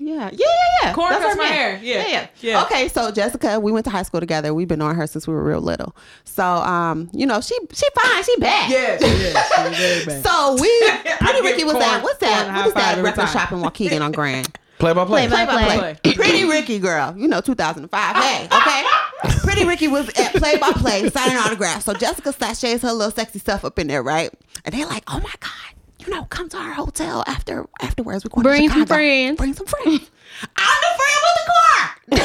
[0.00, 0.92] yeah, yeah, yeah, yeah.
[0.94, 1.78] Corn That's cuts my hair.
[1.82, 2.06] Yeah.
[2.06, 2.62] yeah, Yeah.
[2.64, 4.54] Okay, so Jessica, we went to high school together.
[4.54, 5.94] We've been knowing her since we were real little.
[6.24, 8.70] So, um, you know, she she fine, she bad.
[8.70, 9.70] Yeah, yeah.
[9.72, 10.24] She bad.
[10.24, 10.90] So we,
[11.20, 12.54] Pretty Ricky was Corn- at what's that?
[12.56, 14.58] What is that record shop in Waukegan on Grand?
[14.80, 15.28] Play by play.
[15.28, 15.96] Play by Play play.
[16.02, 16.14] play.
[16.14, 18.16] Pretty Ricky girl, you know, 2005.
[18.16, 19.38] Hey, okay.
[19.44, 21.84] Pretty Ricky was at play by play signing autographs.
[21.84, 24.30] So Jessica sachets her little sexy stuff up in there, right?
[24.64, 28.24] And they're like, "Oh my god, you know, come to our hotel after afterwards.
[28.24, 30.10] We're going Bring to some friends." Bring some friends.
[30.56, 31.96] I'm the friend with the car.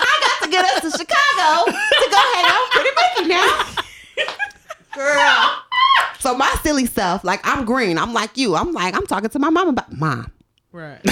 [0.00, 3.74] I got to get us to Chicago to go hang out with Pretty Ricky now,
[4.94, 5.62] girl.
[6.20, 7.98] So my silly stuff, like I'm green.
[7.98, 8.54] I'm like you.
[8.54, 10.30] I'm like I'm talking to my mom about mom.
[10.72, 11.00] Right.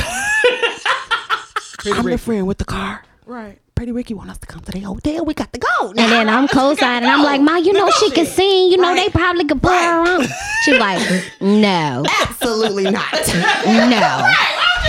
[1.87, 3.03] I'm the friend with the car.
[3.25, 3.59] Right.
[3.79, 5.24] Pretty Ricky want us to come to the hotel.
[5.24, 5.93] We got to go.
[5.93, 6.03] Now.
[6.03, 7.09] And then I'm co-signing.
[7.09, 8.72] I'm like, Ma, you know she can sing.
[8.72, 10.26] You know they probably could put her on.
[10.64, 10.99] She like,
[11.41, 13.12] no, Absolutely not.
[13.12, 14.33] no,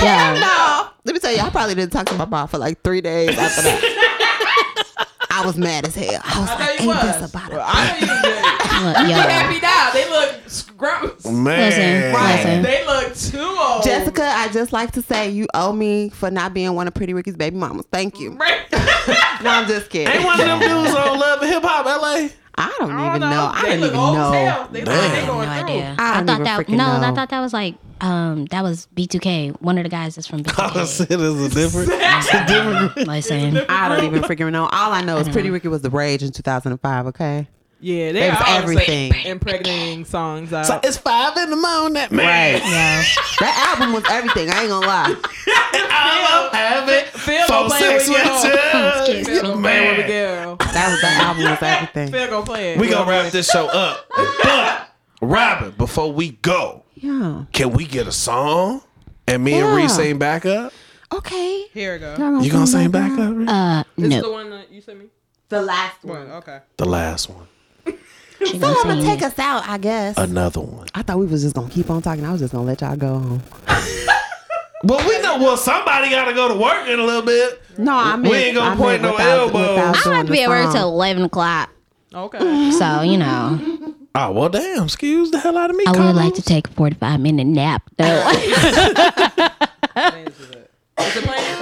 [0.02, 0.40] yeah.
[0.42, 0.90] no.
[1.06, 3.38] Let me tell you, I probably didn't talk to my mom for like three days
[3.38, 5.06] after that.
[5.30, 6.20] I was mad as hell.
[6.26, 7.02] I was I like, ain't was.
[7.22, 7.66] this about Well, it?
[7.68, 8.86] I know you did.
[8.86, 9.22] Look, You yo.
[9.22, 9.79] happy now.
[10.50, 11.26] They look.
[11.26, 11.70] Man.
[11.70, 12.36] Listen, Right.
[12.36, 12.62] listen.
[12.64, 13.84] They look too old.
[13.84, 17.14] Jessica, I just like to say you owe me for not being one of Pretty
[17.14, 17.86] Ricky's baby mamas.
[17.92, 18.32] Thank you.
[18.34, 18.62] Right.
[19.42, 20.14] No, I'm just kidding.
[20.14, 22.28] Ain't one of them dudes on Love and Hip Hop LA?
[22.56, 23.50] I don't I even don't know.
[23.54, 24.32] I They don't look even old as know.
[24.34, 24.68] hell.
[24.70, 25.28] They, look- they Damn.
[25.28, 25.70] going No through.
[25.70, 25.96] idea.
[25.98, 29.62] I I, thought that freaking no, I thought that was like um that was B2K.
[29.62, 30.86] One of the guys that's from I B2K.
[30.88, 33.08] said it's a different, it's a different group.
[33.08, 34.64] Listen, I don't even freaking know.
[34.66, 37.08] All I know is Pretty Ricky was the rage in 2005.
[37.08, 37.48] Okay.
[37.82, 39.26] Yeah, they It was always say everything.
[39.32, 40.66] impregnating songs out.
[40.66, 42.12] So it's five in the morning, man.
[42.66, 43.04] yeah.
[43.40, 44.50] That album was everything.
[44.50, 45.16] I ain't gonna lie.
[45.92, 47.08] I have it.
[47.08, 49.16] Phil Four, gonna play six, with with you.
[49.20, 49.26] you.
[49.26, 50.56] Phil gonna play with a girl.
[50.58, 52.12] That was the album was everything.
[52.12, 52.80] Phil gonna play it.
[52.80, 54.06] We Phil gonna wrap this show up.
[54.44, 54.90] But
[55.22, 57.46] Robin, before we go, Yeah.
[57.54, 58.82] can we get a song?
[59.28, 60.74] And me and Reese sing back up?
[61.14, 61.68] Okay.
[61.74, 62.16] Here we go.
[62.18, 63.36] Y'all You gonna sing sing back up?
[63.36, 63.48] Reese?
[63.50, 65.06] Uh, This is the one that you sent me.
[65.50, 66.28] The last One.
[66.28, 66.32] one.
[66.38, 66.60] Okay.
[66.78, 67.48] The last one.
[68.40, 70.18] She So gonna I'm gonna take us out, I guess.
[70.18, 70.88] Another one.
[70.96, 72.26] I thought we was just gonna keep on talking.
[72.26, 73.44] I was just gonna let y'all go home.
[74.82, 75.38] Well, we know.
[75.40, 77.62] Well, somebody got to go to work in a little bit.
[77.78, 79.78] No, I mean we ain't gonna point no elbows.
[80.06, 81.70] I have to be at work till eleven o'clock.
[82.16, 82.72] Okay.
[82.72, 83.60] So you know,
[84.16, 84.86] Oh well, damn.
[84.86, 85.84] Excuse the hell out of me.
[85.86, 88.06] I would like to take a forty-five minute nap though.
[88.32, 88.40] Is
[91.18, 91.56] it playing?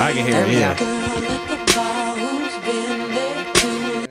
[0.00, 0.52] I can hear it.
[0.52, 0.76] Yeah.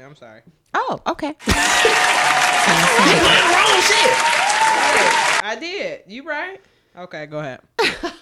[0.05, 0.41] I'm sorry.
[0.73, 1.27] Oh, okay.
[1.47, 4.13] you went wrong shit.
[5.43, 6.03] I did.
[6.07, 6.61] You right?
[6.97, 7.61] Okay, go ahead.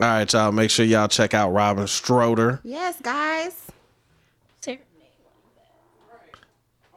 [0.00, 0.52] All right, y'all.
[0.52, 2.60] Make sure y'all check out Robin Stroder.
[2.64, 3.60] Yes, guys.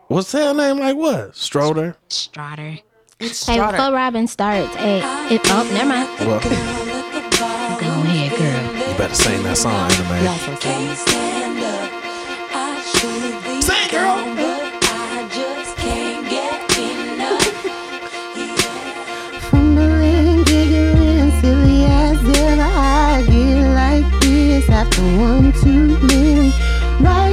[0.08, 0.96] What's her name like?
[0.96, 1.96] What Stroder?
[2.10, 2.82] Stroder.
[3.20, 5.00] It's Hey, before Robin starts, hey,
[5.34, 6.08] it, oh, never mind.
[6.20, 6.48] Well, Go
[7.88, 8.90] ahead, girl.
[8.92, 11.27] you better sing that song, man.
[24.98, 25.70] the one to
[26.08, 26.52] me.
[27.00, 27.27] Right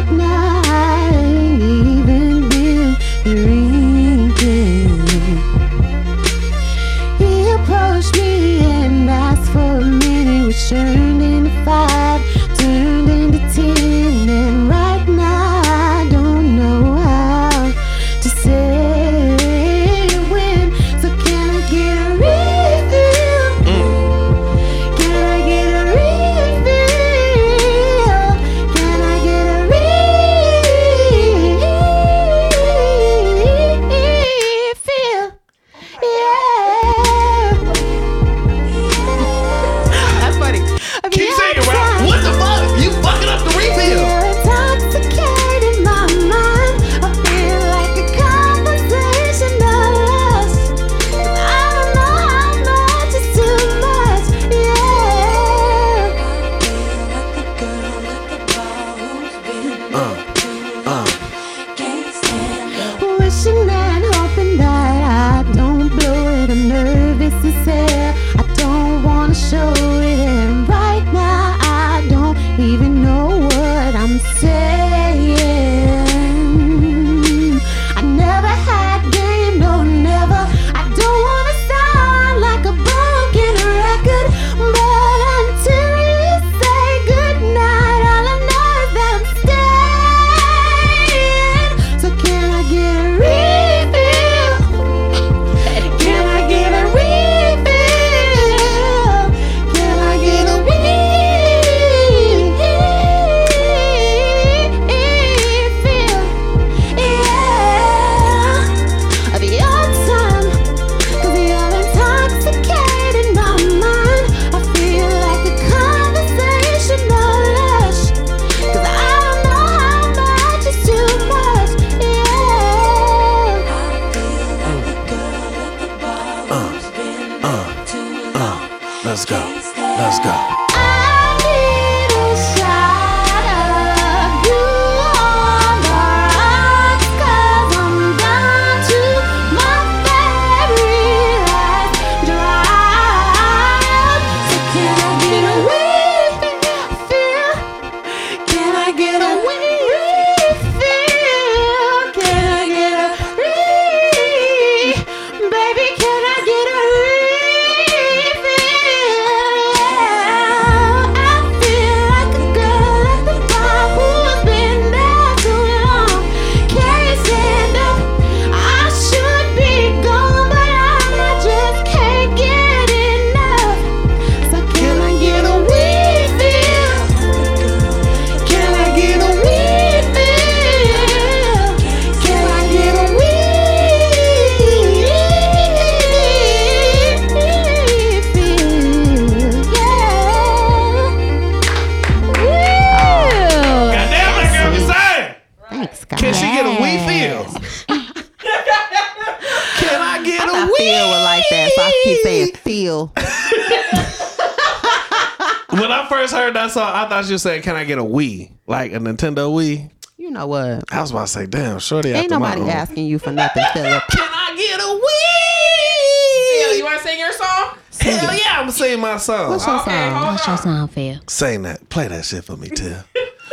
[207.34, 209.90] just saying, can I get a Wii, like a Nintendo Wii?
[210.16, 210.84] You know what?
[210.92, 212.10] I was about to say, damn, shorty.
[212.10, 214.02] Ain't after nobody my asking you for nothing, Philip.
[214.10, 216.68] can I get a Wii?
[216.68, 217.70] Phil, you want to sing your song?
[217.90, 218.40] Sing Hell it.
[218.44, 219.50] yeah, I'm singing my song.
[219.50, 220.12] What's your Okay, song?
[220.14, 220.62] hold What's your on.
[220.62, 221.16] song, Phil?
[221.28, 222.94] Sing that, play that shit for me, too.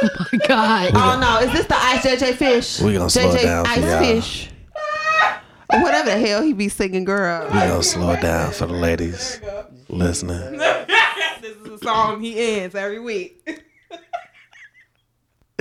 [0.04, 0.92] Oh my God.
[0.96, 2.82] Oh no, is this the Ice JJ Fish?
[2.82, 4.00] We gonna slow down for Ice y'all.
[4.04, 4.50] Fish.
[5.72, 7.46] Or Whatever the hell he be singing, girl.
[7.46, 9.40] We gonna slow it down for the ladies
[9.90, 10.58] listening.
[10.58, 13.41] this is a song he ends every week.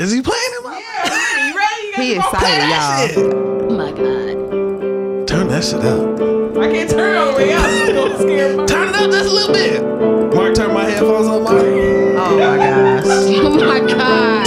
[0.01, 0.64] Is he playing him?
[0.64, 1.86] Yeah, you ready?
[1.88, 3.68] You he excited, y'all.
[3.68, 5.28] Oh my god.
[5.28, 6.57] Turn that shit up.
[6.57, 8.66] I can't turn it all the way up.
[8.66, 10.34] turn it up just a little bit.
[10.34, 11.62] Mark, turn my headphones up, Mark.
[11.62, 13.05] Oh my gosh.
[13.07, 14.39] oh my god.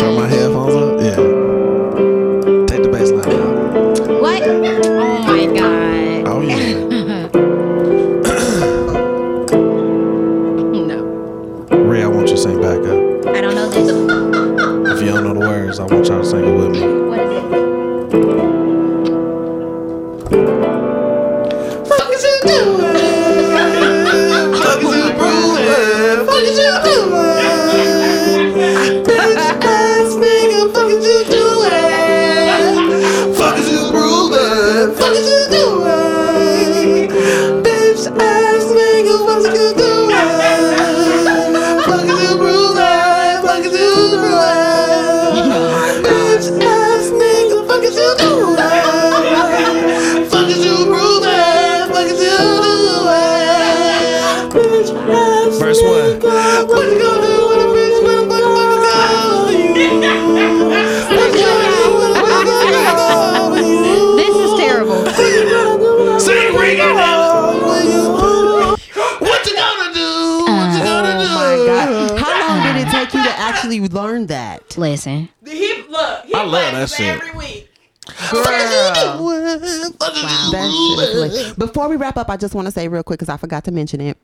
[82.15, 84.17] Wrap up, I just want to say real quick because I forgot to mention it.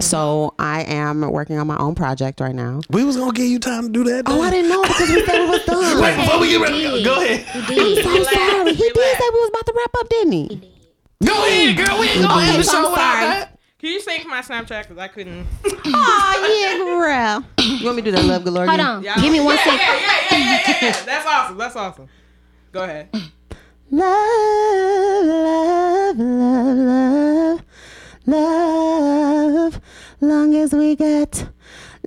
[0.00, 2.80] So I am working on my own project right now.
[2.88, 4.24] We was gonna give you time to do that.
[4.26, 6.02] Oh, I didn't know because we said it was done.
[6.02, 7.40] Wait, before we get ready, go, go ahead.
[7.66, 8.06] he did.
[8.06, 8.74] I'm sorry.
[8.74, 10.72] He did say we was about to wrap up, didn't he?
[11.22, 12.00] Go ahead, girl.
[12.00, 13.26] We ain't gonna Okay, end the show I'm without sorry.
[13.26, 13.58] that.
[13.78, 14.82] Can you sing for my Snapchat?
[14.88, 15.46] Because I couldn't.
[15.92, 17.66] Oh yeah, girl.
[17.78, 18.66] You want me to do that love galore?
[18.66, 18.86] Hold again?
[18.86, 19.02] on.
[19.02, 19.16] Yeah.
[19.16, 19.80] Give me one yeah, second.
[19.80, 21.04] Yeah, yeah, yeah, yeah, yeah, yeah.
[21.04, 21.58] That's awesome.
[21.58, 22.08] That's awesome.
[22.72, 23.08] Go ahead.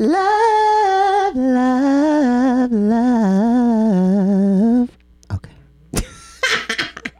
[0.03, 4.89] Love, love, love.
[5.31, 5.51] Okay.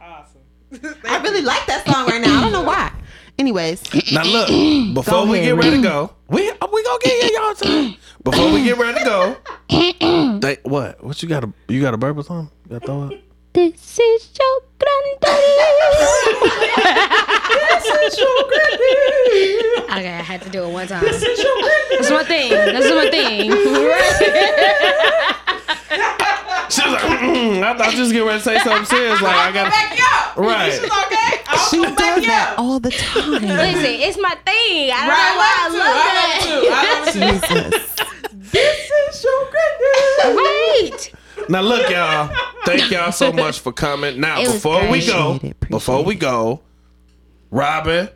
[0.00, 0.40] Awesome.
[1.04, 2.38] I really like that song right now.
[2.38, 2.92] I don't know why.
[3.38, 3.82] Anyways,
[4.12, 4.48] Now look,
[4.94, 7.54] before Go we ahead, get ready to go, we uh, we gonna get here, y'all
[7.54, 7.94] time.
[8.22, 9.36] Before we get ready to go,
[10.40, 11.02] they, what?
[11.02, 11.42] What you got?
[11.44, 12.50] A you got a burp or something?
[12.64, 13.24] You got to throw it?
[13.54, 15.40] This is your granddaddy.
[19.94, 21.04] Okay, I had to do it one time.
[21.04, 21.20] That's
[22.24, 22.50] my thing.
[22.50, 23.50] That's my thing.
[26.70, 29.20] She was like, mm, I thought you was getting ready to say something serious.
[29.20, 30.36] Like I got to Back you up.
[30.36, 30.70] Right.
[30.70, 31.42] This is okay.
[31.46, 32.58] I'll she come back does that up.
[32.58, 33.30] all the time.
[33.30, 34.90] Listen, it's my thing.
[34.90, 36.62] I don't Right, know why I love it too.
[36.72, 37.20] I love it too.
[37.20, 38.50] love Jesus.
[38.50, 40.36] This is your granddad.
[40.36, 41.12] Right.
[41.48, 42.34] Now look, y'all.
[42.64, 44.18] Thank y'all so much for coming.
[44.20, 46.60] Now It before we go, Appreciate it, appreciate before we go,
[47.50, 48.08] Robin,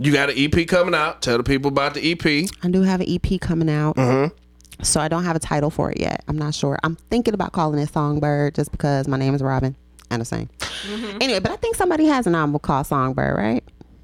[0.00, 1.22] you got an EP coming out.
[1.22, 2.48] Tell the people about the EP.
[2.62, 3.96] I do have an EP coming out.
[3.96, 4.34] Mm-hmm.
[4.82, 6.24] So I don't have a title for it yet.
[6.26, 6.78] I'm not sure.
[6.82, 9.76] I'm thinking about calling it Songbird just because my name is Robin.
[10.10, 10.48] And the same.
[10.58, 11.18] Mm-hmm.
[11.20, 13.62] Anyway, but I think somebody has an album called Songbird, right?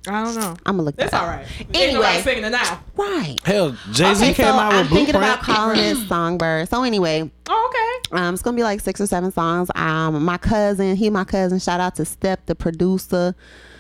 [0.08, 0.50] I don't know.
[0.64, 0.94] I'm gonna look.
[0.98, 1.36] It's that all up.
[1.38, 1.46] right.
[1.60, 1.94] Ain't Anyway.
[1.94, 2.80] nobody singing it now.
[2.94, 3.38] Right.
[3.44, 6.68] Hell, Jay Z Okay, came so out I'm with thinking about calling it Songbird.
[6.68, 7.70] So anyway, Oh,
[8.12, 8.16] okay.
[8.22, 9.68] um, it's gonna be like six or seven songs.
[9.74, 11.58] Um, my cousin, he my cousin.
[11.58, 13.34] Shout out to Step, the producer.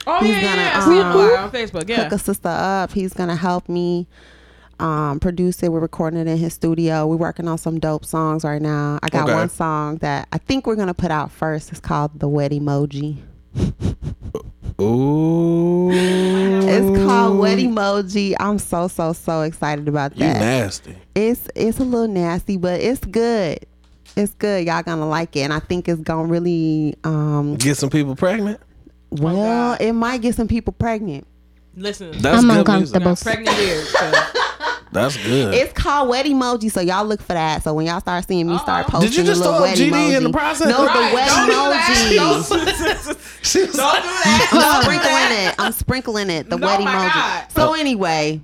[0.06, 0.78] Oh He's yeah, yeah, gonna, yeah.
[0.78, 1.88] I see um, him on Facebook.
[1.88, 2.04] Yeah.
[2.04, 2.92] Hook a sister up.
[2.92, 4.06] He's gonna help me
[4.78, 5.70] um, produce it.
[5.72, 7.06] We're recording it in his studio.
[7.06, 8.98] We're working on some dope songs right now.
[9.02, 9.34] I got Okay.
[9.34, 11.70] one song that I think we're gonna put out first.
[11.70, 13.16] It's called "The Wet Emoji."
[14.80, 20.38] Ooh, It's called "Wet Emoji." I'm so so so excited about you that.
[20.40, 20.94] nasty.
[21.14, 23.60] It's it's a little nasty, but it's good.
[24.16, 24.66] It's good.
[24.66, 27.56] Y'all gonna like it, and I think it's gonna really um.
[27.56, 28.60] Get some people pregnant.
[29.20, 31.26] Oh, well, it might get some people pregnant.
[31.74, 33.06] Listen, That's I'm good uncomfortable.
[33.08, 33.24] music.
[33.26, 33.88] pregnant ears.
[33.90, 34.12] So.
[34.92, 35.52] That's good.
[35.52, 37.62] It's called wet emoji, so y'all look for that.
[37.62, 38.58] So when y'all start seeing me oh.
[38.58, 38.92] start Uh-oh.
[38.92, 40.68] posting Did you just little throw up wet GD emoji, in the process?
[40.68, 42.16] no, Right, the wet don't do emoji.
[42.16, 43.04] that.
[43.04, 44.48] Don't, She don't do that.
[44.52, 45.54] I'm Don't do sprinkling that.
[45.58, 45.62] it.
[45.62, 46.48] I'm sprinkling it.
[46.48, 47.12] The Oh wet emoji.
[47.12, 47.52] God.
[47.52, 48.40] So anyway,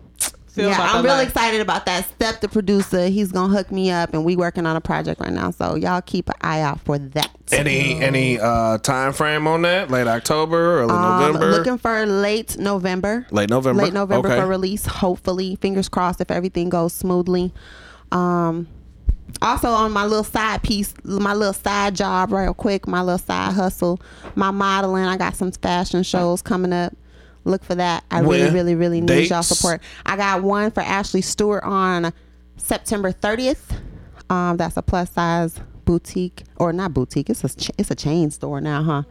[0.52, 1.28] Feel yeah, about I'm that real life.
[1.28, 2.04] excited about that.
[2.10, 5.32] Step the producer, he's gonna hook me up, and we working on a project right
[5.32, 5.50] now.
[5.50, 7.30] So y'all keep an eye out for that.
[7.50, 9.90] any any uh time frame on that?
[9.90, 13.26] Late October, early Um, November, looking for late November.
[13.30, 13.82] late November.
[13.82, 14.40] late November okay.
[14.40, 14.84] for release.
[14.84, 17.54] Hopefully, fingers crossed if everything goes smoothly.
[18.10, 18.68] Um,
[19.40, 23.54] also on my little side piece, my little side job, real quick, my little side
[23.54, 24.00] hustle,
[24.34, 25.04] my modeling.
[25.06, 26.92] I got some fashion shows coming up.
[27.44, 28.04] Look for that.
[28.10, 28.54] I really, When?
[28.54, 29.80] really, really need y'all support.
[30.06, 32.12] I got one for Ashley Stewart on
[32.56, 33.78] September 30th.
[34.30, 37.28] Um, that's a plus size boutique or not boutique.
[37.28, 39.02] It's a ch- it's a chain store now, huh?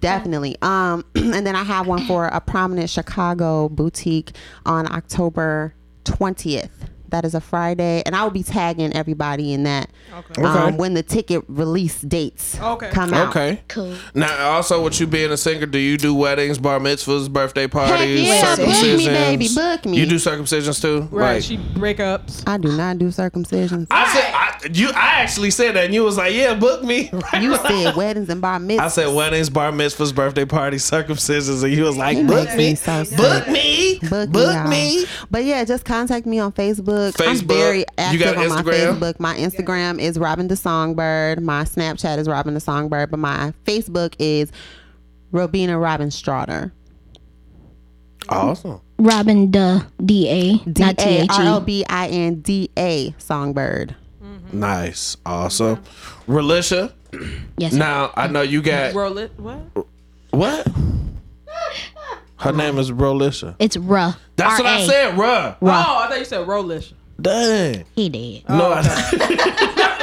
[0.00, 0.56] Definitely.
[0.62, 4.32] Um, and then I have one for a prominent Chicago boutique
[4.64, 6.70] on October 20th.
[7.12, 9.90] That is a Friday, and I will be tagging everybody in that
[10.30, 10.42] Okay.
[10.42, 10.76] um, Okay.
[10.76, 12.88] when the ticket release dates Okay.
[12.90, 13.28] come out.
[13.28, 13.60] Okay.
[13.68, 13.94] Cool.
[14.14, 18.26] Now, also, with you being a singer, do you do weddings, bar mitzvahs, birthday parties,
[18.26, 19.04] yeah, book me, circumcisions?
[19.06, 19.98] baby, book me.
[19.98, 21.34] You do circumcisions too, Right.
[21.34, 22.42] Like, She breakups.
[22.46, 23.86] I do not do circumcisions.
[23.90, 24.88] I said, I, you.
[24.90, 27.42] I actually said that, and you was like, "Yeah, book me." Right?
[27.42, 28.80] You said weddings and bar mitzvahs.
[28.80, 32.56] I said weddings, bar mitzvahs, birthday parties, circumcisions, and you was like, You "Book make
[32.56, 33.16] me, me so sick.
[33.18, 37.01] book me, Book, book, me, me." But yeah, just contact me on Facebook.
[37.06, 37.46] I'm Facebook.
[37.46, 39.20] very You active got on my Facebook.
[39.20, 41.42] My Instagram is Robin the Songbird.
[41.42, 43.10] My Snapchat is Robin the Songbird.
[43.10, 44.50] But my Facebook is
[45.32, 46.72] Robina Robin Straughter.
[48.28, 48.80] Awesome.
[48.98, 51.64] Robin the D A, D not T A H R L E.
[51.64, 53.96] B I N D A Songbird.
[54.52, 55.82] Nice, awesome.
[56.28, 56.92] Relisha,
[57.56, 57.72] Yes.
[57.72, 57.78] sir.
[57.78, 59.32] now I know you got Roll it.
[59.38, 59.86] What?
[60.30, 60.68] what?
[62.42, 63.54] Her name is Relisha.
[63.58, 64.12] It's Ruh.
[64.36, 64.86] That's what I R.A..
[64.86, 65.56] said, bruh.
[65.62, 66.92] Oh, I thought you said rollish.
[67.20, 67.84] Dang.
[67.94, 68.48] He did.
[68.48, 70.02] No, I,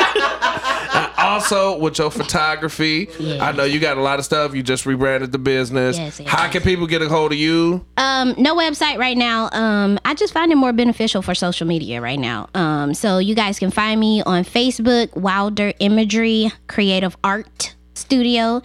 [1.18, 3.10] also with your photography.
[3.40, 4.56] I know you got a lot of stuff.
[4.56, 5.98] You just rebranded the business.
[5.98, 6.54] Yes, yes, How yes.
[6.54, 7.86] can people get a hold of you?
[7.98, 9.50] Um, no website right now.
[9.52, 12.50] Um, I just find it more beneficial for social media right now.
[12.56, 17.76] Um, so you guys can find me on Facebook, Wilder Imagery Creative Art
[18.10, 18.64] Studio,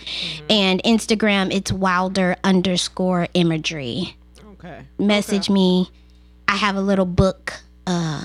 [0.49, 1.53] and Instagram.
[1.53, 4.17] It's Wilder underscore Imagery.
[4.55, 4.87] Okay.
[4.99, 5.91] Message me.
[6.49, 7.53] I have a little book.
[7.87, 8.25] Uh,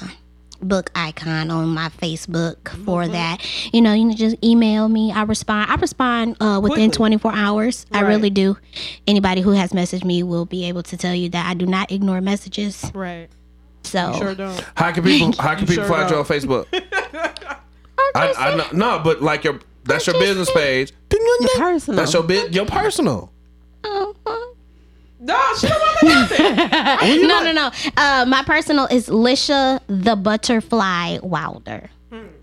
[0.62, 3.46] book icon on my Facebook for that.
[3.74, 5.12] You know, you can just email me.
[5.12, 5.70] I respond.
[5.70, 7.18] I respond uh, within Quickly.
[7.20, 7.86] 24 hours.
[7.92, 8.58] I really do.
[9.06, 11.92] Anybody who has messaged me will be able to tell you that I do not
[11.92, 12.90] ignore messages.
[12.94, 13.28] Right.
[13.84, 14.66] So Sure don't.
[14.76, 16.28] How can people how can You people sure find you on don't.
[16.28, 16.68] Facebook?
[18.16, 20.94] I, I know no, but like your that's your business page.
[21.20, 21.98] Your personal.
[21.98, 23.32] That's your bit your personal.
[23.84, 24.16] No,
[25.60, 27.28] she don't want that out there.
[27.28, 27.72] no, no, no.
[27.98, 31.90] Uh, my personal is Lisha the Butterfly Wilder.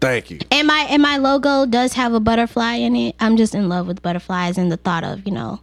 [0.00, 0.38] Thank you.
[0.50, 3.16] And my and my logo does have a butterfly in it.
[3.18, 5.60] I'm just in love with butterflies and the thought of you know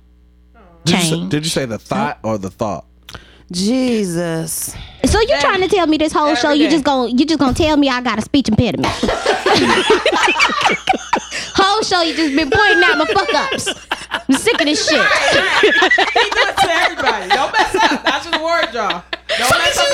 [0.86, 1.32] Did you, say, Change.
[1.32, 2.86] did you say the thought or the thought?
[3.52, 4.76] Jesus.
[5.06, 6.72] So you're trying to tell me this whole Every show you day.
[6.72, 8.92] just gonna you just gonna tell me I got a speech impediment?
[11.84, 13.68] whole show you just been pointing out my fuck ups.
[14.12, 15.02] I'm sick of this shit.
[15.02, 17.30] He do it to everybody.
[17.30, 18.04] Don't mess up.
[18.04, 19.04] That's the word, y'all.
[19.28, 19.88] Don't mess up.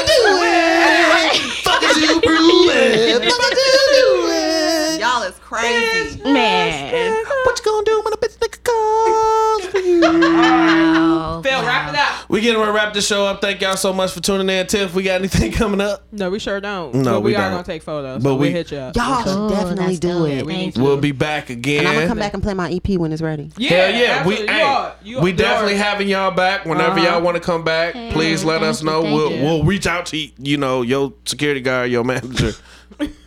[5.00, 6.22] Y'all is crazy.
[6.24, 7.26] Man.
[7.46, 9.29] What you gonna do when a bitch nigga calls
[9.72, 9.80] for?
[9.82, 12.30] Oh, Phil, wrap it up.
[12.30, 13.42] We getting ready to wrap the show up.
[13.42, 14.68] Thank y'all so much for tuning in.
[14.68, 16.04] Tiff, we got anything coming up?
[16.12, 16.94] No, we sure don't.
[16.96, 17.52] No, but we, we are don't.
[17.52, 18.24] gonna take photos.
[18.24, 18.96] But so we- we hit you up.
[18.96, 20.28] Y'all should definitely do dope.
[20.30, 20.46] it.
[20.46, 20.84] we Thank need you.
[20.84, 21.80] We'll be back again.
[21.80, 23.52] And I'm gonna come back and play my EP when it's ready.
[23.58, 24.48] Yeah, Hell yeah, we absolutely.
[24.54, 27.10] hey, You are- you we definitely are- having y'all back whenever Uh-huh.
[27.14, 27.94] y'all want to come back.
[27.94, 29.02] Hey, please let us know.
[29.04, 29.44] thank We'll you.
[29.44, 32.52] we'll reach out to you know your security guard, your manager.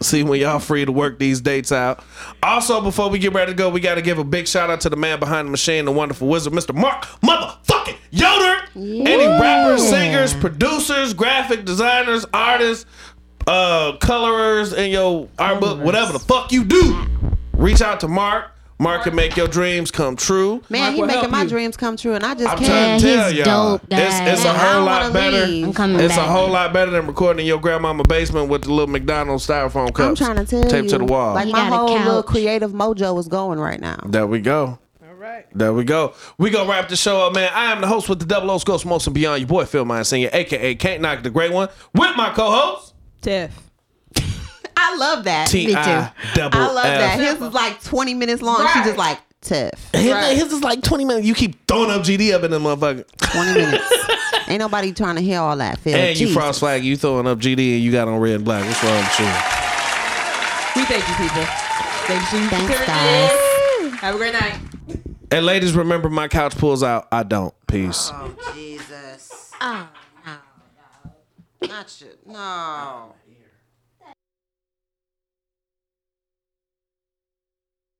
[0.00, 2.04] See when y'all free to work these dates out.
[2.42, 4.80] Also, before we get ready to go, we got to give a big shout out
[4.82, 6.74] to the man behind the machine, the wonderful wizard, Mr.
[6.74, 8.62] Mark Motherfucking Yoder.
[8.74, 12.86] Any rappers, singers, producers, graphic designers, artists,
[13.46, 17.06] uh, colorers in your art book, whatever the fuck you do,
[17.52, 18.51] reach out to Mark.
[18.82, 20.60] Mark can make your dreams come true.
[20.68, 21.48] Man, Mark he making my you.
[21.48, 23.00] dreams come true, and I just I'm can't.
[23.00, 24.46] trying to Yeah, tell he's y'all, dope, it's, it's a guys.
[24.46, 25.46] I whole don't lot wanna better.
[25.46, 25.66] leave.
[25.66, 28.70] I'm coming It's a whole lot better than recording in your grandmama basement with the
[28.72, 30.00] little McDonald's styrofoam cups.
[30.20, 31.34] I'm trying to tell taped you, to the wall.
[31.34, 32.26] like You my a whole little couch.
[32.32, 33.98] creative mojo is going right now.
[34.06, 34.78] there we go.
[35.06, 35.46] All right.
[35.54, 36.14] There we go.
[36.38, 37.52] We gonna wrap the show up, man.
[37.54, 39.40] I am the host with the Double O's Ghost Most and Beyond.
[39.42, 43.56] Your boy Phil Mine Senior, aka Can't Knock the Great One, with my co-host Tiff.
[44.82, 45.48] I love that.
[45.48, 47.20] T I double I love that.
[47.20, 48.56] His is like 20 minutes long.
[48.58, 48.84] She Right.
[48.84, 49.90] just like tough.
[49.92, 50.36] His, Right.
[50.36, 51.26] his is like 20 minutes.
[51.26, 53.04] You keep throwing up GD up in the motherfucker.
[53.18, 53.84] 20 minutes.
[54.48, 55.78] Ain't nobody trying to hear all that.
[55.78, 55.94] Phil.
[55.94, 56.34] And you Jesus.
[56.34, 58.64] frost flag, you throwing up GD and you got on red and black.
[58.66, 59.26] What's wrong with you?
[60.74, 61.44] We thank you, people.
[62.06, 62.48] Thanks, you.
[62.48, 63.30] Thanks, for guys.
[63.78, 63.92] tuning.
[63.98, 64.58] Have a great night.
[65.30, 67.08] And ladies, remember my couch pulls out.
[67.12, 67.54] I don't.
[67.66, 68.10] Peace.
[68.12, 69.50] Oh, Jesus.
[69.60, 69.88] Oh,
[70.26, 70.32] no.
[71.62, 71.68] no.
[71.68, 72.08] Not you.
[72.26, 73.14] No.